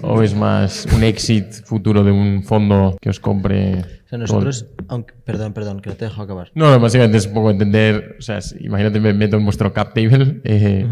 ¿O 0.03 0.23
es 0.23 0.35
más 0.35 0.87
un 0.94 1.05
exit 1.05 1.46
futuro 1.64 2.03
de 2.03 2.11
un 2.11 2.42
fondo 2.42 2.96
que 3.01 3.09
os 3.09 3.20
compre? 3.20 3.81
O 4.05 4.09
sea, 4.09 4.18
nosotros, 4.18 4.66
aunque, 4.88 5.14
perdón, 5.25 5.53
perdón, 5.53 5.81
que 5.81 5.90
no 5.90 5.96
te 5.96 6.07
dejo 6.07 6.20
acabar. 6.23 6.51
No, 6.55 6.79
básicamente 6.81 7.18
es 7.18 7.27
un 7.27 7.35
poco 7.35 7.51
entender, 7.51 8.16
o 8.18 8.23
sea, 8.23 8.38
es- 8.38 8.57
imagínate, 8.61 8.99
me 8.99 9.14
meto 9.14 9.37
en 9.37 9.44
vuestro 9.44 9.73
cap 9.73 9.94
table, 9.94 10.40
eh, 10.44 10.88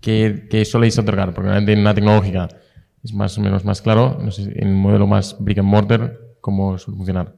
¿qué, 0.00 0.46
qué 0.50 0.64
soléis 0.64 0.98
otorgar? 0.98 1.32
Porque 1.34 1.48
realmente 1.48 1.72
en 1.72 1.80
una 1.80 1.94
tecnológica 1.94 2.48
es 3.02 3.12
más 3.14 3.36
o 3.38 3.40
menos 3.40 3.64
más 3.64 3.80
claro, 3.80 4.18
no 4.22 4.30
sé, 4.30 4.52
en 4.56 4.68
un 4.68 4.76
modelo 4.80 5.06
más 5.06 5.36
brick 5.40 5.58
and 5.58 5.68
mortar, 5.68 6.18
¿cómo 6.40 6.76
suele 6.78 6.98
funcionar? 6.98 7.34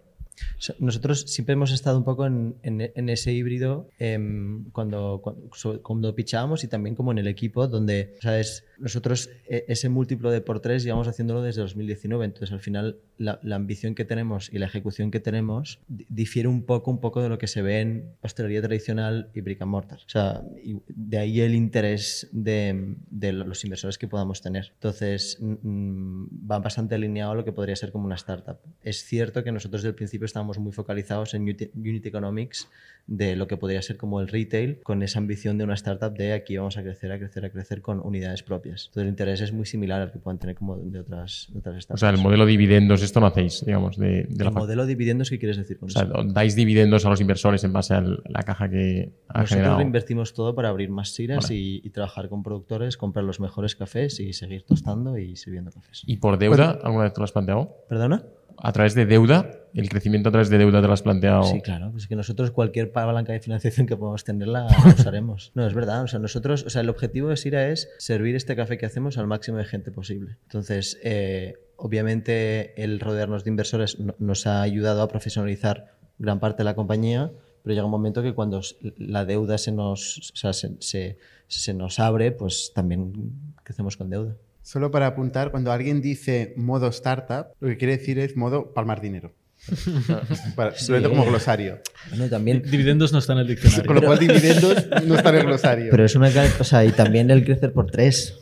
O 0.58 0.60
sea, 0.60 0.74
Nosotros 0.80 1.20
siempre 1.28 1.52
hemos 1.52 1.70
estado 1.70 1.98
un 1.98 2.04
poco 2.04 2.26
en, 2.26 2.56
en- 2.64 2.90
en 2.94 3.08
ese 3.08 3.32
híbrido 3.32 3.88
em, 3.98 4.64
cuando, 4.72 5.20
cuando, 5.22 5.82
cuando 5.82 6.14
pichábamos 6.16 6.64
y 6.64 6.68
también 6.68 6.96
como 6.96 7.12
en 7.12 7.18
el 7.18 7.28
equipo, 7.28 7.68
donde, 7.68 8.16
¿sabes? 8.20 8.64
Nosotros 8.82 9.30
e- 9.48 9.64
ese 9.68 9.88
múltiplo 9.88 10.30
de 10.30 10.40
por 10.40 10.60
tres 10.60 10.82
llevamos 10.84 11.08
haciéndolo 11.08 11.40
desde 11.42 11.62
2019, 11.62 12.24
entonces 12.24 12.52
al 12.52 12.60
final 12.60 12.98
la, 13.16 13.38
la 13.42 13.56
ambición 13.56 13.94
que 13.94 14.04
tenemos 14.04 14.52
y 14.52 14.58
la 14.58 14.66
ejecución 14.66 15.10
que 15.10 15.20
tenemos 15.20 15.78
di- 15.88 16.06
difiere 16.08 16.48
un 16.48 16.64
poco, 16.64 16.90
un 16.90 17.00
poco 17.00 17.22
de 17.22 17.28
lo 17.28 17.38
que 17.38 17.46
se 17.46 17.62
ve 17.62 17.80
en 17.80 18.10
hostelería 18.22 18.60
tradicional 18.60 19.30
y 19.34 19.40
brick 19.40 19.62
and 19.62 19.70
mortar. 19.70 20.00
O 20.04 20.08
sea, 20.08 20.42
y 20.62 20.76
de 20.88 21.18
ahí 21.18 21.40
el 21.40 21.54
interés 21.54 22.28
de, 22.32 22.96
de 23.10 23.32
los 23.32 23.62
inversores 23.64 23.98
que 23.98 24.08
podamos 24.08 24.42
tener. 24.42 24.72
Entonces, 24.74 25.38
va 25.40 26.58
bastante 26.58 26.94
alineado 26.96 27.32
a 27.32 27.34
lo 27.36 27.44
que 27.44 27.52
podría 27.52 27.76
ser 27.76 27.92
como 27.92 28.06
una 28.06 28.16
startup. 28.16 28.58
Es 28.82 29.04
cierto 29.04 29.44
que 29.44 29.52
nosotros 29.52 29.82
desde 29.82 29.90
el 29.90 29.94
principio 29.94 30.26
estábamos 30.26 30.58
muy 30.58 30.72
focalizados 30.72 31.34
en 31.34 31.42
unit 31.42 32.06
economics 32.06 32.68
de 33.06 33.36
lo 33.36 33.46
que 33.46 33.56
podría 33.56 33.82
ser 33.82 33.96
como 33.96 34.20
el 34.20 34.28
retail, 34.28 34.78
con 34.82 35.02
esa 35.02 35.18
ambición 35.18 35.58
de 35.58 35.64
una 35.64 35.74
startup 35.74 36.12
de 36.16 36.32
aquí 36.32 36.56
vamos 36.56 36.76
a 36.78 36.82
crecer, 36.82 37.10
a 37.12 37.18
crecer, 37.18 37.44
a 37.44 37.50
crecer 37.50 37.80
con 37.82 38.00
unidades 38.00 38.42
propias. 38.42 38.71
Entonces, 38.80 39.02
el 39.02 39.08
interés 39.08 39.40
es 39.40 39.52
muy 39.52 39.66
similar 39.66 40.00
al 40.00 40.10
que 40.12 40.18
puedan 40.18 40.38
tener 40.38 40.56
como 40.56 40.76
de 40.76 41.00
otras, 41.00 41.48
de 41.52 41.58
otras 41.58 41.76
O 41.76 41.80
startups. 41.80 42.00
sea, 42.00 42.10
el 42.10 42.18
modelo 42.18 42.46
dividendos, 42.46 43.02
esto 43.02 43.20
no 43.20 43.26
hacéis, 43.26 43.64
digamos, 43.64 43.96
de, 43.96 44.26
de 44.28 44.44
la 44.44 44.50
el 44.50 44.56
modelo 44.56 44.82
de 44.82 44.88
dividendos, 44.88 45.30
¿qué 45.30 45.38
quieres 45.38 45.56
decir 45.56 45.78
con 45.78 45.88
O 45.88 45.90
sea, 45.90 46.02
eso? 46.02 46.24
dais 46.24 46.54
dividendos 46.56 47.04
a 47.06 47.10
los 47.10 47.20
inversores 47.20 47.62
en 47.64 47.72
base 47.72 47.94
a 47.94 48.00
la 48.00 48.42
caja 48.44 48.68
que 48.68 49.12
ha 49.28 49.38
Nosotros 49.40 49.48
generado. 49.50 49.76
reinvertimos 49.78 50.32
todo 50.34 50.54
para 50.54 50.68
abrir 50.70 50.90
más 50.90 51.10
siras 51.10 51.44
Vale. 51.44 51.54
y, 51.54 51.80
y 51.84 51.90
trabajar 51.90 52.28
con 52.28 52.42
productores, 52.42 52.96
comprar 52.96 53.24
los 53.24 53.40
mejores 53.40 53.76
cafés 53.76 54.18
y 54.20 54.32
seguir 54.32 54.62
tostando 54.64 55.18
y 55.18 55.36
sirviendo 55.36 55.70
cafés. 55.70 56.02
¿Y 56.06 56.16
por 56.16 56.38
deuda? 56.38 56.78
¿Alguna 56.82 57.04
vez 57.04 57.12
te 57.12 57.20
lo 57.20 57.24
has 57.24 57.32
planteado? 57.32 57.76
¿Perdona? 57.88 58.22
¿A 58.64 58.72
través 58.72 58.94
de 58.94 59.06
deuda? 59.06 59.50
¿El 59.74 59.88
crecimiento 59.88 60.28
a 60.28 60.32
través 60.32 60.48
de 60.50 60.56
deuda 60.58 60.80
te 60.80 60.86
lo 60.86 60.92
has 60.92 61.02
planteado? 61.02 61.42
Sí, 61.42 61.60
claro. 61.62 61.90
Pues 61.90 62.06
que 62.06 62.14
nosotros 62.14 62.52
cualquier 62.52 62.92
palanca 62.92 63.32
de 63.32 63.40
financiación 63.40 63.86
que 63.88 63.96
podamos 63.96 64.22
tener 64.22 64.46
la, 64.54 64.66
usaremos. 64.96 65.50
No, 65.54 65.66
es 65.66 65.74
verdad. 65.74 66.02
O 66.04 66.06
sea, 66.06 66.20
nosotros, 66.20 66.64
o 66.64 66.70
sea, 66.70 66.82
el 66.82 66.88
objetivo 66.88 67.28
de 67.30 67.36
Sira 67.36 67.68
es 67.70 67.88
servir 67.98 68.36
este 68.36 68.54
café 68.54 68.78
que 68.78 68.86
hacemos 68.86 69.18
al 69.18 69.26
máximo 69.26 69.58
de 69.58 69.64
gente 69.64 69.90
posible. 69.90 70.36
Entonces, 70.44 71.00
eh, 71.02 71.54
obviamente, 71.76 72.80
el 72.82 73.00
rodearnos 73.00 73.42
de 73.44 73.50
inversores 73.50 73.98
no- 73.98 74.14
nos 74.18 74.46
ha 74.46 74.62
ayudado 74.62 75.02
a 75.02 75.08
profesionalizar 75.08 75.96
gran 76.18 76.38
parte 76.38 76.58
de 76.58 76.64
la 76.64 76.74
compañía, 76.74 77.32
pero 77.64 77.74
llega 77.74 77.84
un 77.84 77.90
momento 77.90 78.22
que 78.22 78.32
cuando 78.34 78.60
la 78.96 79.24
deuda 79.24 79.58
se 79.58 79.72
nos, 79.72 80.30
o 80.32 80.36
sea, 80.36 80.52
se, 80.52 80.76
se- 80.80 81.18
se 81.48 81.74
nos 81.74 81.98
abre, 81.98 82.30
pues 82.32 82.72
también 82.74 83.32
crecemos 83.64 83.96
con 83.96 84.08
deuda. 84.10 84.36
Solo 84.62 84.90
para 84.90 85.06
apuntar, 85.08 85.50
cuando 85.50 85.72
alguien 85.72 86.00
dice 86.00 86.54
modo 86.56 86.88
startup, 86.88 87.46
lo 87.60 87.68
que 87.68 87.76
quiere 87.76 87.96
decir 87.98 88.18
es 88.18 88.36
modo 88.36 88.72
palmar 88.72 89.00
dinero. 89.00 89.32
Para, 90.56 90.74
como 91.08 91.24
glosario. 91.24 91.78
Bueno, 92.10 92.28
también 92.28 92.62
Dividendos 92.62 93.12
no 93.12 93.20
está 93.20 93.32
en 93.34 93.40
el 93.40 93.46
diccionario. 93.46 93.86
Con 93.86 93.94
lo 93.96 94.02
cual, 94.02 94.18
dividendos 94.18 94.86
no 95.06 95.14
está 95.14 95.28
en 95.30 95.36
el 95.36 95.46
glosario. 95.46 95.86
Pero 95.90 96.04
es 96.04 96.16
una. 96.16 96.30
O 96.58 96.64
sea, 96.64 96.84
y 96.84 96.90
también 96.90 97.30
el 97.30 97.44
crecer 97.44 97.72
por 97.72 97.88
tres. 97.88 98.38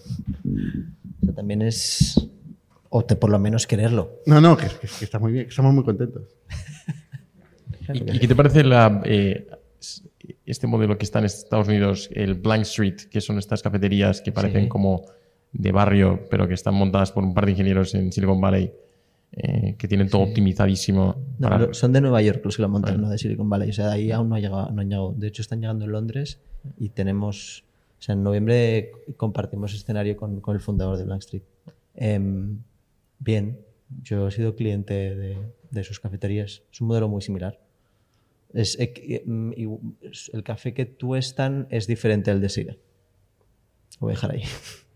O 1.23 1.27
sea, 1.27 1.35
también 1.35 1.61
es. 1.61 2.27
O 2.89 3.05
te, 3.05 3.17
por 3.17 3.29
lo 3.31 3.39
menos 3.39 3.67
quererlo. 3.67 4.21
No, 4.25 4.41
no, 4.41 4.57
que, 4.57 4.67
que- 4.67 4.89
que 4.99 5.05
está 5.05 5.19
muy 5.19 5.33
bien, 5.33 5.45
que 5.45 5.51
estamos 5.51 5.75
muy 5.75 5.85
contentos. 5.85 6.23
¿Y, 7.93 8.17
y 8.17 8.19
qué 8.19 8.27
te 8.29 8.35
parece 8.35 8.65
la, 8.65 9.03
eh, 9.05 9.47
este 10.47 10.67
modelo 10.67 10.97
que 10.97 11.05
está 11.05 11.19
en 11.19 11.27
Estados 11.27 11.69
Unidos, 11.69 12.09
el 12.15 12.35
Blank 12.35 12.63
Street, 12.63 12.97
que 13.11 13.21
son 13.21 13.39
estas 13.39 13.63
cafeterías 13.63 14.21
que 14.23 14.33
parecen 14.33 14.63
Sí. 14.65 14.69
como 14.69 15.05
de 15.53 15.73
barrio, 15.73 16.27
pero 16.31 16.47
que 16.49 16.55
están 16.55 16.75
montadas 16.75 17.13
por 17.13 17.25
un 17.25 17.35
par 17.35 17.47
de 17.47 17.53
ingenieros 17.53 17.95
en 17.95 18.13
Silicon 18.13 18.41
Valley, 18.41 18.73
eh, 19.33 19.75
que 19.79 19.89
tienen 19.89 20.09
todo 20.09 20.23
optimizadísimo? 20.23 21.17
No, 21.39 21.49
para- 21.49 21.75
son 21.75 21.93
de 21.93 22.01
Nueva 22.01 22.23
York 22.23 22.41
los 22.45 22.57
que 22.57 22.63
lo 22.63 22.69
montan, 22.69 22.95
Vale. 22.95 23.03
no 23.03 23.11
de 23.11 23.19
Silicon 23.19 23.49
Valley. 23.49 23.71
O 23.71 23.73
sea, 23.73 23.93
ahí 23.93 24.11
aún 24.13 24.29
no, 24.29 24.35
ha 24.37 24.41
llegado, 24.41 24.71
no 24.71 24.81
han 24.81 24.89
llegado. 24.89 25.13
De 25.17 25.27
hecho, 25.29 25.43
están 25.43 25.61
llegando 25.61 25.85
en 25.85 25.93
Londres 25.93 26.41
y 26.79 26.91
tenemos. 26.91 27.65
O 27.99 28.03
sea, 28.03 28.15
en 28.15 28.23
noviembre 28.23 28.93
compartimos 29.17 29.75
escenario 29.75 30.17
con, 30.17 30.41
con 30.41 30.55
el 30.55 30.61
fundador 30.63 30.97
de 30.97 31.05
Blank 31.05 31.21
Street. 31.21 31.43
Em, 31.95 32.59
bien, 33.19 33.59
yo 34.03 34.29
he 34.29 34.31
sido 34.31 34.57
cliente 34.57 35.15
de, 35.15 35.37
de 35.71 35.85
sus 35.85 36.01
cafeterías. 36.01 36.63
Es 36.73 36.81
un 36.81 36.87
modelo 36.89 37.09
muy 37.09 37.21
similar. 37.21 37.61
Es, 38.55 38.79
eh, 38.81 39.23
es- 40.03 40.31
el 40.33 40.43
café 40.43 40.73
que 40.75 40.87
tú 40.87 41.15
están 41.15 41.67
es 41.71 41.87
diferente 41.87 42.31
al 42.31 42.41
de 42.41 42.49
Sira. 42.49 42.73
Lo 44.01 44.07
voy 44.07 44.13
a 44.13 44.15
dejar 44.15 44.31
ahí. 44.33 44.43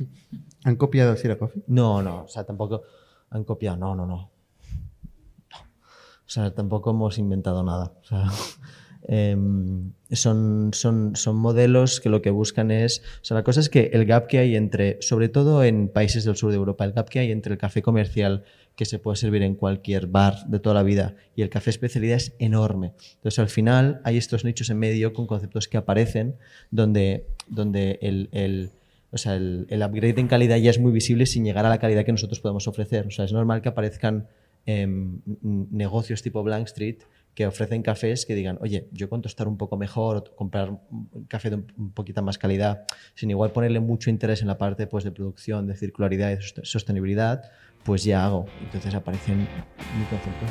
¿Han 0.64 0.76
copiado 0.76 1.16
Sira 1.16 1.38
Coffee? 1.38 1.62
No, 1.66 2.02
no, 2.02 2.24
o 2.24 2.28
sea, 2.28 2.44
tampoco 2.44 2.82
han 3.30 3.44
copiado, 3.44 3.76
no, 3.76 3.94
no, 3.94 4.06
no. 4.06 4.30
O 6.24 6.34
sea, 6.34 6.54
tampoco 6.54 6.90
hemos 6.90 7.18
inventado 7.18 7.62
nada. 7.62 7.92
O 8.00 8.04
sea, 8.04 8.30
em, 9.08 9.92
son, 10.10 10.70
son, 10.72 11.16
son 11.16 11.36
modelos 11.36 12.00
que 12.00 12.08
lo 12.08 12.22
que 12.22 12.30
buscan 12.30 12.70
es, 12.70 13.02
o 13.20 13.24
sea, 13.24 13.34
la 13.34 13.44
cosa 13.44 13.60
es 13.60 13.68
que 13.68 13.90
el 13.92 14.06
gap 14.06 14.28
que 14.28 14.38
hay 14.38 14.56
entre, 14.56 15.00
sobre 15.02 15.28
todo 15.28 15.64
en 15.64 15.88
países 15.88 16.24
del 16.24 16.36
sur 16.36 16.50
de 16.50 16.56
Europa, 16.56 16.84
el 16.84 16.92
gap 16.92 17.08
que 17.08 17.18
hay 17.18 17.32
entre 17.32 17.52
el 17.52 17.58
café 17.58 17.82
comercial 17.82 18.44
que 18.76 18.86
se 18.86 18.98
puede 18.98 19.16
servir 19.16 19.42
en 19.42 19.54
cualquier 19.54 20.06
bar 20.06 20.46
de 20.46 20.58
toda 20.58 20.74
la 20.74 20.82
vida 20.82 21.16
y 21.36 21.42
el 21.42 21.50
café 21.50 21.68
especialidad 21.70 22.16
es 22.16 22.34
enorme. 22.38 22.94
Entonces 23.14 23.38
al 23.38 23.48
final 23.48 24.00
hay 24.04 24.16
estos 24.16 24.44
nichos 24.44 24.70
en 24.70 24.78
medio 24.78 25.12
con 25.12 25.26
conceptos 25.26 25.68
que 25.68 25.76
aparecen 25.76 26.36
donde, 26.70 27.26
donde 27.48 27.98
el 28.00 28.70
o 29.12 29.18
sea, 29.18 29.36
el, 29.36 29.66
el 29.68 29.82
upgrade 29.82 30.18
en 30.20 30.26
calidad 30.26 30.56
ya 30.56 30.70
es 30.70 30.80
muy 30.80 30.90
visible 30.90 31.26
sin 31.26 31.44
llegar 31.44 31.64
a 31.66 31.68
la 31.68 31.78
calidad 31.78 32.04
que 32.04 32.12
nosotros 32.12 32.40
podemos 32.40 32.66
ofrecer. 32.66 33.06
O 33.06 33.10
sea, 33.10 33.24
es 33.26 33.32
normal 33.32 33.60
que 33.62 33.68
aparezcan 33.68 34.26
n- 35.44 35.66
negocios 35.70 36.22
tipo 36.22 36.42
Blank 36.42 36.66
Street 36.68 36.98
que 37.34 37.46
ofrecen 37.46 37.82
cafés 37.82 38.26
que 38.26 38.34
digan, 38.34 38.58
oye, 38.60 38.88
yo 38.92 39.08
con 39.08 39.22
tostar 39.22 39.48
un 39.48 39.56
poco 39.56 39.76
mejor 39.76 40.34
comprar 40.34 40.70
un 40.90 41.26
café 41.28 41.48
de 41.50 41.56
un, 41.56 41.66
un 41.78 41.90
más 42.22 42.36
calidad, 42.36 42.84
sin 43.14 43.30
igual 43.30 43.52
ponerle 43.52 43.80
mucho 43.80 44.10
interés 44.10 44.42
en 44.42 44.48
la 44.48 44.58
parte 44.58 44.86
pues, 44.86 45.02
de 45.04 45.12
producción, 45.12 45.66
de 45.66 45.74
circularidad 45.74 46.30
y 46.38 46.42
sostenibilidad, 46.64 47.42
pues 47.84 48.04
ya 48.04 48.24
hago. 48.26 48.46
Entonces 48.62 48.94
aparecen 48.94 49.38
muy 49.38 50.06
conceptos. 50.10 50.50